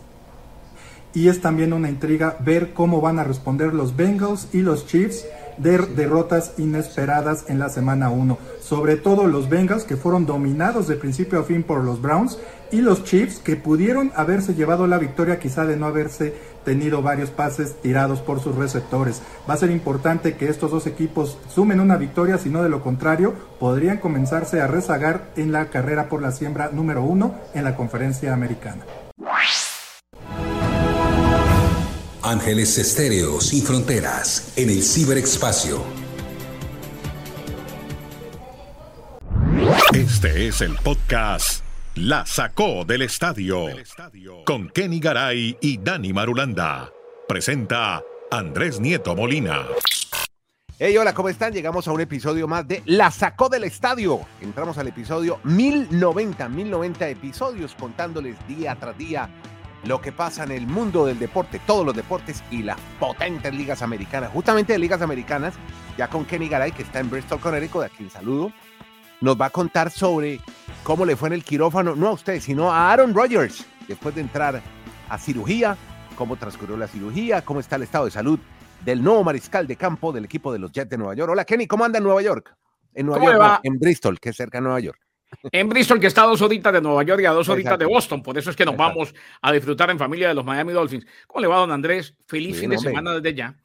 Y 1.14 1.30
es 1.30 1.42
también 1.42 1.72
una 1.72 1.90
intriga 1.90 2.38
ver 2.42 2.74
cómo 2.74 3.00
van 3.00 3.20
a 3.20 3.24
responder 3.24 3.74
los 3.74 3.96
Bengals 3.96 4.50
y 4.54 4.62
los 4.62 4.86
Chiefs 4.86 5.26
de 5.58 5.78
derrotas 5.78 6.54
inesperadas 6.58 7.46
en 7.48 7.58
la 7.60 7.70
semana 7.70 8.10
1. 8.10 8.38
Sobre 8.62 8.98
todo 8.98 9.28
los 9.28 9.50
Bengals 9.50 9.84
que 9.84 9.98
fueron 9.98 10.26
dominados 10.26 10.88
de 10.88 10.96
principio 10.96 11.40
a 11.40 11.44
fin 11.44 11.64
por 11.64 11.84
los 11.84 12.02
Browns 12.02 12.38
y 12.72 12.82
los 12.82 13.04
Chiefs 13.04 13.40
que 13.40 13.56
pudieron 13.56 14.12
haberse 14.16 14.54
llevado 14.54 14.88
la 14.88 14.98
victoria 14.98 15.40
quizá 15.40 15.66
de 15.66 15.78
no 15.78 15.86
haberse 15.86 16.34
tenido 16.66 17.02
varios 17.02 17.30
pases 17.30 17.82
tirados 17.82 18.20
por 18.20 18.42
sus 18.42 18.56
receptores. 18.56 19.22
Va 19.50 19.54
a 19.54 19.58
ser 19.58 19.72
importante 19.72 20.36
que 20.36 20.50
estos 20.50 20.72
dos 20.72 20.88
equipos 20.88 21.38
sumen 21.48 21.80
una 21.80 21.98
victoria, 21.98 22.38
si 22.38 22.50
no 22.50 22.64
de 22.64 22.70
lo 22.70 22.82
contrario 22.82 23.34
podrían 23.60 23.98
comenzarse 23.98 24.62
a 24.62 24.68
rezagar 24.68 25.32
en 25.36 25.52
la 25.52 25.70
carrera 25.70 26.10
por 26.10 26.22
la 26.22 26.32
siembra 26.32 26.70
número 26.72 27.04
uno 27.04 27.36
en 27.54 27.64
la 27.64 27.76
conferencia 27.76 28.34
americana. 28.34 28.84
Ángeles 32.22 32.78
Estéreo 32.78 33.40
sin 33.40 33.64
fronteras 33.64 34.52
en 34.58 34.70
el 34.70 34.84
ciberespacio. 34.84 35.82
Este 39.94 40.48
es 40.48 40.62
el 40.62 40.76
podcast 40.76 41.67
La 42.00 42.28
Sacó 42.28 42.86
del 42.86 43.02
Estadio 43.02 43.66
con 44.46 44.70
Kenny 44.70 45.00
Garay 45.00 45.58
y 45.60 45.80
Dani 45.80 46.14
Marulanda. 46.14 46.92
Presenta 47.28 48.04
Andrés 48.30 48.80
Nieto 48.80 49.16
Molina. 49.16 49.66
Hey, 50.78 50.96
hola, 50.96 51.16
¿cómo 51.16 51.30
están? 51.30 51.54
Llegamos 51.54 51.88
a 51.88 51.92
un 51.92 52.00
episodio 52.00 52.48
más 52.48 52.68
de 52.68 52.84
La 52.86 53.10
Sacó 53.10 53.50
del 53.50 53.64
Estadio. 53.64 54.20
Entramos 54.42 54.78
al 54.78 54.88
episodio 54.90 55.40
1090, 55.44 56.48
1090 56.48 57.10
episodios 57.10 57.74
contándoles 57.74 58.36
día 58.48 58.76
tras 58.76 58.96
día 58.96 59.28
lo 59.84 60.00
que 60.00 60.12
pasa 60.12 60.44
en 60.44 60.52
el 60.52 60.68
mundo 60.68 61.08
del 61.08 61.18
deporte, 61.18 61.60
todos 61.66 61.84
los 61.84 61.96
deportes 61.96 62.44
y 62.52 62.62
las 62.62 62.78
potentes 63.00 63.52
ligas 63.56 63.82
americanas. 63.82 64.30
Justamente 64.32 64.74
de 64.74 64.80
ligas 64.80 65.02
americanas, 65.02 65.56
ya 65.98 66.08
con 66.10 66.26
Kenny 66.26 66.48
Garay, 66.48 66.74
que 66.74 66.84
está 66.84 67.00
en 67.00 67.10
Bristol, 67.10 67.40
Connecticut, 67.40 67.86
a 67.86 67.90
quien 67.90 68.12
saludo, 68.12 68.52
nos 69.22 69.40
va 69.40 69.48
a 69.48 69.50
contar 69.50 69.92
sobre 69.92 70.40
cómo 70.84 71.06
le 71.06 71.16
fue 71.16 71.30
en 71.30 71.34
el 71.34 71.44
quirófano, 71.44 71.96
no 71.96 72.08
a 72.08 72.12
usted, 72.12 72.40
sino 72.40 72.72
a 72.72 72.92
Aaron 72.92 73.14
Rodgers, 73.14 73.66
después 73.88 74.16
de 74.16 74.22
entrar 74.22 74.62
a 75.10 75.18
cirugía, 75.18 75.78
cómo 76.16 76.36
transcurrió 76.36 76.78
la 76.78 76.88
cirugía, 76.88 77.42
cómo 77.42 77.60
está 77.60 77.76
el 77.78 77.84
estado 77.84 78.06
de 78.06 78.12
salud 78.12 78.40
del 78.84 79.04
nuevo 79.04 79.24
mariscal 79.24 79.66
de 79.68 79.76
campo 79.76 80.12
del 80.12 80.26
equipo 80.26 80.54
de 80.54 80.60
los 80.60 80.72
Jets 80.72 80.90
de 80.90 80.98
Nueva 80.98 81.16
York. 81.16 81.32
Hola 81.32 81.46
Kenny, 81.46 81.68
¿cómo 81.68 81.84
anda 81.84 81.98
en 81.98 82.04
Nueva 82.04 82.22
York? 82.22 82.56
En 82.94 83.06
Nueva 83.06 83.26
York, 83.26 83.60
en 83.64 83.80
Bristol, 83.80 84.20
que 84.20 84.30
es 84.30 84.36
cerca 84.36 84.60
de 84.60 84.64
Nueva 84.64 84.80
York. 84.80 85.00
En 85.52 85.68
Bristol, 85.68 86.00
que 86.00 86.08
está 86.08 86.24
a 86.24 86.28
dos 86.28 86.42
horitas 86.42 86.72
de 86.72 86.82
Nueva 86.82 87.04
York 87.04 87.22
y 87.22 87.26
a 87.26 87.32
dos 87.32 87.50
horitas 87.50 87.78
de 87.78 87.86
Boston. 87.86 88.24
Por 88.24 88.38
eso 88.38 88.50
es 88.50 88.56
que 88.56 88.66
nos 88.66 88.78
vamos 88.78 89.14
a 89.42 89.52
disfrutar 89.52 89.90
en 89.90 90.00
familia 90.00 90.30
de 90.30 90.34
los 90.34 90.46
Miami 90.46 90.72
Dolphins. 90.74 91.06
¿Cómo 91.28 91.42
le 91.42 91.48
va, 91.48 91.58
don 91.58 91.72
Andrés? 91.72 92.16
Feliz 92.26 92.60
fin 92.60 92.70
de 92.70 92.78
semana 92.78 93.14
desde 93.14 93.36
ya. 93.36 93.56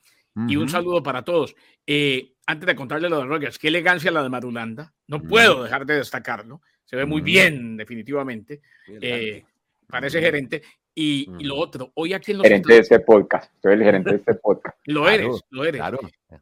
Y 0.48 0.56
un 0.56 0.68
saludo 0.68 1.02
para 1.02 1.22
todos. 1.22 1.54
Eh, 1.86 2.34
antes 2.46 2.66
de 2.66 2.74
contarle 2.74 3.08
lo 3.08 3.18
de 3.18 3.26
Rogers, 3.26 3.58
qué 3.58 3.68
elegancia 3.68 4.10
la 4.10 4.22
de 4.22 4.28
Marulanda. 4.28 4.94
No 5.06 5.22
puedo 5.22 5.62
dejar 5.62 5.84
de 5.86 5.96
destacarlo. 5.96 6.62
Se 6.84 6.96
ve 6.96 7.04
muy 7.04 7.20
bien, 7.20 7.76
definitivamente. 7.76 8.62
Eh, 9.00 9.44
parece 9.86 10.20
gerente. 10.20 10.62
Y, 10.94 11.26
lo 11.44 11.56
otro, 11.56 11.92
hoy 11.94 12.12
aquí 12.12 12.32
en 12.32 12.38
los 12.38 12.46
gerente 12.46 12.74
de 12.74 12.80
este 12.80 13.00
podcast, 13.00 13.50
soy 13.62 13.72
el 13.72 13.82
gerente 13.82 14.10
de 14.10 14.16
este 14.16 14.34
podcast. 14.34 14.76
lo 14.86 15.08
eres, 15.08 15.40
lo 15.50 15.64
eres. 15.64 15.82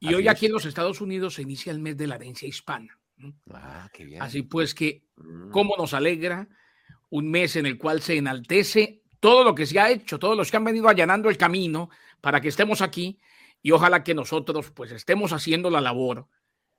Y 0.01 0.13
hoy 0.15 0.27
aquí 0.27 0.47
en 0.47 0.53
los 0.53 0.67
Estados 0.67 1.01
Unidos 1.01 1.35
se 1.35 1.43
inicia 1.43 1.71
el 1.71 1.79
mes 1.79 1.97
de 1.97 2.09
la 2.09 2.17
herencia 2.17 2.49
hispana. 2.49 2.99
Ah, 3.53 3.89
qué 3.93 4.05
bien. 4.05 4.23
Así 4.23 4.43
pues 4.43 4.75
que. 4.75 5.05
¿cómo 5.51 5.77
nos 5.77 5.95
alegra 5.95 6.49
un 7.11 7.31
mes 7.31 7.57
en 7.57 7.67
el 7.67 7.77
cual 7.77 8.01
se 8.01 8.17
enaltece 8.17 9.03
todo 9.21 9.45
lo 9.45 9.55
que 9.55 9.67
se 9.67 9.79
ha 9.79 9.91
hecho, 9.91 10.19
todos 10.19 10.37
los 10.37 10.51
que 10.51 10.57
han 10.57 10.65
venido 10.65 10.89
allanando 10.89 11.29
el 11.29 11.37
camino 11.37 11.91
para 12.21 12.41
que 12.41 12.49
estemos 12.49 12.81
aquí 12.81 13.21
y 13.63 13.73
ojalá 13.73 14.03
que 14.05 14.15
nosotros 14.15 14.71
pues 14.71 14.93
estemos 14.93 15.33
haciendo 15.33 15.71
la 15.71 15.81
labor 15.81 16.29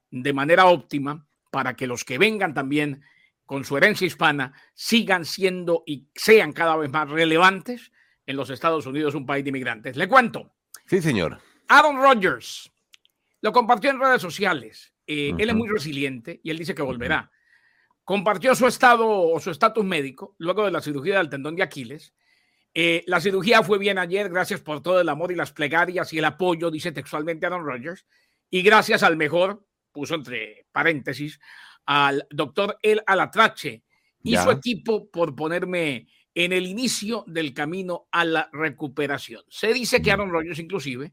de 0.09 0.33
manera 0.33 0.65
óptima 0.65 1.27
para 1.51 1.75
que 1.75 1.87
los 1.87 2.03
que 2.03 2.17
vengan 2.17 2.53
también 2.53 3.03
con 3.45 3.65
su 3.65 3.77
herencia 3.77 4.07
hispana 4.07 4.53
sigan 4.73 5.25
siendo 5.25 5.83
y 5.85 6.07
sean 6.15 6.53
cada 6.53 6.77
vez 6.77 6.89
más 6.89 7.09
relevantes 7.09 7.91
en 8.25 8.37
los 8.37 8.49
Estados 8.49 8.85
Unidos, 8.85 9.15
un 9.15 9.25
país 9.25 9.43
de 9.43 9.49
inmigrantes. 9.49 9.97
Le 9.97 10.07
cuento. 10.07 10.53
Sí, 10.85 11.01
señor. 11.01 11.39
Aaron 11.67 11.97
Rodgers 11.97 12.71
lo 13.41 13.51
compartió 13.51 13.89
en 13.89 13.99
redes 13.99 14.21
sociales 14.21 14.91
eh, 15.13 15.35
él 15.37 15.49
es 15.49 15.55
muy 15.55 15.67
resiliente 15.67 16.39
y 16.41 16.51
él 16.51 16.57
dice 16.57 16.73
que 16.73 16.81
volverá. 16.81 17.31
Compartió 18.05 18.55
su 18.55 18.65
estado 18.65 19.07
o 19.09 19.37
su 19.41 19.51
estatus 19.51 19.83
médico 19.83 20.35
luego 20.37 20.63
de 20.63 20.71
la 20.71 20.79
cirugía 20.79 21.17
del 21.17 21.29
tendón 21.29 21.57
de 21.57 21.63
Aquiles. 21.63 22.13
Eh, 22.73 23.03
la 23.07 23.19
cirugía 23.19 23.63
fue 23.63 23.77
bien 23.77 23.97
ayer, 23.97 24.29
gracias 24.29 24.61
por 24.61 24.81
todo 24.81 25.01
el 25.01 25.09
amor 25.09 25.31
y 25.31 25.35
las 25.35 25.51
plegarias 25.51 26.13
y 26.13 26.19
el 26.19 26.25
apoyo, 26.25 26.71
dice 26.71 26.91
textualmente 26.91 27.45
Aaron 27.45 27.65
Rodgers. 27.65 28.05
Y 28.49 28.61
gracias 28.61 29.03
al 29.03 29.17
mejor, 29.17 29.65
puso 29.91 30.15
entre 30.15 30.67
paréntesis, 30.71 31.39
al 31.85 32.25
doctor 32.29 32.77
El 32.81 33.01
Alatrache 33.05 33.83
y 34.23 34.37
su 34.37 34.51
equipo 34.51 35.09
por 35.09 35.35
ponerme 35.35 36.07
en 36.33 36.53
el 36.53 36.65
inicio 36.65 37.23
del 37.27 37.53
camino 37.53 38.07
a 38.11 38.23
la 38.23 38.49
recuperación. 38.53 39.43
Se 39.49 39.73
dice 39.73 40.01
que 40.01 40.11
Aaron 40.11 40.31
Rodgers 40.31 40.59
inclusive 40.59 41.11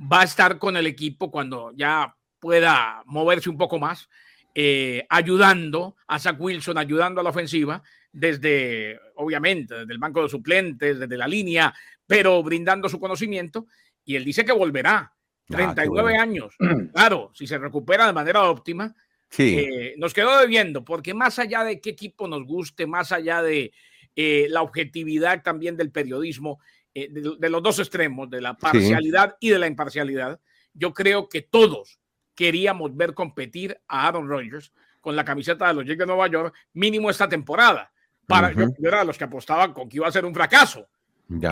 va 0.00 0.20
a 0.20 0.24
estar 0.24 0.58
con 0.58 0.76
el 0.76 0.86
equipo 0.86 1.30
cuando 1.30 1.72
ya 1.74 2.14
pueda 2.38 3.02
moverse 3.06 3.50
un 3.50 3.56
poco 3.56 3.78
más, 3.78 4.08
eh, 4.54 5.06
ayudando 5.08 5.96
a 6.06 6.18
Zach 6.18 6.36
Wilson, 6.38 6.78
ayudando 6.78 7.20
a 7.20 7.24
la 7.24 7.30
ofensiva, 7.30 7.82
desde, 8.14 8.98
obviamente, 9.16 9.74
desde 9.74 9.92
el 9.92 9.98
banco 9.98 10.22
de 10.22 10.28
suplentes, 10.28 10.98
desde 10.98 11.16
la 11.16 11.26
línea, 11.26 11.74
pero 12.06 12.42
brindando 12.42 12.88
su 12.88 13.00
conocimiento. 13.00 13.66
Y 14.04 14.16
él 14.16 14.24
dice 14.24 14.44
que 14.44 14.52
volverá. 14.52 15.12
39 15.46 16.16
ah, 16.16 16.22
años. 16.22 16.56
Claro, 16.94 17.30
si 17.34 17.46
se 17.46 17.58
recupera 17.58 18.06
de 18.06 18.12
manera 18.12 18.44
óptima, 18.44 18.94
sí. 19.28 19.58
Eh, 19.58 19.94
nos 19.98 20.14
quedó 20.14 20.40
debiendo, 20.40 20.84
porque 20.84 21.12
más 21.12 21.38
allá 21.38 21.64
de 21.64 21.80
qué 21.80 21.90
equipo 21.90 22.26
nos 22.28 22.44
guste, 22.44 22.86
más 22.86 23.12
allá 23.12 23.42
de 23.42 23.72
eh, 24.16 24.46
la 24.48 24.62
objetividad 24.62 25.42
también 25.42 25.76
del 25.76 25.90
periodismo, 25.90 26.60
de, 26.94 27.50
los 27.50 27.62
dos 27.62 27.80
extremos, 27.80 28.30
de 28.30 28.40
la 28.40 28.54
parcialidad 28.54 29.36
y 29.40 29.50
de 29.50 29.58
la 29.58 29.66
imparcialidad, 29.66 30.40
yo 30.72 30.94
creo 30.94 31.28
que 31.28 31.42
todos 31.42 31.98
queríamos 32.36 32.96
ver 32.96 33.14
competir 33.14 33.80
a 33.88 34.06
Aaron 34.06 34.28
Rodgers 34.28 34.72
con 35.00 35.16
la 35.16 35.24
camiseta 35.24 35.68
de 35.68 35.74
los 35.74 35.84
Jets 35.84 35.98
de 35.98 36.06
Nueva 36.06 36.28
York, 36.28 36.54
mínimo 36.72 37.10
esta 37.10 37.28
temporada. 37.28 37.92
Para 38.26 38.52
yo, 38.52 38.68
era 38.82 39.04
los 39.04 39.18
que 39.18 39.24
apostaban 39.24 39.72
con 39.72 39.88
que 39.88 39.96
iba 39.98 40.08
a 40.08 40.12
ser 40.12 40.24
un 40.24 40.34
fracaso. 40.34 40.86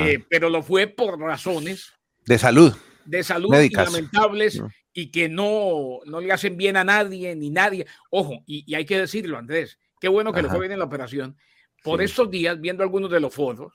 Eh, 0.00 0.22
pero 0.28 0.48
lo 0.50 0.62
fue 0.62 0.86
por 0.86 1.18
razones 1.18 1.92
de 2.26 2.38
salud. 2.38 2.74
de 3.04 3.22
salud 3.24 3.50
Médicas. 3.50 3.90
lamentables 3.92 4.60
No. 4.60 4.68
y 4.92 5.10
que 5.10 5.28
no, 5.28 6.00
no 6.06 6.20
le 6.20 6.30
hacen 6.32 6.56
bien 6.56 6.76
a 6.76 6.84
nadie 6.84 7.34
ni 7.34 7.50
nadie. 7.50 7.86
Ojo, 8.10 8.42
y, 8.46 8.64
y 8.70 8.74
hay 8.74 8.84
que 8.84 8.98
decirlo, 8.98 9.38
Andrés, 9.38 9.78
qué 10.00 10.08
bueno 10.08 10.32
que 10.32 10.42
le 10.42 10.48
Ajá. 10.48 10.56
fue 10.56 10.60
bien 10.66 10.72
en 10.72 10.78
la 10.78 10.84
operación. 10.84 11.36
Por 11.82 11.98
Sí. 12.00 12.04
estos 12.04 12.30
días, 12.30 12.60
viendo 12.60 12.82
algunos 12.82 13.10
de 13.10 13.18
los 13.20 13.34
foros 13.34 13.72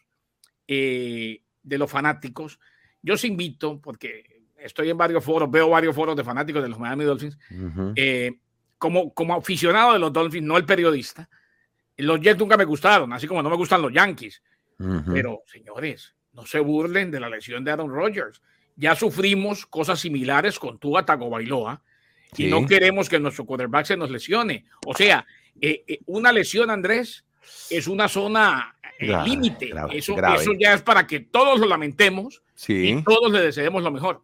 eh, 0.67 1.41
de 1.63 1.77
los 1.77 1.89
fanáticos, 1.89 2.59
yo 3.01 3.15
os 3.15 3.23
invito, 3.25 3.79
porque 3.81 4.43
estoy 4.57 4.89
en 4.89 4.97
varios 4.97 5.23
foros, 5.23 5.49
veo 5.51 5.69
varios 5.69 5.95
foros 5.95 6.15
de 6.15 6.23
fanáticos 6.23 6.61
de 6.63 6.69
los 6.69 6.79
Miami 6.79 7.03
Dolphins, 7.05 7.37
eh, 7.95 8.33
como, 8.77 9.13
como 9.13 9.35
aficionado 9.35 9.93
de 9.93 9.99
los 9.99 10.13
Dolphins, 10.13 10.45
no 10.45 10.57
el 10.57 10.65
periodista, 10.65 11.29
los 12.03 12.19
Jets 12.21 12.39
nunca 12.39 12.57
me 12.57 12.65
gustaron, 12.65 13.11
así 13.13 13.27
como 13.27 13.41
no 13.41 13.49
me 13.49 13.55
gustan 13.55 13.81
los 13.81 13.91
Yankees. 13.93 14.41
Pero, 15.11 15.41
señores, 15.47 16.13
no 16.33 16.45
se 16.45 16.59
burlen 16.59 17.09
de 17.09 17.19
la 17.19 17.29
lesión 17.29 17.63
de 17.63 17.71
Aaron 17.71 17.89
Rodgers. 17.91 18.41
Ya 18.75 18.95
sufrimos 18.95 19.65
cosas 19.65 19.99
similares 19.99 20.59
con 20.59 20.77
Tua 20.77 21.03
Tagovailoa 21.03 21.81
y 22.33 22.43
Sí. 22.43 22.47
no 22.47 22.65
queremos 22.67 23.09
que 23.09 23.19
nuestro 23.19 23.45
quarterback 23.45 23.85
se 23.87 23.97
nos 23.97 24.11
lesione. 24.11 24.65
O 24.85 24.93
sea, 24.93 25.25
eh, 25.59 25.83
eh, 25.87 25.99
una 26.05 26.31
lesión, 26.31 26.69
Andrés, 26.69 27.25
es 27.71 27.87
una 27.87 28.07
zona 28.07 28.75
eh, 28.99 29.11
límite. 29.25 29.71
Eso, 29.93 30.15
ya 30.59 30.73
es 30.73 30.81
para 30.83 31.07
que 31.07 31.21
todos 31.21 31.59
lo 31.59 31.65
lamentemos 31.67 32.43
Sí. 32.53 32.89
y 32.89 33.03
todos 33.03 33.31
le 33.31 33.41
deseemos 33.41 33.81
lo 33.81 33.89
mejor. 33.91 34.21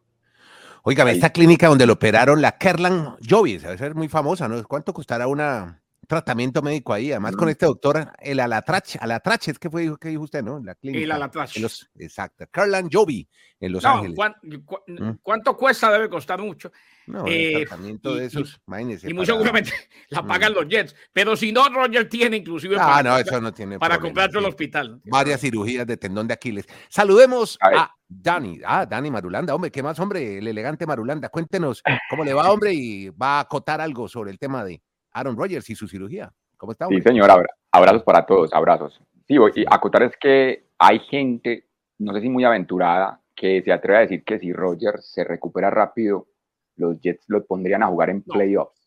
Óigame, 0.84 1.12
esta 1.14 1.32
clínica 1.32 1.68
donde 1.68 1.86
lo 1.88 1.94
operaron, 1.94 2.42
la 2.42 2.58
Kerlan 2.58 3.16
Jovis, 3.28 3.62
debe 3.64 3.78
ser 3.78 3.96
muy 3.96 4.10
famosa, 4.10 4.48
¿no? 4.48 4.62
¿Cuánto 4.68 4.94
costará 4.94 5.28
una, 5.28 5.64
un 5.64 5.83
tratamiento 6.14 6.62
médico 6.62 6.94
ahí? 6.94 7.12
Además, 7.12 7.36
con 7.36 7.50
este 7.50 7.66
doctor, 7.66 8.12
el 8.20 8.40
Alatrache, 8.40 9.00
Alatrache, 9.02 9.52
es 9.52 9.60
que 9.60 9.70
fue 9.70 9.92
que 10.00 10.10
dijo 10.10 10.24
usted, 10.24 10.44
¿no? 10.44 10.60
La 10.60 10.76
clínica. 10.76 11.04
El 11.04 11.12
Alatrache. 11.12 11.60
los- 11.60 11.90
exacto. 11.98 12.46
Kerlan 12.52 12.90
Jovi, 12.92 13.28
en 13.60 13.72
Los 13.72 13.84
No, 13.84 13.90
Ángeles. 13.90 14.16
¿cuán- 14.16 14.36
cu- 14.66 14.80
Mm. 14.88 15.12
¿Cuánto 15.22 15.56
cuesta? 15.58 15.92
Debe 15.92 16.10
costar 16.10 16.40
mucho. 16.42 16.72
No, 17.08 17.26
Eh, 17.28 17.54
el 17.56 17.68
tratamiento 17.68 18.12
y- 18.12 18.18
de 18.20 18.24
y- 18.24 18.28
esos, 18.28 18.62
imagínese. 18.68 19.10
Y 19.10 19.14
muy 19.14 19.26
para- 19.26 19.38
seguramente 19.38 19.72
la 20.10 20.26
pagan 20.26 20.54
los 20.54 20.68
Jets. 20.68 20.96
Pero 21.12 21.36
si 21.36 21.52
no, 21.52 21.68
Roger 21.70 22.08
tiene 22.08 22.38
inclusive 22.38 22.76
Ah, 22.78 22.80
para, 22.80 23.04
no, 23.04 23.10
comprar- 23.16 23.28
eso 23.28 23.42
no 23.42 23.54
tiene 23.54 23.80
para 23.80 24.00
comprarlo 24.00 24.40
al 24.40 24.46
hospital. 24.46 25.02
Varias 25.06 25.42
cirugías 25.42 25.86
de 25.88 25.98
tendón 25.98 26.28
de 26.28 26.34
Aquiles. 26.36 26.66
Saludemos 26.90 27.58
A 27.62 27.68
a 27.82 27.92
Dani. 28.08 28.60
Ah, 28.66 28.86
Dani 28.86 29.10
Marulanda. 29.12 29.54
Hombre, 29.56 29.72
¿qué 29.72 29.82
más, 29.84 30.00
hombre? 30.00 30.38
El 30.38 30.48
elegante 30.48 30.86
Marulanda. 30.86 31.30
Cuéntenos 31.30 31.82
cómo 32.10 32.24
le 32.24 32.34
va, 32.34 32.52
hombre, 32.52 32.74
y 32.74 33.10
va 33.10 33.38
a 33.38 33.42
acotar 33.42 33.82
algo 33.82 34.08
sobre 34.08 34.32
el 34.32 34.40
tema 34.40 34.64
de 34.64 34.82
Aaron 35.14 35.38
Rodgers 35.38 35.70
y 35.70 35.76
su 35.76 35.88
cirugía. 35.88 36.32
¿Cómo 36.58 36.72
está, 36.72 36.88
Sí, 36.88 37.02
señor, 37.02 37.30
abra- 37.30 37.54
abrazos 37.72 38.04
para 38.04 38.26
todos, 38.26 38.54
abrazos. 38.54 39.00
Sí, 39.28 39.38
voy- 39.38 39.52
y 39.56 39.66
acotar 39.70 40.04
es 40.04 40.16
que 40.18 40.66
hay 40.78 41.00
gente, 41.00 41.68
no 42.00 42.14
sé 42.14 42.22
si 42.22 42.30
muy 42.30 42.44
aventurada, 42.44 43.20
que 43.36 43.62
se 43.64 43.72
atreve 43.72 43.98
a 43.98 44.02
decir 44.02 44.24
que 44.24 44.40
si 44.40 44.54
Rogers 44.54 45.06
se 45.12 45.24
recupera 45.24 45.70
rápido, 45.70 46.28
los 46.76 47.00
Jets 47.02 47.26
lo 47.28 47.46
pondrían 47.46 47.84
a 47.84 47.88
jugar 47.88 48.10
en 48.10 48.22
playoffs. 48.22 48.82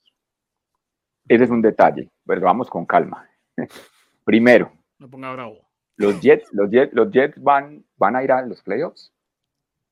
Ese 1.29 1.45
es 1.45 1.51
un 1.51 1.63
detalle, 1.63 2.11
pero 2.25 2.41
vamos 2.43 2.71
con 2.71 2.87
calma. 2.87 3.29
Primero, 4.25 4.73
No 4.99 5.09
ponga 5.11 5.33
bravo. 5.33 5.69
los 5.97 6.21
Jets, 6.21 6.49
los 6.53 6.71
Jets, 6.71 6.93
los 6.95 7.11
Jets 7.11 7.41
van, 7.43 7.85
van 7.97 8.17
a 8.17 8.23
ir 8.25 8.33
a 8.33 8.43
los 8.43 8.63
playoffs. 8.63 9.13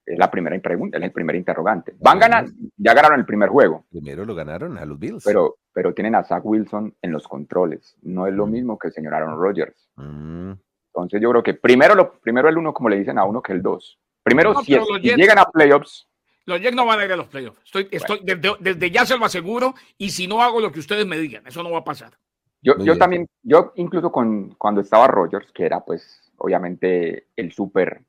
Es 0.07 0.19
la 0.19 0.31
primera 0.31 0.59
pregunta, 0.61 0.99
es 0.99 1.05
el 1.05 1.13
primer 1.13 1.35
interrogante. 1.37 1.95
Van 2.01 2.19
ganando, 2.19 2.53
ya 2.77 2.93
ganaron 2.93 3.19
el 3.21 3.25
primer 3.27 3.49
juego, 3.49 3.87
Primero 3.91 4.25
lo 4.27 4.35
ganaron 4.35 4.77
a 4.77 4.85
los 4.85 4.99
Bills. 4.99 5.25
pero, 5.25 5.57
pero 5.73 5.95
tienen 5.95 6.15
a 6.15 6.25
Zach 6.25 6.45
Wilson 6.45 6.95
en 7.01 7.11
los 7.13 7.27
controles. 7.27 7.97
No 8.03 8.27
es 8.27 8.35
lo 8.35 8.47
mismo 8.47 8.79
que 8.79 8.89
el 8.89 8.93
señor 8.95 9.15
Aaron 9.15 9.41
Rodgers. 9.41 9.89
Mm, 9.97 10.53
Entonces 10.89 11.21
yo 11.23 11.31
creo 11.31 11.43
que 11.43 11.55
primero, 11.55 11.95
lo, 11.95 12.13
primero 12.21 12.49
el 12.49 12.59
uno, 12.59 12.75
como 12.75 12.89
le 12.91 12.99
dicen 12.99 13.19
a 13.19 13.25
uno, 13.25 13.41
que 13.43 13.53
el 13.53 13.63
dos. 13.63 13.99
Primero, 14.23 14.53
No, 14.53 14.63
si, 14.63 14.75
es- 14.75 14.79
los 14.81 15.01
si 15.01 15.09
Jets- 15.09 15.17
llegan 15.17 15.39
a 15.39 15.45
playoffs, 15.47 16.07
Los 16.47 16.61
Jets 16.61 16.77
no 16.77 16.85
van 16.85 17.01
a 17.01 17.05
ir 17.07 17.13
a 17.13 17.17
los 17.17 17.29
playoffs. 17.29 17.61
Estoy, 17.65 17.89
estoy, 17.91 18.21
desde, 18.23 18.51
desde 18.61 18.91
ya 18.91 19.07
se 19.07 19.17
lo 19.17 19.25
aseguro. 19.25 19.75
Y 19.97 20.11
si 20.11 20.27
no 20.27 20.43
hago 20.43 20.61
lo 20.61 20.71
que 20.71 20.81
ustedes 20.81 21.07
me 21.07 21.17
digan, 21.19 21.47
eso 21.47 21.63
no 21.63 21.71
va 21.71 21.79
a 21.79 21.85
pasar. 21.85 22.13
yo, 22.61 22.75
Muy 22.77 22.85
yo 22.87 22.93
bien. 22.93 22.99
también, 22.99 23.27
yo 23.43 23.73
incluso 23.77 24.13
con, 24.13 24.51
cuando 24.57 24.83
estaba 24.83 25.07
Rodgers, 25.07 25.51
que 25.53 25.65
era 25.65 25.81
pues 25.83 26.31
obviamente 26.37 27.29
el 27.37 27.53
súper 27.53 28.03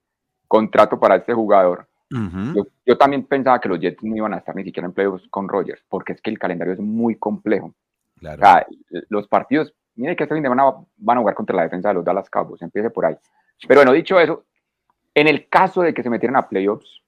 contrato 0.48 1.00
para 1.00 1.16
este 1.16 1.34
jugador, 1.34 1.88
ujú. 2.12 2.54
yo, 2.56 2.68
yo 2.86 2.98
también 2.98 3.26
pensaba 3.26 3.60
que 3.60 3.70
los 3.70 3.80
Jets 3.80 4.04
no 4.04 4.16
iban 4.16 4.34
a 4.34 4.38
estar 4.38 4.56
ni 4.56 4.64
siquiera 4.64 4.88
en 4.88 4.93
playoffs 4.93 5.28
con 5.30 5.48
Rodgers, 5.48 5.84
porque 5.89 6.14
es 6.14 6.22
que 6.22 6.30
el 6.30 6.39
calendario 6.39 6.74
es 6.74 6.80
muy 6.80 7.16
complejo. 7.16 7.74
Claro. 8.20 8.41
O 8.41 8.46
sea, 8.46 8.68
los 9.10 9.28
partidos, 9.28 9.74
mire 9.96 10.16
que 10.16 10.24
este 10.24 10.36
fin 10.36 10.43
de 10.43 10.50
semana 10.50 10.74
van 10.98 11.18
a 11.18 11.22
jugar 11.22 11.36
contra 11.36 11.56
la 11.56 11.64
defensa 11.64 11.89
de 11.89 11.96
los 11.96 12.06
Dallas 12.06 12.30
Cowboys, 12.30 12.62
empiece 12.62 12.89
por 12.89 13.06
ahí. 13.06 13.16
Pero 13.68 13.80
bueno, 13.80 13.91
dicho 13.91 14.20
eso, 14.20 14.43
en 15.14 15.28
el 15.28 15.48
caso 15.48 15.82
de 15.82 15.93
que 15.93 16.04
se 16.04 16.10
metieran 16.10 16.36
a 16.36 16.48
playoffs, 16.48 17.02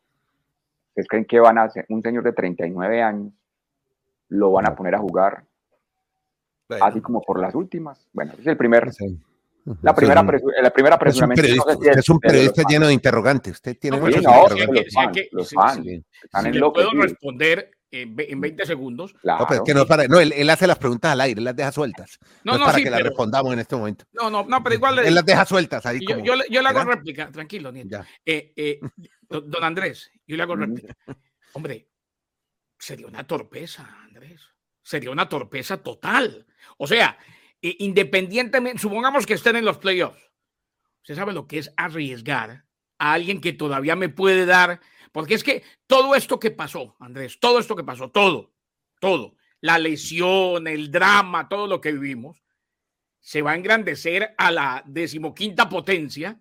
¿ustedes 0.90 1.08
creen 1.08 1.26
que 1.26 1.40
van 1.40 1.58
a 1.58 1.64
hacer 1.64 1.86
un 1.90 2.02
señor 2.02 2.24
de 2.24 2.34
39 2.34 3.02
años? 3.02 3.34
Lo 4.30 4.52
van 4.52 4.68
a 4.68 4.76
poner 4.76 4.96
a 4.96 5.00
jugar 5.00 5.44
Bueno, 6.68 6.86
así 6.86 7.02
como 7.02 7.22
por 7.22 7.40
las 7.40 7.56
últimas. 7.56 8.08
Bueno, 8.14 8.32
ese 8.34 8.42
es 8.42 8.48
el 8.48 8.58
primer, 8.58 8.92
sí. 8.92 9.20
La 9.82 9.94
primera, 9.94 10.22
es 10.22 10.28
apresu- 10.28 10.62
la 10.62 10.70
primera 10.72 10.96
es 11.04 11.22
un 11.22 11.30
periodista, 11.30 11.66
no 11.66 11.72
sé 11.72 11.78
si 11.84 11.88
usted 11.90 12.00
es 12.00 12.10
un 12.10 12.20
periodista 12.20 12.62
fans- 12.62 12.72
lleno 12.74 12.88
de 12.88 12.94
interrogantes. 12.94 13.54
Usted 13.54 13.78
tiene 13.78 13.98
No, 13.98 14.04
muchos 14.04 14.22
interrogantes. 14.22 14.68
los 15.32 15.48
es 15.48 15.54
fans, 15.54 15.88
fans. 16.32 16.58
puedo 16.74 16.92
responder 16.92 17.72
en, 17.92 18.16
ve- 18.16 18.28
en 18.30 18.42
20 18.42 18.66
segundos. 18.66 19.14
Claro. 19.22 19.40
No, 19.42 19.48
pero 19.48 19.62
es 19.64 19.66
que 19.68 19.74
no 19.74 19.82
es 19.82 19.88
para. 19.88 20.08
No, 20.08 20.20
él, 20.20 20.34
él 20.36 20.50
hace 20.50 20.68
las 20.68 20.78
preguntas 20.78 21.12
al 21.12 21.22
aire, 21.22 21.40
él 21.40 21.44
las 21.46 21.56
deja 21.56 21.72
sueltas. 21.72 22.18
No, 22.44 22.52
No, 22.52 22.54
es 22.54 22.60
no, 22.60 22.66
para 22.66 22.78
sí, 22.78 22.84
que 22.84 22.90
las 22.90 23.02
respondamos 23.04 23.54
en 23.54 23.60
este 23.60 23.76
momento. 23.76 24.06
No, 24.14 24.30
no, 24.30 24.46
no, 24.46 24.64
pero 24.64 24.76
igual 24.76 24.96
le 24.98 25.08
Él 25.08 25.16
las 25.16 25.26
deja 25.26 25.46
sueltas 25.46 25.86
ahí. 25.86 26.00
yo, 26.02 26.14
como, 26.16 26.26
yo, 26.26 26.36
le- 26.36 26.46
yo 26.50 26.62
le 26.62 26.68
hago 26.70 26.80
¿verdad? 26.80 26.94
réplica, 26.96 27.32
tranquilo, 27.32 27.72
Nieto. 27.72 27.90
Ya. 27.90 28.08
Eh, 28.26 28.54
eh, 28.56 28.80
don 29.30 29.64
Andrés, 29.64 30.12
yo 30.26 30.38
le 30.38 30.44
hago 30.44 30.56
réplica. 30.56 30.96
Hombre, 31.54 31.90
sería 32.80 33.08
una 33.08 33.26
torpeza, 33.26 33.86
Andrés. 34.04 34.42
Sería 34.82 35.12
una 35.12 35.28
torpeza 35.28 35.78
total. 35.78 36.46
O 36.78 36.88
sea, 36.88 37.18
eh, 37.20 37.37
independientemente, 37.62 38.80
supongamos 38.80 39.26
que 39.26 39.34
estén 39.34 39.56
en 39.56 39.66
los 39.66 39.78
playoffs. 39.78 40.22
Usted 41.02 41.16
sabe 41.16 41.34
lo 41.34 41.48
que 41.48 41.60
es 41.60 41.74
arriesgar 41.78 42.66
a 43.00 43.14
alguien 43.14 43.42
que 43.42 43.54
todavía 43.54 43.96
me 43.96 44.10
puede 44.10 44.46
dar, 44.46 44.82
porque 45.12 45.34
es 45.34 45.44
que 45.44 45.64
todo 45.88 46.16
esto 46.16 46.40
que 46.40 46.52
pasó, 46.52 46.96
Andrés, 47.00 47.40
todo 47.40 47.60
esto 47.60 47.76
que 47.76 47.84
pasó, 47.84 48.10
todo, 48.10 48.54
todo, 49.00 49.36
la 49.62 49.80
lesión, 49.80 50.68
el 50.68 50.92
drama, 50.92 51.48
todo 51.48 51.68
lo 51.68 51.82
que 51.82 51.92
vivimos, 51.92 52.44
se 53.20 53.42
va 53.42 53.52
a 53.52 53.56
engrandecer 53.56 54.36
a 54.38 54.52
la 54.52 54.84
decimoquinta 54.86 55.70
potencia 55.70 56.40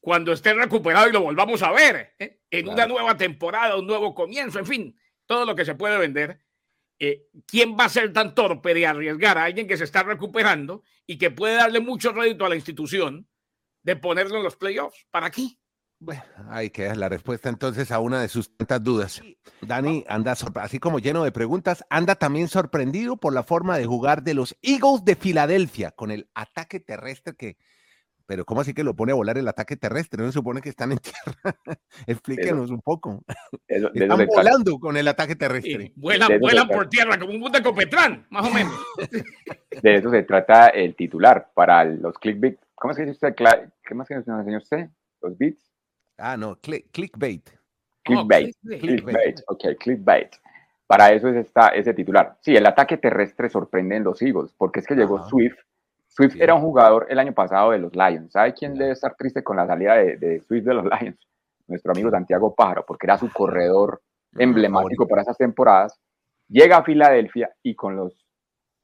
cuando 0.00 0.32
esté 0.32 0.52
recuperado 0.52 1.08
y 1.08 1.12
lo 1.12 1.22
volvamos 1.22 1.62
a 1.62 1.72
ver 1.72 2.14
¿eh? 2.18 2.42
en 2.50 2.68
una 2.68 2.86
nueva 2.86 3.16
temporada, 3.16 3.76
un 3.76 3.86
nuevo 3.86 4.14
comienzo, 4.14 4.58
en 4.58 4.66
fin, 4.66 4.98
todo 5.26 5.46
lo 5.46 5.54
que 5.54 5.64
se 5.64 5.74
puede 5.74 5.98
vender. 5.98 6.43
Eh, 6.98 7.26
¿Quién 7.46 7.76
va 7.78 7.86
a 7.86 7.88
ser 7.88 8.12
tan 8.12 8.34
torpe 8.34 8.72
de 8.72 8.86
arriesgar 8.86 9.38
a 9.38 9.44
alguien 9.44 9.66
que 9.66 9.76
se 9.76 9.84
está 9.84 10.02
recuperando 10.02 10.82
y 11.06 11.18
que 11.18 11.30
puede 11.30 11.56
darle 11.56 11.80
mucho 11.80 12.12
rédito 12.12 12.44
a 12.44 12.48
la 12.48 12.56
institución 12.56 13.28
de 13.82 13.96
ponerlo 13.96 14.38
en 14.38 14.44
los 14.44 14.56
playoffs? 14.56 15.06
¿Para 15.10 15.30
qué? 15.30 15.58
Bueno, 15.98 16.22
ahí 16.50 16.70
queda 16.70 16.94
la 16.94 17.08
respuesta 17.08 17.48
entonces 17.48 17.90
a 17.90 17.98
una 17.98 18.20
de 18.20 18.28
sus 18.28 18.54
tantas 18.56 18.82
dudas. 18.82 19.22
Dani 19.62 20.04
anda, 20.08 20.36
así 20.56 20.78
como 20.78 20.98
lleno 20.98 21.24
de 21.24 21.32
preguntas, 21.32 21.84
anda 21.88 22.14
también 22.14 22.48
sorprendido 22.48 23.16
por 23.16 23.32
la 23.32 23.42
forma 23.42 23.78
de 23.78 23.86
jugar 23.86 24.22
de 24.22 24.34
los 24.34 24.56
Eagles 24.60 25.04
de 25.04 25.16
Filadelfia 25.16 25.92
con 25.92 26.10
el 26.10 26.28
ataque 26.34 26.80
terrestre 26.80 27.34
que... 27.34 27.56
Pero 28.26 28.44
¿cómo 28.46 28.62
así 28.62 28.72
que 28.72 28.84
lo 28.84 28.94
pone 28.94 29.12
a 29.12 29.16
volar 29.16 29.36
el 29.36 29.46
ataque 29.48 29.76
terrestre? 29.76 30.22
No 30.22 30.28
se 30.28 30.32
supone 30.38 30.60
que 30.62 30.70
están 30.70 30.92
en 30.92 30.98
tierra. 31.44 31.56
Explíquenos 32.06 32.70
un 32.70 32.80
poco. 32.80 33.22
Eso- 33.68 33.90
eso 33.92 34.04
Están 34.04 34.26
volando 34.26 34.78
con 34.78 34.96
el 34.96 35.08
ataque 35.08 35.32
Sí, 35.32 35.38
terrestre. 35.38 35.92
vuelan 35.96 36.28
de 36.28 36.34
eso 36.36 36.38
se 36.38 36.40
vuelan 36.40 36.66
trata. 36.66 36.78
por 36.80 36.88
tierra 36.88 37.18
como 37.18 37.32
un 37.34 37.52
de 37.52 37.62
Copetrán, 37.62 38.26
más 38.30 38.46
o 38.46 38.50
menos. 38.54 38.72
De 39.82 39.96
eso 39.96 40.08
se 40.10 40.22
trata 40.22 40.68
el 40.68 40.94
titular 40.94 41.50
para 41.54 41.84
los 41.84 42.16
clickbait. 42.18 42.58
¿Cómo 42.74 42.92
es 42.92 42.96
que 42.96 43.02
dice 43.04 43.12
usted? 43.12 43.34
¿Qué 43.84 43.94
más 43.94 44.06
que 44.08 44.14
nos 44.14 44.26
enseñó 44.28 44.58
usted? 44.58 44.88
Los 45.20 45.36
beats. 45.36 45.70
Ah, 46.16 46.36
no, 46.36 46.56
cli- 46.60 46.84
clickbait. 46.92 47.50
Clickbait. 48.04 48.54
clickbait. 48.62 48.80
clickbait. 48.80 49.40
Ok, 49.48 49.64
clickbait. 49.80 50.30
Para 50.86 51.12
eso 51.12 51.28
es 51.28 51.36
esta, 51.36 51.68
ese 51.68 51.92
titular. 51.92 52.36
Sí, 52.40 52.54
el 52.54 52.66
ataque 52.66 52.98
terrestre 52.98 53.48
sorprende 53.48 53.96
en 53.96 54.04
los 54.04 54.22
Eagles, 54.22 54.54
porque 54.56 54.80
es 54.80 54.86
que 54.86 54.94
llegó 54.94 55.18
Ajá. 55.18 55.28
Swift. 55.28 55.56
Swift 56.16 56.36
era 56.38 56.54
un 56.54 56.60
jugador 56.60 57.06
el 57.10 57.18
año 57.18 57.32
pasado 57.32 57.72
de 57.72 57.78
los 57.78 57.92
Lions. 57.96 58.30
¿Sabe 58.30 58.54
quién 58.54 58.74
debe 58.74 58.92
estar 58.92 59.16
triste 59.16 59.42
con 59.42 59.56
la 59.56 59.66
salida 59.66 59.96
de, 59.96 60.16
de 60.16 60.40
Swift 60.42 60.64
de 60.64 60.74
los 60.74 60.84
Lions? 60.84 61.18
Nuestro 61.66 61.90
amigo 61.90 62.08
Santiago 62.08 62.54
Pájaro, 62.54 62.84
porque 62.86 63.06
era 63.06 63.18
su 63.18 63.28
corredor 63.32 64.00
emblemático 64.36 65.08
para 65.08 65.22
esas 65.22 65.36
temporadas. 65.36 65.98
Llega 66.48 66.76
a 66.76 66.84
Filadelfia 66.84 67.50
y 67.64 67.74
con 67.74 67.96
los, 67.96 68.24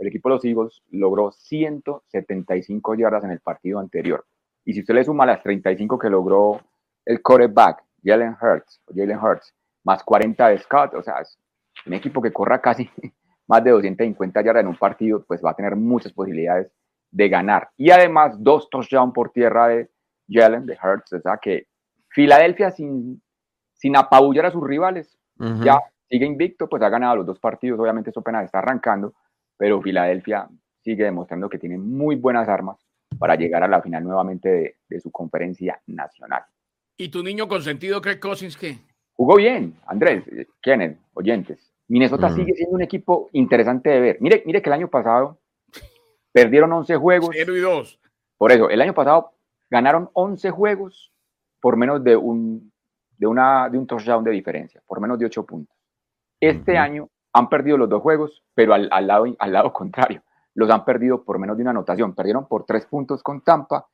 el 0.00 0.08
equipo 0.08 0.28
de 0.28 0.34
los 0.34 0.44
Eagles 0.44 0.82
logró 0.90 1.30
175 1.30 2.94
yardas 2.96 3.22
en 3.22 3.30
el 3.30 3.38
partido 3.38 3.78
anterior. 3.78 4.26
Y 4.64 4.72
si 4.72 4.80
usted 4.80 4.94
le 4.94 5.04
suma 5.04 5.24
las 5.24 5.40
35 5.40 6.00
que 6.00 6.10
logró 6.10 6.60
el 7.04 7.22
quarterback, 7.22 7.84
Jalen 8.02 8.36
Hurts, 8.42 8.80
Jalen 8.92 9.18
Hurts, 9.18 9.54
más 9.84 10.02
40 10.02 10.48
de 10.48 10.58
Scott, 10.58 10.94
o 10.94 11.02
sea, 11.02 11.20
es 11.20 11.38
un 11.86 11.94
equipo 11.94 12.20
que 12.20 12.32
corra 12.32 12.60
casi 12.60 12.90
más 13.46 13.62
de 13.62 13.70
250 13.70 14.42
yardas 14.42 14.62
en 14.62 14.68
un 14.68 14.76
partido, 14.76 15.24
pues 15.28 15.40
va 15.44 15.50
a 15.50 15.54
tener 15.54 15.76
muchas 15.76 16.12
posibilidades 16.12 16.72
de 17.10 17.28
ganar. 17.28 17.70
Y 17.76 17.90
además, 17.90 18.36
dos 18.38 18.68
touchdowns 18.70 19.12
por 19.12 19.30
tierra 19.30 19.68
de 19.68 19.90
Jalen, 20.28 20.66
de 20.66 20.78
Hurts, 20.82 21.12
o 21.14 21.20
sea 21.20 21.38
que 21.38 21.66
Filadelfia 22.08 22.70
sin, 22.70 23.22
sin 23.74 23.96
apabullar 23.96 24.46
a 24.46 24.50
sus 24.50 24.66
rivales. 24.66 25.16
Ya 25.62 25.78
sigue 26.08 26.26
invicto, 26.26 26.68
pues 26.68 26.82
ha 26.82 26.88
ganado 26.90 27.16
los 27.16 27.26
dos 27.26 27.38
partidos, 27.38 27.80
obviamente 27.80 28.10
eso 28.10 28.20
apenas 28.20 28.44
está 28.44 28.58
arrancando, 28.58 29.14
pero 29.56 29.80
Filadelfia 29.80 30.48
sigue 30.82 31.04
demostrando 31.04 31.48
que 31.48 31.58
tiene 31.58 31.78
muy 31.78 32.16
buenas 32.16 32.46
armas 32.48 32.78
para 33.18 33.36
llegar 33.36 33.62
a 33.64 33.68
la 33.68 33.80
final 33.80 34.04
nuevamente 34.04 34.48
de, 34.50 34.76
de 34.88 35.00
su 35.00 35.10
conferencia 35.10 35.80
nacional. 35.86 36.42
¿Y 36.96 37.08
tu 37.08 37.22
niño 37.22 37.48
consentido, 37.48 38.02
Craig 38.02 38.18
Cousins, 38.20 38.56
qué? 38.56 38.78
Jugó 39.14 39.36
bien, 39.36 39.74
Andrés, 39.86 40.24
eh, 40.28 40.46
Kenneth, 40.60 40.98
oyentes. 41.14 41.72
Minnesota 41.88 42.28
Mm. 42.28 42.34
sigue 42.36 42.54
siendo 42.54 42.76
un 42.76 42.82
equipo 42.82 43.30
interesante 43.32 43.88
de 43.90 44.00
ver. 44.00 44.16
Mire, 44.20 44.42
mire 44.46 44.60
que 44.62 44.68
el 44.68 44.74
año 44.74 44.88
pasado 44.88 45.39
perdieron 46.32 46.72
11 46.72 46.96
juegos. 46.96 47.30
0 47.32 47.56
y 47.56 47.60
2. 47.60 48.00
Por 48.38 48.52
eso, 48.52 48.70
el 48.70 48.80
año 48.80 48.94
pasado 48.94 49.32
ganaron 49.70 50.10
11 50.12 50.50
juegos 50.50 51.12
por 51.60 51.76
menos 51.76 52.02
de 52.02 52.16
un, 52.16 52.72
de 53.16 53.26
una, 53.26 53.68
de 53.68 53.78
un 53.78 53.86
touchdown 53.86 54.24
de 54.24 54.30
diferencia, 54.30 54.82
por 54.86 55.00
menos 55.00 55.18
de 55.18 55.26
8 55.26 55.44
puntos. 55.44 55.76
Este 56.40 56.78
año 56.78 57.08
han 57.32 57.48
perdido 57.48 57.76
los 57.76 57.88
dos 57.88 58.02
juegos, 58.02 58.42
pero 58.54 58.74
al, 58.74 58.88
al 58.90 59.06
lado, 59.06 59.26
al 59.38 59.52
lado 59.52 59.72
contrario, 59.72 60.22
los 60.54 60.70
han 60.70 60.84
perdido 60.84 61.22
por 61.24 61.38
menos 61.38 61.56
de 61.56 61.62
una 61.62 61.70
anotación. 61.70 62.14
Perdieron 62.14 62.48
por 62.48 62.64
3 62.64 62.86
puntos 62.86 63.22
con 63.22 63.42
Tampa 63.42 63.86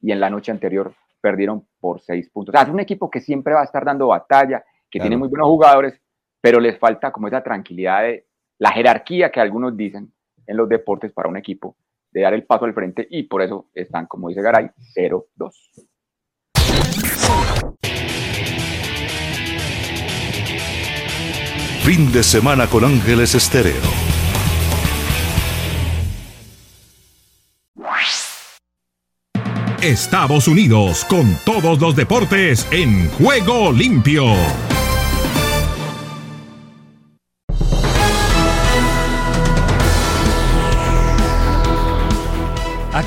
y 0.00 0.12
en 0.12 0.20
la 0.20 0.30
noche 0.30 0.52
anterior 0.52 0.94
perdieron 1.20 1.66
por 1.80 2.00
6 2.00 2.30
puntos. 2.30 2.54
O 2.54 2.56
sea, 2.56 2.66
es 2.66 2.72
un 2.72 2.80
equipo 2.80 3.10
que 3.10 3.20
siempre 3.20 3.54
va 3.54 3.62
a 3.62 3.64
estar 3.64 3.84
dando 3.84 4.06
batalla, 4.08 4.64
que 4.88 5.00
tiene 5.00 5.16
muy 5.16 5.28
buenos 5.28 5.48
jugadores, 5.48 6.00
pero 6.40 6.60
les 6.60 6.78
falta 6.78 7.10
como 7.10 7.26
esa 7.26 7.42
tranquilidad 7.42 8.02
de 8.02 8.26
la 8.58 8.70
jerarquía 8.70 9.30
que 9.30 9.40
algunos 9.40 9.76
dicen 9.76 10.12
en 10.48 10.56
los 10.56 10.68
deportes 10.68 11.12
para 11.12 11.28
un 11.28 11.36
equipo 11.36 11.76
de 12.10 12.22
dar 12.22 12.34
el 12.34 12.44
paso 12.44 12.64
al 12.64 12.74
frente 12.74 13.06
y 13.08 13.24
por 13.24 13.42
eso 13.42 13.68
están, 13.74 14.06
como 14.06 14.28
dice 14.28 14.42
Garay, 14.42 14.70
0-2. 14.96 15.24
Fin 21.84 22.12
de 22.12 22.22
semana 22.22 22.66
con 22.66 22.84
Ángeles 22.84 23.34
Estéreo. 23.34 24.08
Estados 29.82 30.48
Unidos 30.48 31.04
con 31.04 31.36
todos 31.44 31.80
los 31.80 31.94
deportes 31.94 32.66
en 32.72 33.08
juego 33.10 33.70
limpio. 33.70 34.24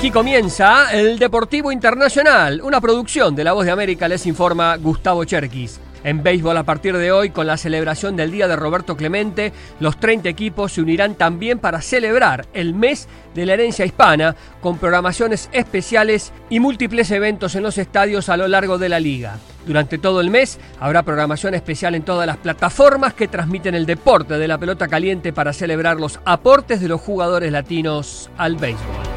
Aquí 0.02 0.10
comienza 0.10 0.92
el 0.92 1.16
Deportivo 1.16 1.70
Internacional, 1.70 2.60
una 2.60 2.80
producción 2.80 3.36
de 3.36 3.44
La 3.44 3.52
Voz 3.52 3.66
de 3.66 3.70
América, 3.70 4.08
les 4.08 4.26
informa 4.26 4.76
Gustavo 4.76 5.22
Cherkis. 5.24 5.78
En 6.02 6.24
béisbol 6.24 6.56
a 6.56 6.64
partir 6.64 6.96
de 6.96 7.12
hoy, 7.12 7.30
con 7.30 7.46
la 7.46 7.56
celebración 7.56 8.16
del 8.16 8.32
Día 8.32 8.48
de 8.48 8.56
Roberto 8.56 8.96
Clemente, 8.96 9.52
los 9.78 10.00
30 10.00 10.28
equipos 10.28 10.72
se 10.72 10.82
unirán 10.82 11.14
también 11.14 11.60
para 11.60 11.80
celebrar 11.80 12.46
el 12.52 12.74
mes 12.74 13.06
de 13.36 13.46
la 13.46 13.52
herencia 13.52 13.84
hispana, 13.86 14.34
con 14.60 14.78
programaciones 14.78 15.48
especiales 15.52 16.32
y 16.50 16.58
múltiples 16.58 17.08
eventos 17.12 17.54
en 17.54 17.62
los 17.62 17.78
estadios 17.78 18.28
a 18.28 18.36
lo 18.36 18.48
largo 18.48 18.78
de 18.78 18.88
la 18.88 18.98
liga. 18.98 19.38
Durante 19.64 19.98
todo 19.98 20.20
el 20.20 20.30
mes 20.30 20.58
habrá 20.80 21.04
programación 21.04 21.54
especial 21.54 21.94
en 21.94 22.02
todas 22.02 22.26
las 22.26 22.38
plataformas 22.38 23.14
que 23.14 23.28
transmiten 23.28 23.76
el 23.76 23.86
deporte 23.86 24.36
de 24.36 24.48
la 24.48 24.58
pelota 24.58 24.88
caliente 24.88 25.32
para 25.32 25.52
celebrar 25.52 26.00
los 26.00 26.18
aportes 26.24 26.80
de 26.80 26.88
los 26.88 27.00
jugadores 27.00 27.52
latinos 27.52 28.32
al 28.36 28.56
béisbol. 28.56 29.11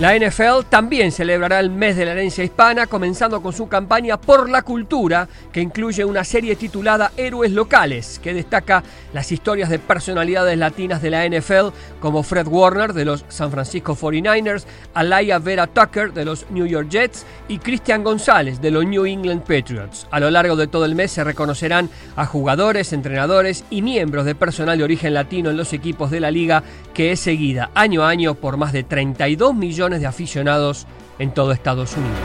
La 0.00 0.18
NFL 0.18 0.66
también 0.68 1.12
celebrará 1.12 1.60
el 1.60 1.70
mes 1.70 1.96
de 1.96 2.04
la 2.04 2.12
herencia 2.12 2.42
hispana, 2.42 2.88
comenzando 2.88 3.40
con 3.40 3.52
su 3.52 3.68
campaña 3.68 4.20
por 4.20 4.50
la 4.50 4.62
cultura, 4.62 5.28
que 5.52 5.60
incluye 5.60 6.04
una 6.04 6.24
serie 6.24 6.56
titulada 6.56 7.12
Héroes 7.16 7.52
Locales, 7.52 8.18
que 8.20 8.34
destaca 8.34 8.82
las 9.12 9.30
historias 9.30 9.70
de 9.70 9.78
personalidades 9.78 10.58
latinas 10.58 11.00
de 11.00 11.10
la 11.10 11.24
NFL, 11.24 11.68
como 12.00 12.24
Fred 12.24 12.48
Warner 12.48 12.92
de 12.92 13.04
los 13.04 13.24
San 13.28 13.52
Francisco 13.52 13.94
49ers, 13.94 14.64
Alaya 14.94 15.38
Vera 15.38 15.68
Tucker 15.68 16.12
de 16.12 16.24
los 16.24 16.50
New 16.50 16.66
York 16.66 16.88
Jets 16.88 17.24
y 17.46 17.58
Cristian 17.58 18.02
González 18.02 18.60
de 18.60 18.72
los 18.72 18.84
New 18.84 19.06
England 19.06 19.42
Patriots. 19.42 20.08
A 20.10 20.18
lo 20.18 20.28
largo 20.28 20.56
de 20.56 20.66
todo 20.66 20.86
el 20.86 20.96
mes 20.96 21.12
se 21.12 21.22
reconocerán 21.22 21.88
a 22.16 22.26
jugadores, 22.26 22.92
entrenadores 22.92 23.64
y 23.70 23.80
miembros 23.80 24.24
de 24.24 24.34
personal 24.34 24.76
de 24.76 24.84
origen 24.84 25.14
latino 25.14 25.50
en 25.50 25.56
los 25.56 25.72
equipos 25.72 26.10
de 26.10 26.18
la 26.18 26.32
liga, 26.32 26.64
que 26.92 27.12
es 27.12 27.20
seguida 27.20 27.70
año 27.76 28.02
a 28.02 28.08
año 28.08 28.34
por 28.34 28.56
más 28.56 28.72
de 28.72 28.82
32 28.82 29.54
millones 29.54 29.83
de 29.90 30.06
aficionados 30.06 30.86
en 31.18 31.32
todo 31.32 31.52
Estados 31.52 31.96
Unidos. 31.96 32.18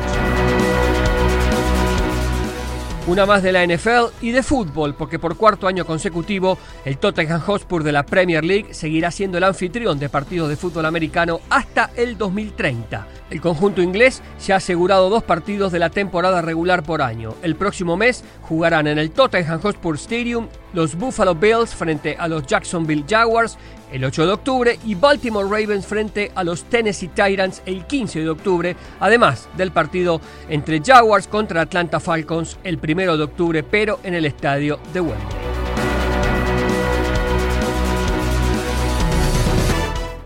Una 3.10 3.26
más 3.26 3.41
de 3.41 3.51
la 3.51 3.66
NFL 3.66 4.14
y 4.22 4.30
de 4.30 4.43
fútbol, 4.43 4.93
porque 4.93 5.18
por 5.18 5.36
cuarto 5.36 5.68
año 5.68 5.84
consecutivo 5.84 6.60
el 6.86 6.99
Tottenham 6.99 7.41
Hotspur 7.41 7.82
de 7.82 7.91
la 7.91 8.03
Premier 8.03 8.45
League 8.45 8.76
seguirá 8.76 9.10
siendo 9.10 9.39
el 9.39 9.45
anfitrión 9.45 9.97
de 9.97 10.10
partidos 10.10 10.47
de 10.47 10.55
fútbol 10.55 10.86
americano 10.86 11.39
hasta 11.49 11.89
el 11.95 12.20
2030. 12.20 13.07
El 13.32 13.41
conjunto 13.41 13.82
inglés 13.82 14.22
se 14.38 14.53
ha 14.53 14.57
asegurado 14.57 15.10
dos 15.10 15.24
partidos 15.24 15.72
de 15.72 15.80
la 15.80 15.89
temporada 15.89 16.43
regular 16.43 16.84
por 16.84 17.01
año. 17.01 17.34
El 17.41 17.55
próximo 17.55 17.97
mes 17.97 18.24
jugarán 18.43 18.86
en 18.86 18.99
el 18.99 19.10
Tottenham 19.10 19.60
Hotspur 19.60 19.95
Stadium 19.95 20.47
los 20.74 20.93
Buffalo 20.93 21.34
Bills 21.34 21.74
frente 21.74 22.16
a 22.16 22.28
los 22.28 22.45
Jacksonville 22.45 23.05
Jaguars 23.10 23.57
el 23.92 24.04
8 24.04 24.26
de 24.26 24.34
octubre 24.34 24.80
y 24.86 24.96
Baltimore 24.96 25.48
Ravens 25.50 25.86
frente 25.86 26.32
a 26.36 26.44
los 26.44 26.64
Tennessee 26.64 27.10
Titans 27.10 27.62
el 27.66 27.86
15 27.86 28.22
de 28.22 28.30
octubre, 28.30 28.76
además 29.00 29.50
del 29.58 29.72
partido 29.72 30.22
entre 30.50 30.82
Jaguars 30.84 31.28
contra 31.28 31.62
Atlanta 31.62 32.00
Falcons 32.00 32.58
el 32.64 32.78
1 32.78 33.18
de 33.18 33.24
octubre, 33.24 33.64
pero 33.64 34.00
en 34.04 34.14
el 34.14 34.26
estadio 34.26 34.80
de 34.94 35.02
Wembley. 35.02 35.50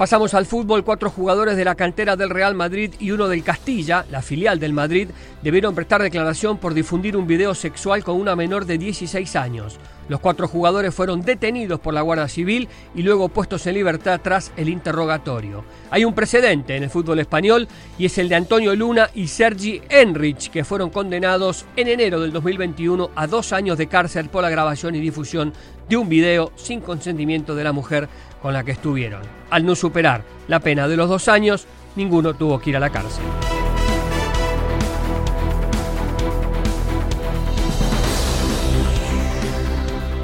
Pasamos 0.04 0.34
al 0.34 0.46
fútbol. 0.46 0.84
Cuatro 0.84 1.10
jugadores 1.10 1.56
de 1.56 1.64
la 1.64 1.76
cantera 1.76 2.18
del 2.18 2.30
Real 2.30 2.56
Madrid 2.56 2.94
y 3.00 3.12
uno 3.12 3.30
del 3.30 3.42
Castilla, 3.42 4.06
la 4.12 4.22
filial 4.22 4.60
del 4.60 4.74
Madrid, 4.74 5.08
debieron 5.42 5.74
prestar 5.76 6.02
declaración 6.02 6.58
por 6.58 6.74
difundir 6.74 7.16
un 7.16 7.26
video 7.26 7.56
sexual 7.56 8.04
con 8.04 8.20
una 8.20 8.36
menor 8.36 8.66
de 8.66 8.78
16 8.78 9.36
años. 9.38 9.80
Los 10.10 10.20
cuatro 10.20 10.48
jugadores 10.48 10.94
fueron 10.94 11.22
detenidos 11.22 11.80
por 11.80 11.94
la 11.94 12.02
Guardia 12.02 12.28
Civil 12.28 12.68
y 12.94 13.04
luego 13.04 13.30
puestos 13.30 13.66
en 13.68 13.76
libertad 13.76 14.20
tras 14.22 14.52
el 14.58 14.70
interrogatorio. 14.70 15.64
Hay 15.90 16.04
un 16.04 16.14
precedente 16.14 16.76
en 16.76 16.84
el 16.84 16.90
fútbol 16.90 17.20
español 17.20 17.68
y 17.98 18.06
es 18.06 18.18
el 18.18 18.30
de 18.30 18.36
Antonio 18.36 18.76
Luna 18.76 19.10
y 19.14 19.28
Sergi 19.28 19.82
Enrich, 19.90 20.50
que 20.50 20.66
fueron 20.66 20.90
condenados 20.90 21.66
en 21.76 21.88
enero 21.88 22.20
del 22.20 22.34
2021 22.34 23.12
a 23.16 23.28
dos 23.28 23.54
años 23.54 23.78
de 23.78 23.88
cárcel 23.88 24.30
por 24.30 24.44
la 24.44 24.50
grabación 24.50 24.96
y 24.96 25.00
difusión 25.00 25.54
de 25.88 25.98
un 25.98 26.10
video 26.10 26.52
sin 26.56 26.82
consentimiento 26.82 27.56
de 27.56 27.64
la 27.64 27.72
mujer 27.72 28.10
con 28.42 28.54
la 28.54 28.64
que 28.64 28.72
estuvieron. 28.72 29.22
Al 29.50 29.66
no 29.66 29.76
superar 29.76 30.24
la 30.48 30.60
pena 30.60 30.88
de 30.88 30.98
los 30.98 31.08
dos 31.08 31.28
años, 31.28 31.66
ninguno 31.96 32.34
tuvo 32.34 32.60
que 32.60 32.72
ir 32.72 32.78
a 32.78 32.82
la 32.82 32.90
cárcel. 32.90 33.24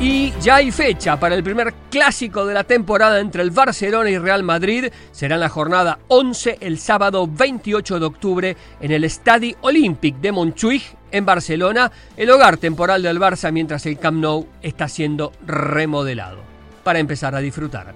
Y 0.01 0.31
ya 0.39 0.55
hay 0.55 0.71
fecha 0.71 1.19
para 1.19 1.35
el 1.35 1.43
primer 1.43 1.73
clásico 1.91 2.45
de 2.45 2.53
la 2.53 2.63
temporada 2.63 3.19
entre 3.19 3.41
el 3.43 3.51
Barcelona 3.51 4.09
y 4.09 4.17
Real 4.17 4.43
Madrid. 4.43 4.85
Será 5.11 5.35
en 5.35 5.41
la 5.41 5.49
jornada 5.49 5.99
11 6.07 6.59
el 6.61 6.79
sábado 6.79 7.27
28 7.27 7.99
de 7.99 8.05
octubre 8.05 8.57
en 8.79 8.91
el 8.91 9.03
Estadi 9.03 9.57
Olympic 9.59 10.15
de 10.21 10.31
Montjuïc 10.31 10.83
en 11.11 11.25
Barcelona, 11.25 11.91
el 12.15 12.29
hogar 12.29 12.55
temporal 12.55 13.03
del 13.03 13.19
Barça 13.19 13.51
mientras 13.51 13.85
el 13.87 13.99
Camp 13.99 14.21
Nou 14.21 14.47
está 14.61 14.87
siendo 14.87 15.33
remodelado. 15.45 16.37
Para 16.85 16.99
empezar 16.99 17.35
a 17.35 17.39
disfrutar. 17.39 17.93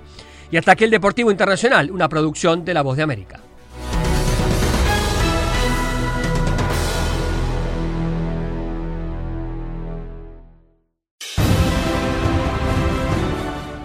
Y 0.52 0.58
hasta 0.58 0.74
aquí 0.74 0.84
el 0.84 0.92
Deportivo 0.92 1.32
Internacional, 1.32 1.90
una 1.90 2.10
producción 2.10 2.66
de 2.66 2.74
La 2.74 2.82
Voz 2.82 2.98
de 2.98 3.04
América. 3.04 3.40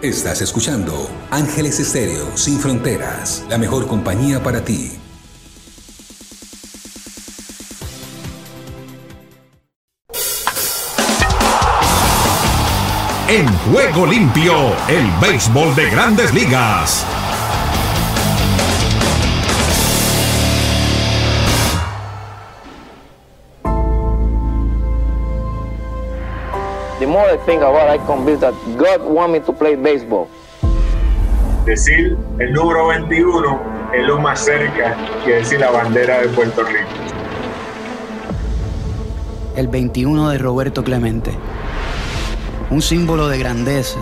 Estás 0.03 0.40
escuchando 0.42 1.11
Ángeles 1.32 1.80
Estéreo 1.80 2.36
Sin 2.36 2.61
Fronteras, 2.61 3.44
la 3.49 3.59
mejor 3.59 3.88
compañía 3.88 4.40
para 4.40 4.64
ti. 4.64 4.92
En 13.26 13.53
juego 13.72 14.07
limpio, 14.07 14.55
el 14.86 15.11
béisbol 15.20 15.74
de 15.74 15.90
grandes 15.90 16.32
ligas. 16.32 17.05
The 26.99 27.07
more 27.07 27.26
I 27.30 27.36
think 27.46 27.62
about 27.62 27.94
it, 27.94 28.01
I'm 28.01 28.07
convinced 28.07 28.40
that 28.40 28.55
God 28.76 29.03
want 29.03 29.32
me 29.32 29.40
to 29.40 29.53
play 29.53 29.76
baseball. 29.76 30.28
Decir 31.64 32.16
el 32.38 32.53
número 32.53 32.88
21 32.88 33.61
es 33.94 34.07
lo 34.07 34.18
más 34.18 34.40
cerca 34.44 34.96
que 35.24 35.34
decir 35.36 35.61
la 35.61 35.70
bandera 35.70 36.20
de 36.22 36.28
Puerto 36.28 36.64
Rico. 36.64 36.88
el 39.59 39.66
21 39.66 40.30
de 40.30 40.38
Roberto 40.38 40.84
Clemente. 40.84 41.32
Un 42.70 42.80
símbolo 42.80 43.26
de 43.26 43.38
grandeza, 43.38 43.99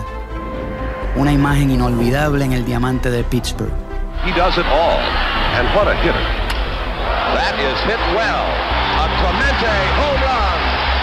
una 1.15 1.33
imagen 1.33 1.71
inolvidable 1.71 2.45
en 2.45 2.53
el 2.53 2.63
diamante 2.63 3.09
de 3.09 3.23
Pittsburgh. 3.23 3.73
He 4.23 4.31
does 4.33 4.55
it 4.57 4.65
all. 4.67 4.99
And 5.57 5.67
what 5.75 5.87
a 5.87 5.95
hitter. 5.95 6.21
That 7.33 7.55
is 7.57 7.79
hit 7.85 7.99
well. 8.13 8.45
A 8.99 9.07
Clemente 9.19 9.67
home 9.97 10.21
run. 10.21 10.26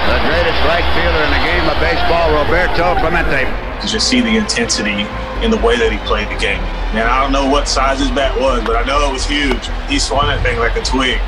The 0.05 0.21
greatest 0.21 0.61
right 0.69 0.85
fielder 0.93 1.23
in 1.25 1.33
the 1.33 1.45
game 1.49 1.65
of 1.65 1.81
baseball, 1.81 2.29
Roberto 2.37 2.95
Clemente. 3.01 3.49
You 3.83 3.89
just 3.89 4.07
see 4.07 4.21
the 4.21 4.37
intensity 4.37 5.07
in 5.43 5.51
the 5.51 5.57
way 5.65 5.77
that 5.79 5.91
he 5.91 5.99
played 6.07 6.29
the 6.29 6.37
game. 6.37 6.61
Man, 6.93 7.09
I 7.09 7.23
don't 7.23 7.33
know 7.33 7.49
what 7.49 7.67
size 7.67 8.01
his 8.01 8.11
bat 8.11 8.39
was, 8.39 8.63
but 8.65 8.77
I 8.77 8.85
know 8.85 9.09
it 9.09 9.13
was 9.13 9.25
huge. 9.25 9.65
He 9.89 9.99
swung 9.99 10.27
that 10.29 10.43
thing 10.43 10.59
like 10.59 10.77
a 10.77 10.85
twig. 10.85 11.19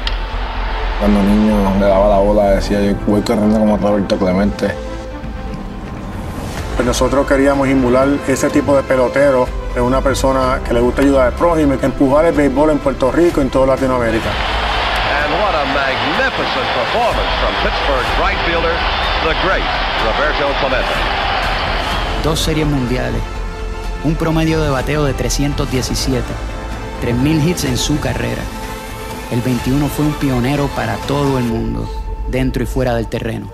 Cuando 1.00 1.22
niño 1.22 1.80
le 1.80 1.86
daba 1.86 2.08
la 2.08 2.18
bola, 2.18 2.50
decía 2.52 2.82
yo 2.82 2.94
voy 3.06 3.22
corriendo 3.22 3.58
como 3.58 3.78
Roberto 3.78 4.18
Clemente. 4.18 4.70
Pues 6.76 6.86
nosotros 6.86 7.26
queríamos 7.26 7.68
emular 7.68 8.08
ese 8.28 8.50
tipo 8.50 8.76
de 8.76 8.82
pelotero 8.82 9.48
de 9.74 9.80
una 9.80 10.02
persona 10.02 10.60
que 10.66 10.74
le 10.74 10.80
gusta 10.80 11.00
ayudar 11.00 11.28
al 11.28 11.32
prójimo 11.32 11.74
y 11.74 11.78
que 11.78 11.86
empujar 11.86 12.26
el 12.26 12.34
béisbol 12.34 12.70
en 12.70 12.78
Puerto 12.78 13.10
Rico 13.10 13.40
y 13.40 13.44
en 13.44 13.50
toda 13.50 13.68
Latinoamérica. 13.68 14.65
Magnificent 15.74 16.68
performance 16.74 17.32
from 17.40 17.52
Pittsburgh's 17.62 18.12
right 18.20 18.38
fielder, 18.46 18.74
the 19.24 19.34
great 19.46 19.64
Roberto 20.04 20.52
Clemente. 20.60 20.86
Dos 22.22 22.40
series 22.40 22.66
mundiales, 22.66 23.20
un 24.04 24.14
promedio 24.14 24.62
de 24.62 24.70
bateo 24.70 25.04
de 25.04 25.12
317, 25.14 26.22
3.000 27.02 27.44
hits 27.44 27.64
en 27.64 27.76
su 27.76 27.98
carrera. 27.98 28.42
El 29.32 29.40
21 29.40 29.88
fue 29.88 30.04
un 30.04 30.12
pionero 30.14 30.68
para 30.68 30.96
todo 31.08 31.38
el 31.38 31.44
mundo, 31.44 31.90
dentro 32.30 32.62
y 32.62 32.66
fuera 32.66 32.94
del 32.94 33.08
terreno. 33.08 33.50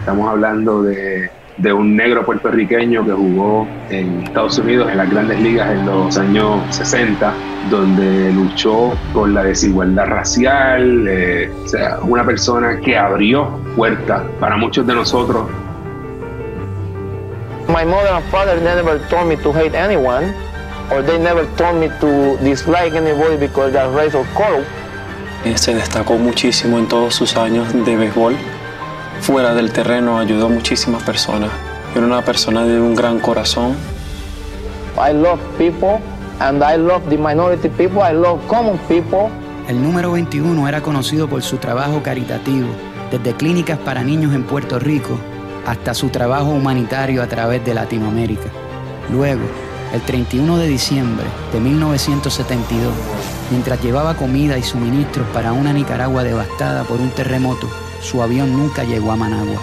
Estamos 0.00 0.28
hablando 0.28 0.82
de, 0.82 1.30
de, 1.62 1.72
un 1.72 1.96
negro 1.96 2.24
puertorriqueño 2.24 3.04
que 3.04 3.12
jugó 3.12 3.66
en 3.90 4.22
Estados 4.22 4.58
Unidos 4.58 4.90
en 4.90 4.98
las 4.98 5.10
grandes 5.10 5.40
ligas 5.40 5.70
en 5.70 5.86
los 5.86 6.16
años 6.16 6.60
60, 6.74 7.34
donde 7.70 8.32
luchó 8.32 8.92
con 9.12 9.34
la 9.34 9.44
desigualdad 9.44 10.06
racial, 10.06 11.06
eh, 11.08 11.50
o 11.64 11.68
sea, 11.68 11.98
una 12.02 12.24
persona 12.24 12.80
que 12.80 12.96
abrió 12.96 13.48
puertas 13.76 14.22
para 14.38 14.56
muchos 14.56 14.86
de 14.86 14.94
nosotros. 14.94 15.46
My 17.68 17.84
mother 17.84 18.12
and 18.12 18.24
father 18.30 18.60
never 18.60 18.98
told 19.08 19.28
me 19.28 19.36
to 19.36 19.52
hate 19.52 19.76
anyone, 19.76 20.34
or 20.90 21.02
they 21.02 21.18
never 21.18 21.46
told 21.56 21.76
me 21.76 21.88
to 22.00 22.36
dislike 22.42 22.94
anybody 22.94 23.36
because 23.36 23.72
they're 23.72 23.90
race 23.90 24.14
or 24.16 24.26
color. 24.34 24.64
Se 25.54 25.74
destacó 25.74 26.18
muchísimo 26.18 26.78
en 26.78 26.86
todos 26.86 27.14
sus 27.14 27.36
años 27.36 27.72
de 27.72 27.96
béisbol. 27.96 28.36
Fuera 29.20 29.54
del 29.54 29.70
terreno 29.70 30.18
ayudó 30.18 30.46
a 30.46 30.48
muchísimas 30.48 31.02
personas. 31.02 31.50
Era 31.94 32.06
una 32.06 32.24
persona 32.24 32.64
de 32.64 32.80
un 32.80 32.94
gran 32.94 33.20
corazón. 33.20 33.76
I 34.96 35.12
love 35.12 35.38
people 35.58 36.00
and 36.40 36.62
I 36.62 36.78
love 36.78 37.02
the 37.10 37.18
minority 37.18 37.68
people. 37.68 38.00
I 38.02 38.14
love 38.14 38.40
common 38.48 38.78
people. 38.88 39.28
El 39.68 39.82
número 39.82 40.12
21 40.12 40.66
era 40.66 40.80
conocido 40.80 41.28
por 41.28 41.42
su 41.42 41.58
trabajo 41.58 42.02
caritativo, 42.02 42.68
desde 43.10 43.34
clínicas 43.34 43.78
para 43.78 44.02
niños 44.02 44.34
en 44.34 44.44
Puerto 44.44 44.78
Rico 44.78 45.18
hasta 45.66 45.92
su 45.92 46.08
trabajo 46.08 46.50
humanitario 46.50 47.22
a 47.22 47.26
través 47.26 47.64
de 47.64 47.74
Latinoamérica. 47.74 48.48
Luego, 49.12 49.42
el 49.92 50.00
31 50.00 50.56
de 50.56 50.66
diciembre 50.66 51.26
de 51.52 51.60
1972, 51.60 52.92
mientras 53.50 53.82
llevaba 53.82 54.14
comida 54.14 54.56
y 54.56 54.62
suministros 54.62 55.26
para 55.28 55.52
una 55.52 55.72
Nicaragua 55.74 56.24
devastada 56.24 56.84
por 56.84 57.00
un 57.00 57.10
terremoto, 57.10 57.68
su 58.00 58.22
avión 58.22 58.56
nunca 58.56 58.84
llegó 58.84 59.12
a 59.12 59.16
Managua. 59.16 59.60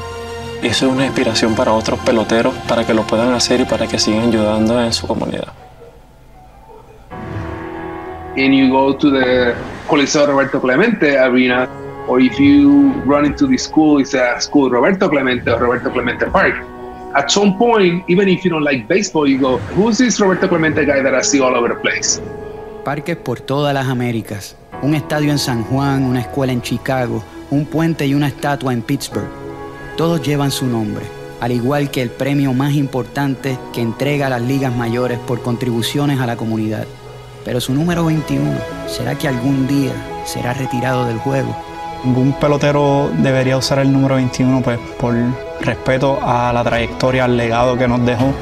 Eso 0.62 0.88
es 0.88 0.92
una 0.92 1.06
inspiración 1.06 1.54
para 1.56 1.74
otros 1.74 2.00
peloteros, 2.00 2.54
para 2.68 2.86
que 2.86 2.94
lo 2.94 3.04
puedan 3.04 3.34
hacer 3.34 3.62
y 3.62 3.66
para 3.66 3.88
que 3.88 4.00
sigan 4.00 4.30
ayudando 4.30 4.82
en 4.82 4.92
su 4.92 5.06
comunidad. 5.06 5.54
And 8.38 8.54
you 8.54 8.70
go 8.70 8.96
to 8.96 9.12
the 9.12 9.56
Coliseo 9.88 10.28
Roberto 10.28 10.60
Clemente 10.62 11.18
arena, 11.18 11.68
or 12.08 12.22
if 12.22 12.40
you 12.40 12.94
run 13.06 13.26
into 13.26 13.48
the 13.48 13.58
school, 13.58 14.00
it's 14.00 14.14
a 14.14 14.40
school 14.40 14.70
Roberto 14.70 15.10
Clemente 15.10 15.50
or 15.50 15.60
Roberto 15.60 15.92
Clemente 15.92 16.26
Park. 16.28 16.56
At 17.16 17.30
some 17.32 17.58
point, 17.58 18.04
even 18.08 18.28
if 18.28 18.44
you 18.44 18.52
don't 18.52 18.64
like 18.64 18.88
baseball, 18.88 19.28
you 19.28 19.40
go, 19.40 19.58
who's 19.76 19.98
this 19.98 20.20
Roberto 20.20 20.48
Clemente 20.48 20.86
guy 20.86 21.02
that 21.02 21.16
I 21.16 21.22
see 21.22 21.40
all 21.40 21.56
over 21.56 21.70
the 21.70 21.80
place? 21.82 22.22
Parques 22.84 23.18
por 23.18 23.40
todas 23.40 23.74
las 23.74 23.88
Américas, 23.88 24.56
un 24.82 24.94
estadio 24.94 25.32
en 25.32 25.40
San 25.40 25.64
Juan, 25.64 26.04
una 26.04 26.22
escuela 26.22 26.54
en 26.54 26.62
Chicago, 26.62 27.24
un 27.50 27.66
puente 27.66 28.06
y 28.06 28.14
una 28.14 28.28
estatua 28.28 28.74
en 28.74 28.82
Pittsburgh. 28.82 29.30
Todos 29.95 30.22
llevan 30.22 30.52
su 30.52 30.66
nombre, 30.66 31.06
al 31.39 31.52
igual 31.52 31.91
que 31.91 32.02
el 32.02 32.10
premio 32.10 32.54
más 32.54 32.74
importante 32.74 33.58
que 33.74 33.82
entrega 33.82 34.30
las 34.30 34.41
ligas 34.41 34.76
mayores 34.76 35.20
por 35.20 35.41
contribuciones 35.41 36.20
a 36.20 36.26
la 36.26 36.36
comunidad. 36.36 36.86
Pero 37.45 37.62
su 37.62 37.74
número 37.74 38.06
21, 38.06 38.52
¿será 38.88 39.18
que 39.18 39.28
algún 39.28 39.68
día 39.68 39.93
será 40.26 40.54
retirado 40.54 41.06
del 41.06 41.18
juego? 41.20 41.56
Ningún 42.04 42.34
pelotero 42.34 43.10
debería 43.18 43.58
usar 43.58 43.80
el 43.80 43.91
número 43.91 44.16
21 44.16 44.62
pues, 44.62 44.78
por 45.00 45.16
respeto 45.62 46.20
a 46.22 46.52
la 46.54 46.64
trayectoria, 46.64 47.26
al 47.26 47.38
legado 47.38 47.78
que 47.78 47.88
nos 47.88 48.06
dejó. 48.06 48.34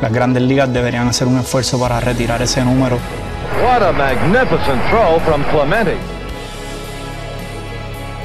Las 0.00 0.12
grandes 0.12 0.42
ligas 0.42 0.72
deberían 0.72 1.08
hacer 1.08 1.26
un 1.26 1.38
esfuerzo 1.38 1.80
para 1.80 2.00
retirar 2.00 2.40
ese 2.42 2.64
número. 2.64 2.98
What 3.62 3.82
a 3.82 3.92
magnificent 3.92 4.82
throw 4.90 5.18
from 5.20 5.42
Clemente. 5.50 5.96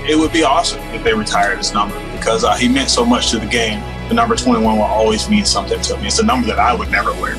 It 0.10 0.18
would 0.18 0.34
be 0.34 0.44
awesome 0.44 0.82
if 0.92 1.04
they 1.04 1.14
retired 1.14 1.60
his 1.60 1.72
number 1.72 1.94
because 2.18 2.44
uh, 2.44 2.56
he 2.56 2.68
meant 2.68 2.90
so 2.90 3.06
much 3.06 3.30
to 3.30 3.38
the 3.38 3.46
game. 3.46 3.80
The 4.08 4.16
number 4.16 4.36
21 4.36 4.64
will 4.78 4.82
always 4.82 5.30
mean 5.30 5.46
something 5.46 5.80
to 5.82 5.98
me. 5.98 6.08
It's 6.08 6.18
a 6.18 6.26
number 6.26 6.48
that 6.48 6.58
I 6.58 6.74
would 6.74 6.90
never 6.90 7.14
wear. 7.22 7.38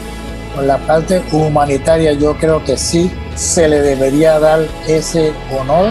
Por 0.55 0.63
la 0.63 0.79
parte 0.79 1.21
humanitaria 1.33 2.13
yo 2.13 2.35
creo 2.35 2.65
que 2.65 2.77
sí 2.77 3.11
se 3.35 3.67
le 3.67 3.83
debería 3.83 4.39
dar 4.39 4.69
ese 4.87 5.35
honor. 5.51 5.91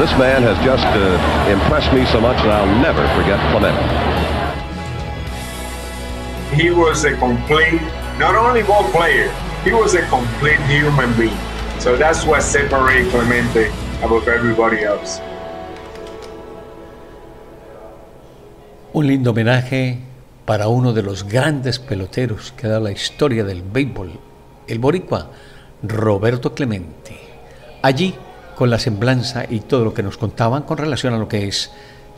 This 0.00 0.10
man 0.18 0.42
has 0.42 0.58
just 0.64 0.84
uh, 0.84 1.48
impressed 1.48 1.92
me 1.92 2.04
so 2.06 2.20
much 2.20 2.36
that 2.38 2.50
I'll 2.50 2.82
never 2.82 3.06
forget 3.14 3.38
Clemente. 3.52 3.78
He 6.56 6.72
was 6.72 7.04
a 7.04 7.16
complete, 7.18 7.80
not 8.18 8.34
only 8.34 8.64
ball 8.64 8.82
player, 8.90 9.30
he 9.62 9.72
was 9.72 9.94
a 9.94 10.02
complete 10.08 10.58
human 10.66 11.16
being. 11.16 11.38
So 11.78 11.96
that's 11.96 12.26
what 12.26 12.42
separates 12.42 13.10
Clemente 13.10 13.70
above 14.02 14.28
everybody 14.28 14.78
else. 14.78 15.20
Un 18.92 19.06
lindo 19.06 19.30
homenaje 19.30 19.98
para 20.44 20.68
uno 20.68 20.92
de 20.92 21.02
los 21.02 21.24
grandes 21.24 21.78
peloteros 21.78 22.52
que 22.56 22.66
da 22.66 22.80
la 22.80 22.90
historia 22.90 23.44
del 23.44 23.62
béisbol, 23.62 24.10
el 24.66 24.78
boricua 24.78 25.30
Roberto 25.82 26.54
Clemente. 26.54 27.16
Allí, 27.82 28.14
con 28.56 28.68
la 28.68 28.78
semblanza 28.78 29.44
y 29.48 29.60
todo 29.60 29.84
lo 29.84 29.94
que 29.94 30.02
nos 30.02 30.18
contaban 30.18 30.64
con 30.64 30.76
relación 30.76 31.14
a 31.14 31.18
lo 31.18 31.28
que 31.28 31.46
es 31.46 31.70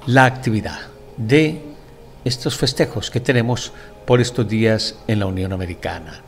la 0.07 0.25
actividad 0.25 0.81
de 1.17 1.61
estos 2.25 2.57
festejos 2.57 3.11
que 3.11 3.21
tenemos 3.21 3.73
por 4.07 4.21
estos 4.21 4.49
días 4.49 4.97
en 5.07 5.21
la 5.21 5.27
Unión 5.27 5.53
Americana. 5.53 6.23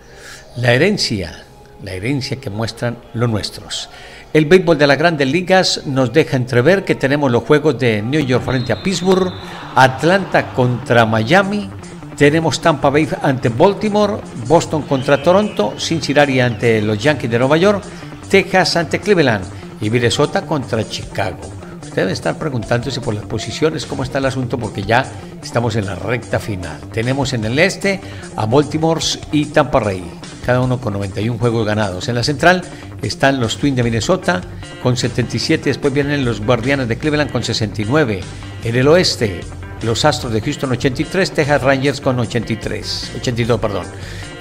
La 0.57 0.73
herencia, 0.73 1.45
la 1.83 1.93
herencia 1.93 2.37
que 2.37 2.51
muestran 2.51 2.99
los 3.15 3.29
nuestros. 3.29 3.89
El 4.35 4.47
béisbol 4.47 4.77
de 4.77 4.89
las 4.89 4.99
grandes 4.99 5.29
ligas 5.29 5.83
nos 5.87 6.13
deja 6.13 6.37
entrever 6.37 6.85
que 6.85 6.97
tenemos 6.97 7.31
los 7.31 7.45
juegos 7.45 7.79
de 7.79 8.03
New 8.03 8.21
York 8.21 8.45
frente 8.45 8.73
a 8.73 8.83
Pittsburgh, 8.83 9.33
Atlanta 9.77 10.53
contra 10.53 11.07
Miami, 11.07 11.71
tenemos 12.17 12.61
Tampa 12.61 12.91
Bay 12.91 13.09
ante 13.23 13.49
Baltimore, 13.49 14.15
Boston 14.49 14.83
contra 14.83 15.23
Toronto, 15.23 15.75
Cincinnati 15.79 16.41
ante 16.41 16.83
los 16.83 16.99
Yankees 16.99 17.31
de 17.31 17.39
Nueva 17.39 17.57
York, 17.59 17.85
Texas 18.29 18.75
ante 18.75 18.99
Cleveland 18.99 19.45
y 19.81 19.89
Minnesota 19.89 20.43
contra 20.43 20.83
Chicago. 20.83 21.64
Ustedes 21.95 22.15
están 22.15 22.35
preguntándose 22.41 23.01
por 23.01 23.15
las 23.15 23.25
posiciones, 23.25 23.87
cómo 23.87 24.03
está 24.03 24.19
el 24.19 24.27
asunto, 24.27 24.59
porque 24.59 24.83
ya 24.83 25.07
estamos 25.41 25.77
en 25.77 25.87
la 25.87 25.95
recta 25.95 26.41
final. 26.41 26.77
Tenemos 26.93 27.33
en 27.35 27.45
el 27.45 27.57
este 27.57 28.01
a 28.35 28.47
Baltimore 28.47 29.01
y 29.31 29.45
Tampa 29.45 29.79
Bay, 29.79 30.03
cada 30.45 30.61
uno 30.61 30.81
con 30.81 30.95
91 30.95 31.39
juegos 31.39 31.65
ganados. 31.65 32.09
En 32.09 32.17
la 32.17 32.25
central 32.25 32.63
están 33.01 33.39
los 33.39 33.59
Twins 33.59 33.77
de 33.77 33.85
Minnesota 33.85 34.41
con 34.83 34.97
77, 34.97 35.71
después 35.71 35.95
vienen 35.95 36.25
los 36.25 36.45
Guardianes 36.45 36.89
de 36.89 36.99
Cleveland 36.99 37.31
con 37.31 37.45
69. 37.45 38.23
En 38.65 38.75
el 38.75 38.89
oeste, 38.89 39.43
los 39.83 40.05
Astros 40.05 40.33
de 40.33 40.41
Houston 40.41 40.73
83, 40.73 41.31
Texas 41.31 41.63
Rangers 41.63 42.01
con 42.01 42.19
83, 42.19 43.13
82, 43.21 43.61
perdón. 43.61 43.87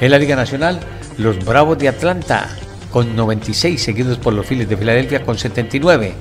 En 0.01 0.10
la 0.10 0.18
Liga 0.18 0.36
Nacional, 0.36 0.80
los 1.20 1.45
Bravos 1.45 1.78
de 1.78 1.89
Atlanta 1.89 2.49
con 2.89 3.16
96, 3.16 3.80
seguidos 3.80 4.18
por 4.18 4.34
los 4.34 4.47
Phillies 4.47 4.70
de 4.70 4.76
Filadelfia 4.76 5.24
con 5.24 5.38
79. 5.38 6.16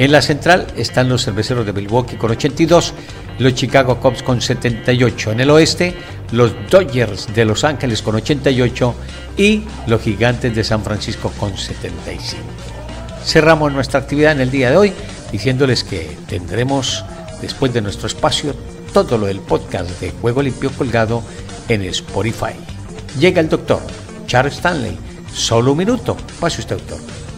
En 0.00 0.12
la 0.12 0.22
central 0.22 0.66
están 0.78 1.10
los 1.10 1.26
Cerveceros 1.26 1.66
de 1.66 1.74
Milwaukee 1.74 2.16
con 2.16 2.30
82, 2.30 2.94
los 3.38 3.54
Chicago 3.54 4.00
Cubs 4.00 4.22
con 4.22 4.40
78. 4.40 5.32
En 5.32 5.40
el 5.40 5.50
oeste, 5.50 5.94
los 6.32 6.54
Dodgers 6.70 7.26
de 7.34 7.44
Los 7.44 7.64
Ángeles 7.64 8.00
con 8.00 8.14
88 8.14 8.94
y 9.36 9.64
los 9.86 10.00
Gigantes 10.00 10.56
de 10.56 10.64
San 10.64 10.82
Francisco 10.82 11.30
con 11.38 11.54
75. 11.54 12.42
cerramos 13.26 13.74
nuestra 13.74 14.00
actividad 14.00 14.32
en 14.32 14.40
el 14.40 14.50
día 14.50 14.70
de 14.70 14.78
hoy 14.78 14.92
diciéndoles 15.32 15.84
que 15.84 16.16
tendremos 16.26 17.04
después 17.42 17.70
de 17.74 17.82
nuestro 17.82 18.06
espacio 18.06 18.54
todo 18.94 19.18
lo 19.18 19.26
del 19.26 19.40
podcast 19.40 20.00
de 20.00 20.12
Juego 20.12 20.40
Limpio 20.40 20.70
colgado 20.70 21.22
en 21.68 21.82
Spotify. 21.82 22.54
Llega 23.18 23.42
el 23.42 23.50
doctor 23.50 23.82
Charles 24.26 24.54
Stanley. 24.54 24.96
Solo 25.30 25.72
un 25.72 25.78
minuto. 25.78 26.16
Pase 26.40 26.62
usted, 26.62 26.78
doctor. 26.78 27.29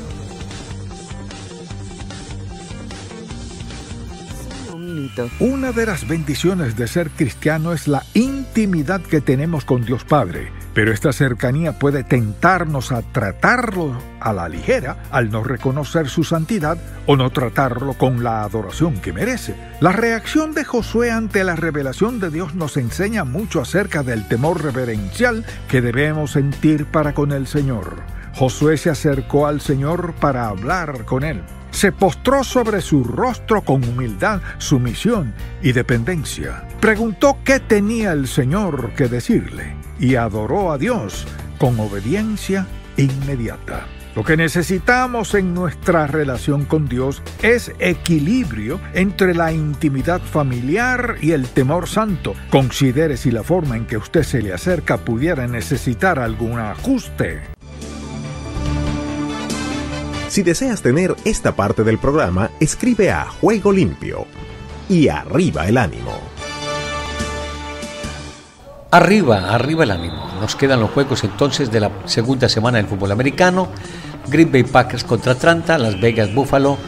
Una 5.41 5.73
de 5.73 5.85
las 5.85 6.09
bendiciones 6.09 6.77
de 6.77 6.87
ser 6.87 7.11
cristiano 7.11 7.73
es 7.75 7.87
la 7.87 8.03
intimidad 8.15 9.03
que 9.03 9.21
tenemos 9.21 9.65
con 9.65 9.85
Dios 9.85 10.05
Padre, 10.05 10.51
pero 10.73 10.91
esta 10.91 11.13
cercanía 11.13 11.79
puede 11.79 12.03
tentarnos 12.03 12.93
a 12.93 13.03
tratarlo 13.03 13.99
a 14.21 14.33
la 14.33 14.49
ligera 14.49 15.03
al 15.11 15.31
no 15.31 15.45
reconocer 15.45 16.09
su 16.09 16.25
santidad 16.25 16.79
o 17.07 17.17
no 17.17 17.29
tratarlo 17.29 17.93
con 17.95 18.25
la 18.25 18.43
adoración 18.43 18.95
que 19.03 19.13
merece. 19.13 19.55
La 19.81 19.93
reacción 19.93 20.55
de 20.55 20.65
Josué 20.65 21.11
ante 21.11 21.45
la 21.45 21.57
revelación 21.57 22.19
de 22.19 22.31
Dios 22.31 22.55
nos 22.55 22.79
enseña 22.79 23.25
mucho 23.25 23.61
acerca 23.61 24.03
del 24.03 24.27
temor 24.29 24.63
reverencial 24.63 25.45
que 25.69 25.83
debemos 25.83 26.33
sentir 26.33 26.87
para 26.87 27.13
con 27.13 27.33
el 27.33 27.47
Señor. 27.47 27.97
Josué 28.35 28.79
se 28.79 28.89
acercó 28.89 29.47
al 29.47 29.61
Señor 29.61 30.15
para 30.15 30.47
hablar 30.47 31.05
con 31.05 31.23
él 31.23 31.43
se 31.73 31.91
postró 31.91 32.45
sobre 32.45 32.81
su 32.81 33.03
rostro 33.03 33.63
con 33.63 33.83
humildad, 33.83 34.41
sumisión 34.59 35.35
y 35.63 35.73
dependencia. 35.73 36.69
Preguntó 36.81 37.39
qué 37.45 37.59
tenía 37.59 38.13
el 38.13 38.29
Señor 38.29 38.93
que 38.95 39.09
decirle 39.09 39.75
y 39.99 40.15
adoró 40.15 40.71
a 40.71 40.79
Dios 40.79 41.27
con 41.59 41.81
obediencia 41.81 42.67
inmediata. 42.97 43.87
Lo 44.15 44.25
que 44.25 44.37
necesitamos 44.37 45.35
en 45.35 45.55
nuestra 45.55 46.07
relación 46.07 46.67
con 46.67 46.87
Dios 46.87 47.23
es 47.43 47.73
equilibrio 47.79 48.79
entre 48.93 49.35
la 49.35 49.53
intimidad 49.53 50.21
familiar 50.21 51.17
y 51.23 51.33
el 51.33 51.49
temor 51.49 51.89
santo. 51.89 52.35
Considere 52.51 53.17
si 53.17 53.31
la 53.31 53.43
forma 53.43 53.77
en 53.77 53.87
que 53.87 53.97
usted 53.97 54.23
se 54.23 54.43
le 54.43 54.53
acerca 54.53 54.99
pudiera 54.99 55.47
necesitar 55.47 56.19
algún 56.19 56.59
ajuste. 56.59 57.41
Si 60.33 60.43
deseas 60.43 60.81
tener 60.81 61.15
esta 61.27 61.55
parte 61.55 61.85
del 61.85 61.99
programa, 61.99 62.51
escribe 62.59 63.11
a 63.11 63.27
Juego 63.27 63.71
Limpio 63.71 64.25
y 64.89 65.09
arriba 65.09 65.69
el 65.69 65.77
ánimo. 65.77 66.19
Arriba, 68.93 69.53
arriba 69.53 69.85
el 69.85 69.91
ánimo. 69.91 70.31
Nos 70.41 70.57
quedan 70.57 70.81
los 70.81 70.91
juegos 70.93 71.23
entonces 71.25 71.71
de 71.71 71.81
la 71.81 71.91
segunda 72.07 72.49
semana 72.49 72.79
del 72.79 72.87
fútbol 72.87 73.13
americano. 73.13 73.69
Green 74.27 74.51
Bay 74.51 74.63
Packers 74.63 75.05
contra 75.05 75.33
Atlanta, 75.33 75.77
Las 75.77 76.01
Vegas 76.01 76.33
Buffalo 76.33 76.79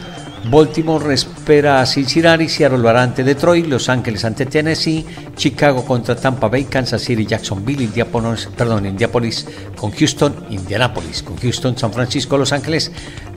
Baltimore 0.49 1.13
espera 1.13 1.81
a 1.81 1.85
Cincinnati, 1.85 2.47
Seattle 2.47 2.87
ante 2.89 3.23
Detroit, 3.23 3.65
Los 3.65 3.89
Ángeles 3.89 4.25
ante 4.25 4.45
Tennessee, 4.45 5.05
Chicago 5.35 5.83
contra 5.83 6.15
Tampa 6.15 6.47
Bay, 6.47 6.65
Kansas 6.65 7.01
City, 7.01 7.25
Jacksonville, 7.25 7.83
Indianapolis, 7.83 8.49
perdón, 8.55 8.85
Indianapolis 8.85 9.47
con 9.75 9.91
Houston, 9.91 10.45
Indianapolis 10.49 11.23
con 11.23 11.37
Houston, 11.37 11.77
San 11.77 11.91
Francisco, 11.91 12.37
Los 12.37 12.51
Ángeles, 12.51 12.91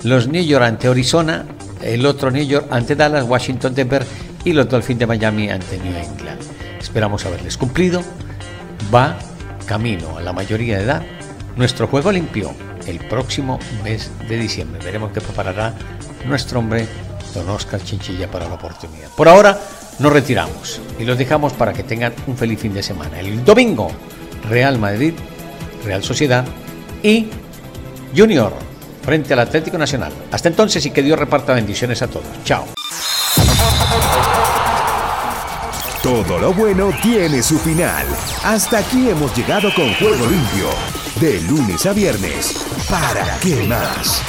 los 0.05 0.29
New 0.29 0.45
York 0.45 0.65
ante 0.65 0.89
Arizona, 0.89 1.47
el 1.83 2.05
otro 2.05 2.31
New 2.31 2.47
York 2.47 2.67
ante 2.71 2.95
Dallas, 2.95 3.25
Washington, 3.27 3.75
Denver 3.75 4.05
y 4.45 4.53
los 4.53 4.69
Dolphins 4.69 5.01
de 5.01 5.07
Miami 5.07 5.51
ante 5.51 5.79
New 5.79 5.97
England. 5.97 6.41
Esperamos 6.79 7.25
haberles 7.25 7.57
cumplido. 7.57 8.03
Va 8.95 9.19
camino 9.67 10.19
a 10.19 10.23
la 10.23 10.33
mayoría 10.33 10.79
de 10.79 10.85
edad 10.85 11.03
nuestro 11.57 11.89
juego 11.89 12.13
limpio 12.13 12.55
el 12.87 12.99
próximo 13.09 13.59
mes 13.85 14.11
de 14.29 14.39
diciembre. 14.39 14.81
Veremos 14.85 15.13
qué 15.13 15.21
preparará 15.21 15.75
nuestro 16.29 16.61
hombre, 16.61 16.87
don 17.35 17.49
Oscar 17.49 17.83
Chinchilla, 17.83 18.31
para 18.31 18.49
la 18.49 18.55
oportunidad. 18.55 19.09
Por 19.17 19.29
ahora 19.29 19.59
nos 19.99 20.13
retiramos 20.13 20.81
y 20.99 21.05
los 21.05 21.19
dejamos 21.19 21.53
para 21.53 21.73
que 21.73 21.83
tengan 21.83 22.13
un 22.27 22.37
feliz 22.37 22.61
fin 22.61 22.75
de 22.75 22.83
semana. 22.83 23.19
El 23.19 23.45
domingo, 23.45 23.91
Real 24.49 24.79
Madrid, 24.79 25.15
Real 25.85 26.03
Sociedad 26.03 26.45
y 27.03 27.29
Junior 28.17 28.53
frente 29.03 29.33
al 29.33 29.41
Atlético 29.41 29.79
Nacional. 29.79 30.13
Hasta 30.31 30.49
entonces 30.49 30.85
y 30.85 30.91
que 30.91 31.03
Dios 31.03 31.19
reparta 31.19 31.55
bendiciones 31.55 32.03
a 32.03 32.09
todos. 32.09 32.27
Chao. 32.45 32.67
Todo 36.03 36.39
lo 36.39 36.53
bueno 36.53 36.91
tiene 37.03 37.43
su 37.43 37.59
final. 37.59 38.07
Hasta 38.45 38.79
aquí 38.79 39.09
hemos 39.09 39.35
llegado 39.37 39.73
con 39.75 39.93
Juego 39.95 40.27
Limpio. 40.27 40.69
De 41.21 41.41
lunes 41.41 41.87
a 41.87 41.93
viernes. 41.93 42.55
¿Para 42.89 43.39
qué 43.41 43.67
más? 43.67 44.23